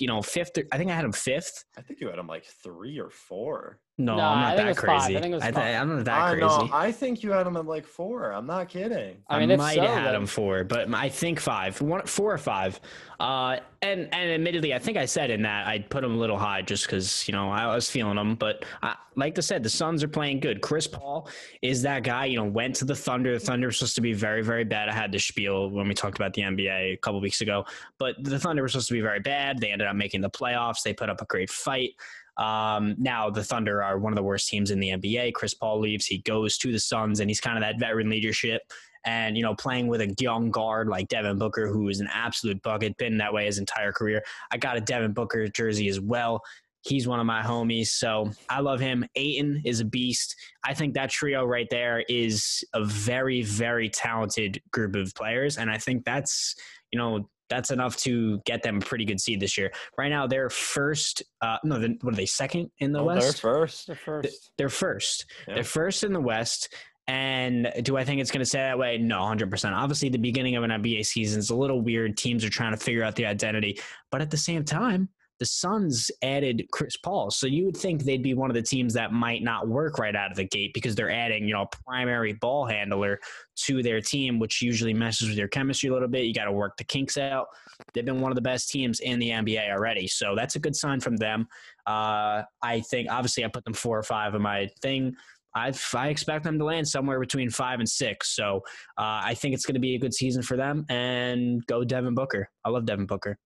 you 0.00 0.06
know, 0.08 0.22
fifth. 0.22 0.52
I 0.72 0.76
think 0.76 0.90
I 0.90 0.94
had 0.94 1.04
them 1.04 1.12
fifth. 1.12 1.64
I 1.78 1.82
think 1.82 2.00
you 2.00 2.08
had 2.08 2.18
them 2.18 2.26
like 2.26 2.44
three 2.64 2.98
or 2.98 3.10
four. 3.10 3.78
No, 4.00 4.16
no 4.16 4.22
I'm 4.22 4.40
not 4.40 4.56
that 4.56 4.76
crazy. 4.76 5.14
Five. 5.14 5.16
I 5.16 5.20
think 5.20 5.32
it 5.32 5.36
was 5.36 5.44
five. 5.44 5.56
I 5.58 5.70
am 5.70 5.96
not 5.96 6.04
that 6.06 6.20
I 6.20 6.30
crazy. 6.30 6.46
Know, 6.46 6.68
I 6.72 6.92
think 6.92 7.22
you 7.22 7.30
had 7.30 7.46
them 7.46 7.56
at 7.56 7.66
like 7.66 7.86
four. 7.86 8.32
I'm 8.32 8.46
not 8.46 8.68
kidding. 8.68 9.18
I, 9.28 9.38
mean, 9.38 9.52
I 9.52 9.56
might 9.56 9.74
so, 9.76 9.82
have 9.82 10.02
had 10.02 10.14
them 10.14 10.26
four, 10.26 10.64
but 10.64 10.92
I 10.92 11.08
think 11.08 11.38
five 11.38 11.60
five, 11.60 11.80
one, 11.80 12.06
four 12.06 12.32
or 12.32 12.38
five. 12.38 12.80
Uh, 13.18 13.58
and 13.82 14.08
and 14.12 14.30
admittedly, 14.30 14.72
I 14.72 14.78
think 14.78 14.96
I 14.96 15.04
said 15.04 15.30
in 15.30 15.42
that 15.42 15.66
I'd 15.66 15.90
put 15.90 16.02
them 16.02 16.14
a 16.14 16.16
little 16.16 16.38
high 16.38 16.62
just 16.62 16.86
because 16.86 17.26
you 17.28 17.32
know 17.32 17.50
I 17.50 17.66
was 17.74 17.90
feeling 17.90 18.16
them. 18.16 18.34
But 18.34 18.64
I, 18.82 18.94
like 19.16 19.36
I 19.36 19.40
said, 19.40 19.62
the 19.62 19.70
Suns 19.70 20.02
are 20.02 20.08
playing 20.08 20.40
good. 20.40 20.62
Chris 20.62 20.86
Paul 20.86 21.28
is 21.60 21.82
that 21.82 22.02
guy. 22.02 22.26
You 22.26 22.36
know, 22.36 22.44
went 22.44 22.76
to 22.76 22.84
the 22.84 22.94
Thunder. 22.94 23.38
The 23.38 23.44
Thunder 23.44 23.66
was 23.66 23.78
supposed 23.78 23.94
to 23.96 24.00
be 24.00 24.12
very 24.12 24.42
very 24.42 24.64
bad. 24.64 24.88
I 24.88 24.94
had 24.94 25.12
the 25.12 25.18
spiel 25.18 25.70
when 25.70 25.88
we 25.88 25.94
talked 25.94 26.16
about 26.16 26.32
the 26.32 26.42
NBA 26.42 26.94
a 26.94 26.96
couple 26.96 27.20
weeks 27.20 27.40
ago, 27.40 27.64
but 27.98 28.16
the 28.22 28.38
Thunder 28.38 28.62
were 28.62 28.68
supposed 28.68 28.88
to 28.88 28.94
be 28.94 29.00
very 29.00 29.20
bad. 29.20 29.58
They 29.58 29.70
ended 29.70 29.88
up 29.88 29.96
making 29.96 30.22
the 30.22 30.30
playoffs. 30.30 30.82
They 30.82 30.94
put 30.94 31.10
up 31.10 31.20
a 31.20 31.26
great 31.26 31.50
fight. 31.50 31.90
Um, 32.36 32.94
now 32.98 33.30
the 33.30 33.44
Thunder 33.44 33.82
are 33.82 33.98
one 33.98 34.12
of 34.12 34.16
the 34.16 34.22
worst 34.22 34.48
teams 34.48 34.70
in 34.70 34.80
the 34.80 34.90
NBA. 34.90 35.34
Chris 35.34 35.54
Paul 35.54 35.80
leaves, 35.80 36.06
he 36.06 36.18
goes 36.18 36.56
to 36.58 36.72
the 36.72 36.80
Suns, 36.80 37.20
and 37.20 37.28
he's 37.28 37.40
kind 37.40 37.56
of 37.56 37.62
that 37.62 37.78
veteran 37.78 38.08
leadership. 38.08 38.62
And 39.04 39.36
you 39.36 39.42
know, 39.42 39.54
playing 39.54 39.88
with 39.88 40.02
a 40.02 40.14
young 40.20 40.50
guard 40.50 40.88
like 40.88 41.08
Devin 41.08 41.38
Booker, 41.38 41.66
who 41.68 41.88
is 41.88 42.00
an 42.00 42.08
absolute 42.12 42.62
bucket, 42.62 42.96
been 42.98 43.16
that 43.18 43.32
way 43.32 43.46
his 43.46 43.58
entire 43.58 43.92
career. 43.92 44.22
I 44.50 44.58
got 44.58 44.76
a 44.76 44.80
Devin 44.80 45.12
Booker 45.12 45.48
jersey 45.48 45.88
as 45.88 46.00
well. 46.00 46.42
He's 46.82 47.06
one 47.06 47.20
of 47.20 47.26
my 47.26 47.42
homies, 47.42 47.88
so 47.88 48.30
I 48.48 48.60
love 48.60 48.80
him. 48.80 49.04
Ayton 49.14 49.62
is 49.66 49.80
a 49.80 49.84
beast. 49.84 50.34
I 50.64 50.72
think 50.72 50.94
that 50.94 51.10
trio 51.10 51.44
right 51.44 51.68
there 51.70 52.04
is 52.08 52.64
a 52.72 52.82
very, 52.84 53.42
very 53.42 53.90
talented 53.90 54.62
group 54.70 54.96
of 54.96 55.14
players, 55.14 55.58
and 55.58 55.70
I 55.70 55.76
think 55.76 56.04
that's 56.04 56.54
you 56.90 56.98
know 56.98 57.28
that's 57.50 57.70
enough 57.70 57.96
to 57.98 58.40
get 58.46 58.62
them 58.62 58.78
a 58.78 58.80
pretty 58.80 59.04
good 59.04 59.20
seed 59.20 59.40
this 59.40 59.58
year. 59.58 59.70
Right 59.98 60.08
now, 60.08 60.26
they're 60.26 60.48
first. 60.48 61.22
Uh, 61.42 61.58
no, 61.64 61.78
what 62.00 62.14
are 62.14 62.16
they? 62.16 62.26
Second 62.26 62.70
in 62.78 62.92
the 62.92 63.00
oh, 63.00 63.04
West. 63.04 63.42
They're 63.42 63.52
first. 63.52 63.86
They're 63.88 63.96
first. 63.96 64.52
They're 64.56 64.68
first. 64.68 65.26
Yeah. 65.46 65.54
They're 65.54 65.64
first 65.64 66.04
in 66.04 66.12
the 66.12 66.20
West. 66.20 66.74
And 67.08 67.72
do 67.82 67.96
I 67.96 68.04
think 68.04 68.20
it's 68.20 68.30
going 68.30 68.40
to 68.40 68.46
stay 68.46 68.60
that 68.60 68.78
way? 68.78 68.96
No, 68.96 69.18
100%. 69.18 69.72
Obviously, 69.72 70.10
the 70.10 70.18
beginning 70.18 70.54
of 70.54 70.62
an 70.62 70.70
NBA 70.70 71.04
season 71.04 71.40
is 71.40 71.50
a 71.50 71.56
little 71.56 71.80
weird. 71.80 72.16
Teams 72.16 72.44
are 72.44 72.50
trying 72.50 72.70
to 72.70 72.76
figure 72.76 73.02
out 73.02 73.16
the 73.16 73.26
identity. 73.26 73.80
But 74.12 74.20
at 74.20 74.30
the 74.30 74.36
same 74.36 74.64
time, 74.64 75.08
the 75.40 75.46
Suns 75.46 76.10
added 76.22 76.68
Chris 76.70 76.98
Paul. 76.98 77.30
So 77.30 77.46
you 77.46 77.64
would 77.64 77.76
think 77.76 78.04
they'd 78.04 78.22
be 78.22 78.34
one 78.34 78.50
of 78.50 78.54
the 78.54 78.62
teams 78.62 78.92
that 78.92 79.10
might 79.10 79.42
not 79.42 79.66
work 79.66 79.98
right 79.98 80.14
out 80.14 80.30
of 80.30 80.36
the 80.36 80.44
gate 80.44 80.72
because 80.74 80.94
they're 80.94 81.10
adding, 81.10 81.48
you 81.48 81.54
know, 81.54 81.62
a 81.62 81.76
primary 81.86 82.34
ball 82.34 82.66
handler 82.66 83.18
to 83.64 83.82
their 83.82 84.02
team, 84.02 84.38
which 84.38 84.60
usually 84.60 84.92
messes 84.92 85.30
with 85.30 85.38
your 85.38 85.48
chemistry 85.48 85.88
a 85.88 85.92
little 85.94 86.08
bit. 86.08 86.24
You 86.24 86.34
got 86.34 86.44
to 86.44 86.52
work 86.52 86.76
the 86.76 86.84
kinks 86.84 87.16
out. 87.16 87.46
They've 87.94 88.04
been 88.04 88.20
one 88.20 88.30
of 88.30 88.36
the 88.36 88.42
best 88.42 88.68
teams 88.68 89.00
in 89.00 89.18
the 89.18 89.30
NBA 89.30 89.72
already. 89.72 90.06
So 90.06 90.34
that's 90.36 90.56
a 90.56 90.60
good 90.60 90.76
sign 90.76 91.00
from 91.00 91.16
them. 91.16 91.48
Uh, 91.86 92.42
I 92.62 92.82
think, 92.90 93.10
obviously, 93.10 93.42
I 93.42 93.48
put 93.48 93.64
them 93.64 93.72
four 93.72 93.98
or 93.98 94.02
five 94.02 94.34
in 94.34 94.42
my 94.42 94.68
thing. 94.82 95.16
I, 95.56 95.72
I 95.94 96.08
expect 96.08 96.44
them 96.44 96.58
to 96.58 96.64
land 96.66 96.86
somewhere 96.86 97.18
between 97.18 97.48
five 97.48 97.80
and 97.80 97.88
six. 97.88 98.36
So 98.36 98.58
uh, 98.98 99.22
I 99.24 99.34
think 99.34 99.54
it's 99.54 99.64
going 99.64 99.74
to 99.74 99.80
be 99.80 99.94
a 99.94 99.98
good 99.98 100.12
season 100.12 100.42
for 100.42 100.58
them. 100.58 100.84
And 100.90 101.66
go 101.66 101.82
Devin 101.82 102.14
Booker. 102.14 102.50
I 102.62 102.68
love 102.68 102.84
Devin 102.84 103.06
Booker. 103.06 103.38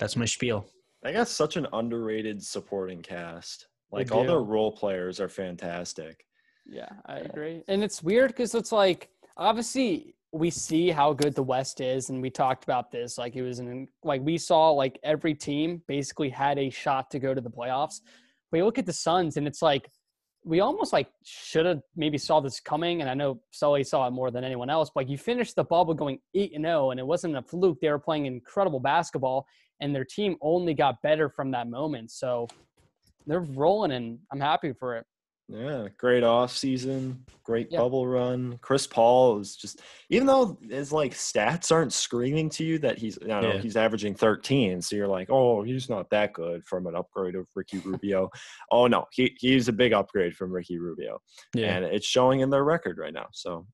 That's 0.00 0.16
my 0.16 0.24
spiel. 0.24 0.66
I 1.04 1.12
got 1.12 1.28
such 1.28 1.56
an 1.56 1.66
underrated 1.74 2.42
supporting 2.42 3.02
cast. 3.02 3.68
Like 3.92 4.12
all 4.12 4.24
their 4.24 4.40
role 4.40 4.72
players 4.72 5.20
are 5.20 5.28
fantastic. 5.28 6.24
Yeah, 6.64 6.88
I 7.06 7.18
agree. 7.18 7.62
And 7.68 7.84
it's 7.84 8.02
weird 8.02 8.28
because 8.28 8.54
it's 8.54 8.72
like 8.72 9.10
obviously 9.36 10.14
we 10.32 10.48
see 10.48 10.90
how 10.90 11.12
good 11.12 11.34
the 11.34 11.42
West 11.42 11.80
is, 11.80 12.08
and 12.08 12.22
we 12.22 12.30
talked 12.30 12.64
about 12.64 12.90
this. 12.90 13.18
Like 13.18 13.36
it 13.36 13.42
was 13.42 13.58
an 13.58 13.88
like 14.02 14.22
we 14.22 14.38
saw 14.38 14.70
like 14.70 14.98
every 15.02 15.34
team 15.34 15.82
basically 15.86 16.30
had 16.30 16.58
a 16.58 16.70
shot 16.70 17.10
to 17.10 17.18
go 17.18 17.34
to 17.34 17.40
the 17.40 17.50
playoffs. 17.50 18.00
But 18.50 18.58
you 18.58 18.64
look 18.64 18.78
at 18.78 18.86
the 18.86 18.92
Suns, 18.92 19.36
and 19.36 19.46
it's 19.46 19.60
like 19.60 19.90
we 20.44 20.60
almost 20.60 20.92
like 20.92 21.08
should 21.24 21.66
have 21.66 21.80
maybe 21.96 22.16
saw 22.16 22.40
this 22.40 22.60
coming. 22.60 23.00
And 23.00 23.10
I 23.10 23.14
know 23.14 23.40
Sully 23.50 23.84
saw 23.84 24.06
it 24.06 24.12
more 24.12 24.30
than 24.30 24.44
anyone 24.44 24.70
else. 24.70 24.90
But 24.94 25.02
like 25.02 25.10
you 25.10 25.18
finished 25.18 25.56
the 25.56 25.64
bubble 25.64 25.94
going 25.94 26.18
eight 26.34 26.52
and 26.54 26.64
zero, 26.64 26.90
and 26.90 27.00
it 27.00 27.06
wasn't 27.06 27.36
a 27.36 27.42
fluke. 27.42 27.78
They 27.80 27.90
were 27.90 27.98
playing 27.98 28.26
incredible 28.26 28.80
basketball, 28.80 29.46
and 29.80 29.94
their 29.94 30.04
team 30.04 30.36
only 30.40 30.74
got 30.74 31.02
better 31.02 31.28
from 31.28 31.50
that 31.52 31.68
moment. 31.68 32.10
So 32.10 32.48
they're 33.26 33.40
rolling, 33.40 33.92
and 33.92 34.18
I'm 34.32 34.40
happy 34.40 34.72
for 34.72 34.96
it. 34.96 35.06
Yeah, 35.52 35.88
great 35.98 36.22
off 36.22 36.56
season, 36.56 37.24
great 37.42 37.70
bubble 37.70 38.06
run. 38.06 38.58
Chris 38.62 38.86
Paul 38.86 39.40
is 39.40 39.56
just 39.56 39.80
even 40.08 40.26
though 40.26 40.58
his 40.68 40.92
like 40.92 41.12
stats 41.12 41.72
aren't 41.72 41.92
screaming 41.92 42.48
to 42.50 42.64
you 42.64 42.78
that 42.78 42.98
he's 42.98 43.18
I 43.22 43.26
don't 43.26 43.42
yeah. 43.42 43.52
know 43.54 43.58
he's 43.58 43.76
averaging 43.76 44.14
13, 44.14 44.80
so 44.80 44.94
you're 44.94 45.08
like, 45.08 45.28
oh, 45.30 45.62
he's 45.62 45.88
not 45.88 46.08
that 46.10 46.32
good 46.32 46.64
from 46.64 46.86
an 46.86 46.94
upgrade 46.94 47.34
of 47.34 47.48
Ricky 47.54 47.78
Rubio. 47.78 48.30
oh 48.70 48.86
no, 48.86 49.06
he 49.10 49.36
he's 49.38 49.68
a 49.68 49.72
big 49.72 49.92
upgrade 49.92 50.36
from 50.36 50.52
Ricky 50.52 50.78
Rubio, 50.78 51.20
yeah. 51.54 51.76
and 51.76 51.84
it's 51.84 52.06
showing 52.06 52.40
in 52.40 52.50
their 52.50 52.64
record 52.64 52.98
right 52.98 53.12
now. 53.12 53.26
So 53.32 53.66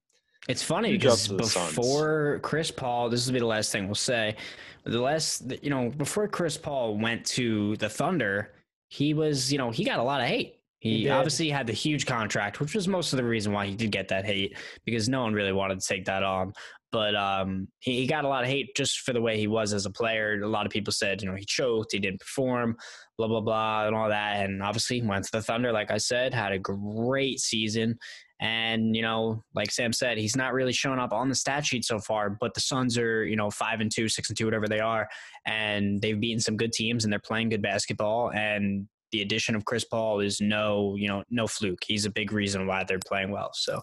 it's 0.49 0.62
funny 0.62 0.93
because 0.93 1.29
before. 1.29 2.41
Chris 2.43 2.70
Paul, 2.70 3.11
this 3.11 3.27
will 3.27 3.35
be 3.35 3.41
the 3.41 3.47
last 3.47 3.72
thing 3.72 3.87
we'll 3.87 3.95
say. 3.95 4.37
The 4.85 5.01
last, 5.01 5.53
you 5.62 5.70
know, 5.70 5.91
before 5.91 6.29
Chris 6.29 6.57
Paul 6.57 6.97
went 6.97 7.24
to 7.27 7.77
the 7.79 7.89
Thunder, 7.89 8.53
he 8.89 9.14
was, 9.14 9.51
you 9.51 9.59
know, 9.59 9.70
he 9.70 9.85
got 9.85 9.99
a 9.99 10.03
lot 10.03 10.20
of 10.20 10.29
hate. 10.29 10.55
He, 10.87 11.01
he 11.03 11.11
obviously 11.11 11.51
had 11.51 11.66
the 11.66 11.72
huge 11.72 12.07
contract, 12.07 12.61
which 12.61 12.74
was 12.74 12.87
most 12.87 13.12
of 13.12 13.16
the 13.16 13.24
reason 13.24 13.53
why 13.53 13.66
he 13.66 13.74
did 13.74 13.91
get 13.91 14.09
that 14.09 14.24
hate 14.24 14.57
because 14.84 15.09
no 15.09 15.22
one 15.22 15.34
really 15.34 15.53
wanted 15.53 15.80
to 15.80 15.87
take 15.87 16.05
that 16.07 16.22
on. 16.22 16.53
But 16.93 17.14
um, 17.14 17.68
he, 17.80 18.01
he 18.01 18.07
got 18.07 18.24
a 18.24 18.28
lot 18.28 18.45
of 18.45 18.51
hate 18.51 18.74
just 18.76 19.01
for 19.01 19.12
the 19.12 19.20
way 19.20 19.39
he 19.39 19.49
was 19.49 19.72
as 19.72 19.87
a 19.87 19.91
player. 19.91 20.41
A 20.43 20.47
lot 20.47 20.66
of 20.66 20.72
people 20.72 20.93
said, 20.93 21.20
you 21.20 21.28
know, 21.28 21.34
he 21.34 21.45
choked, 21.45 21.93
he 21.93 21.99
didn't 21.99 22.20
perform, 22.20 22.76
blah 23.18 23.28
blah 23.28 23.41
blah, 23.41 23.87
and 23.87 23.97
all 23.97 24.09
that. 24.09 24.45
And 24.45 24.62
obviously 24.62 25.03
went 25.03 25.24
to 25.24 25.32
the 25.32 25.43
Thunder, 25.43 25.72
like 25.72 25.91
I 25.91 25.99
said, 25.99 26.32
had 26.32 26.53
a 26.53 26.59
great 26.59 27.41
season. 27.41 27.99
And, 28.41 28.95
you 28.95 29.03
know, 29.03 29.43
like 29.55 29.70
Sam 29.70 29.93
said, 29.93 30.18
he's 30.18 30.37
not 30.37 30.53
really 30.53 30.72
shown 30.72 30.99
up 30.99 31.12
on 31.12 31.28
the 31.28 31.34
stat 31.34 31.64
sheet 31.64 31.84
so 31.87 31.99
far, 31.99 32.28
but 32.28 32.53
the 32.53 32.61
Suns 32.61 32.99
are, 32.99 33.24
you 33.24 33.34
know, 33.34 33.51
five 33.51 33.80
and 33.80 33.91
two, 33.91 34.09
six 34.09 34.28
and 34.28 34.37
two, 34.37 34.45
whatever 34.45 34.68
they 34.68 34.80
are. 34.80 35.09
And 35.47 36.01
they've 36.03 36.20
beaten 36.20 36.41
some 36.41 36.57
good 36.57 36.72
teams 36.72 37.05
and 37.05 37.12
they're 37.12 37.18
playing 37.18 37.49
good 37.49 37.62
basketball. 37.62 38.30
And 38.32 38.89
the 39.12 39.22
addition 39.22 39.54
of 39.54 39.64
Chris 39.64 39.84
Paul 39.84 40.20
is 40.20 40.40
no, 40.40 40.94
you 40.96 41.09
know, 41.09 41.22
no 41.30 41.46
fluke. 41.46 41.82
He's 41.86 42.04
a 42.04 42.11
big 42.11 42.32
reason 42.32 42.66
why 42.66 42.84
they're 42.84 42.98
playing 42.98 43.30
well. 43.30 43.50
So 43.54 43.80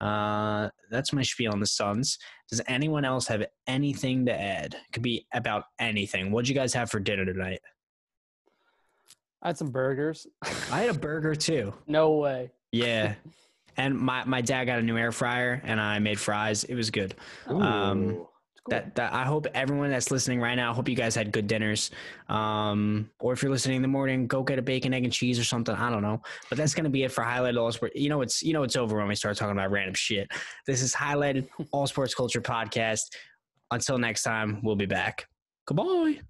uh, 0.00 0.68
that's 0.90 1.12
my 1.12 1.22
spiel 1.22 1.52
on 1.52 1.60
the 1.60 1.66
Suns. 1.66 2.18
Does 2.50 2.60
anyone 2.66 3.04
else 3.04 3.26
have 3.28 3.44
anything 3.66 4.26
to 4.26 4.38
add? 4.38 4.74
It 4.74 4.92
could 4.92 5.02
be 5.02 5.26
about 5.32 5.64
anything. 5.78 6.30
What'd 6.30 6.48
you 6.48 6.54
guys 6.54 6.74
have 6.74 6.90
for 6.90 7.00
dinner 7.00 7.24
tonight? 7.24 7.60
I 9.42 9.48
had 9.48 9.58
some 9.58 9.70
burgers. 9.70 10.26
I 10.70 10.80
had 10.80 10.90
a 10.90 10.98
burger 10.98 11.34
too. 11.34 11.72
No 11.86 12.12
way. 12.12 12.50
Yeah. 12.72 13.14
And 13.76 13.98
my, 13.98 14.22
my 14.24 14.40
dad 14.40 14.66
got 14.66 14.78
a 14.78 14.82
new 14.82 14.96
air 14.96 15.10
fryer 15.10 15.60
and 15.64 15.80
I 15.80 15.98
made 15.98 16.20
fries. 16.20 16.62
It 16.62 16.76
was 16.76 16.92
good. 16.92 17.16
Ooh. 17.50 17.60
Um, 17.60 18.24
that, 18.68 18.94
that 18.94 19.12
I 19.12 19.24
hope 19.24 19.46
everyone 19.54 19.90
that's 19.90 20.10
listening 20.10 20.40
right 20.40 20.54
now, 20.54 20.70
I 20.70 20.74
hope 20.74 20.88
you 20.88 20.94
guys 20.94 21.14
had 21.14 21.32
good 21.32 21.46
dinners. 21.46 21.90
Um, 22.28 23.10
or 23.20 23.32
if 23.32 23.42
you're 23.42 23.52
listening 23.52 23.76
in 23.76 23.82
the 23.82 23.88
morning, 23.88 24.26
go 24.26 24.42
get 24.42 24.58
a 24.58 24.62
bacon, 24.62 24.94
egg, 24.94 25.04
and 25.04 25.12
cheese 25.12 25.38
or 25.38 25.44
something. 25.44 25.74
I 25.74 25.90
don't 25.90 26.02
know. 26.02 26.22
But 26.48 26.58
that's 26.58 26.74
gonna 26.74 26.90
be 26.90 27.02
it 27.02 27.12
for 27.12 27.22
highlighted 27.22 27.60
all 27.60 27.70
sports. 27.72 27.94
You 27.96 28.08
know 28.08 28.22
it's 28.22 28.42
you 28.42 28.52
know 28.52 28.62
it's 28.62 28.76
over 28.76 28.96
when 28.96 29.08
we 29.08 29.14
start 29.14 29.36
talking 29.36 29.52
about 29.52 29.70
random 29.70 29.94
shit. 29.94 30.30
This 30.66 30.82
is 30.82 30.94
highlighted 30.94 31.48
all 31.72 31.86
sports 31.86 32.14
culture 32.14 32.40
podcast. 32.40 33.02
Until 33.70 33.98
next 33.98 34.22
time, 34.22 34.60
we'll 34.62 34.76
be 34.76 34.86
back. 34.86 35.26
Goodbye. 35.66 36.20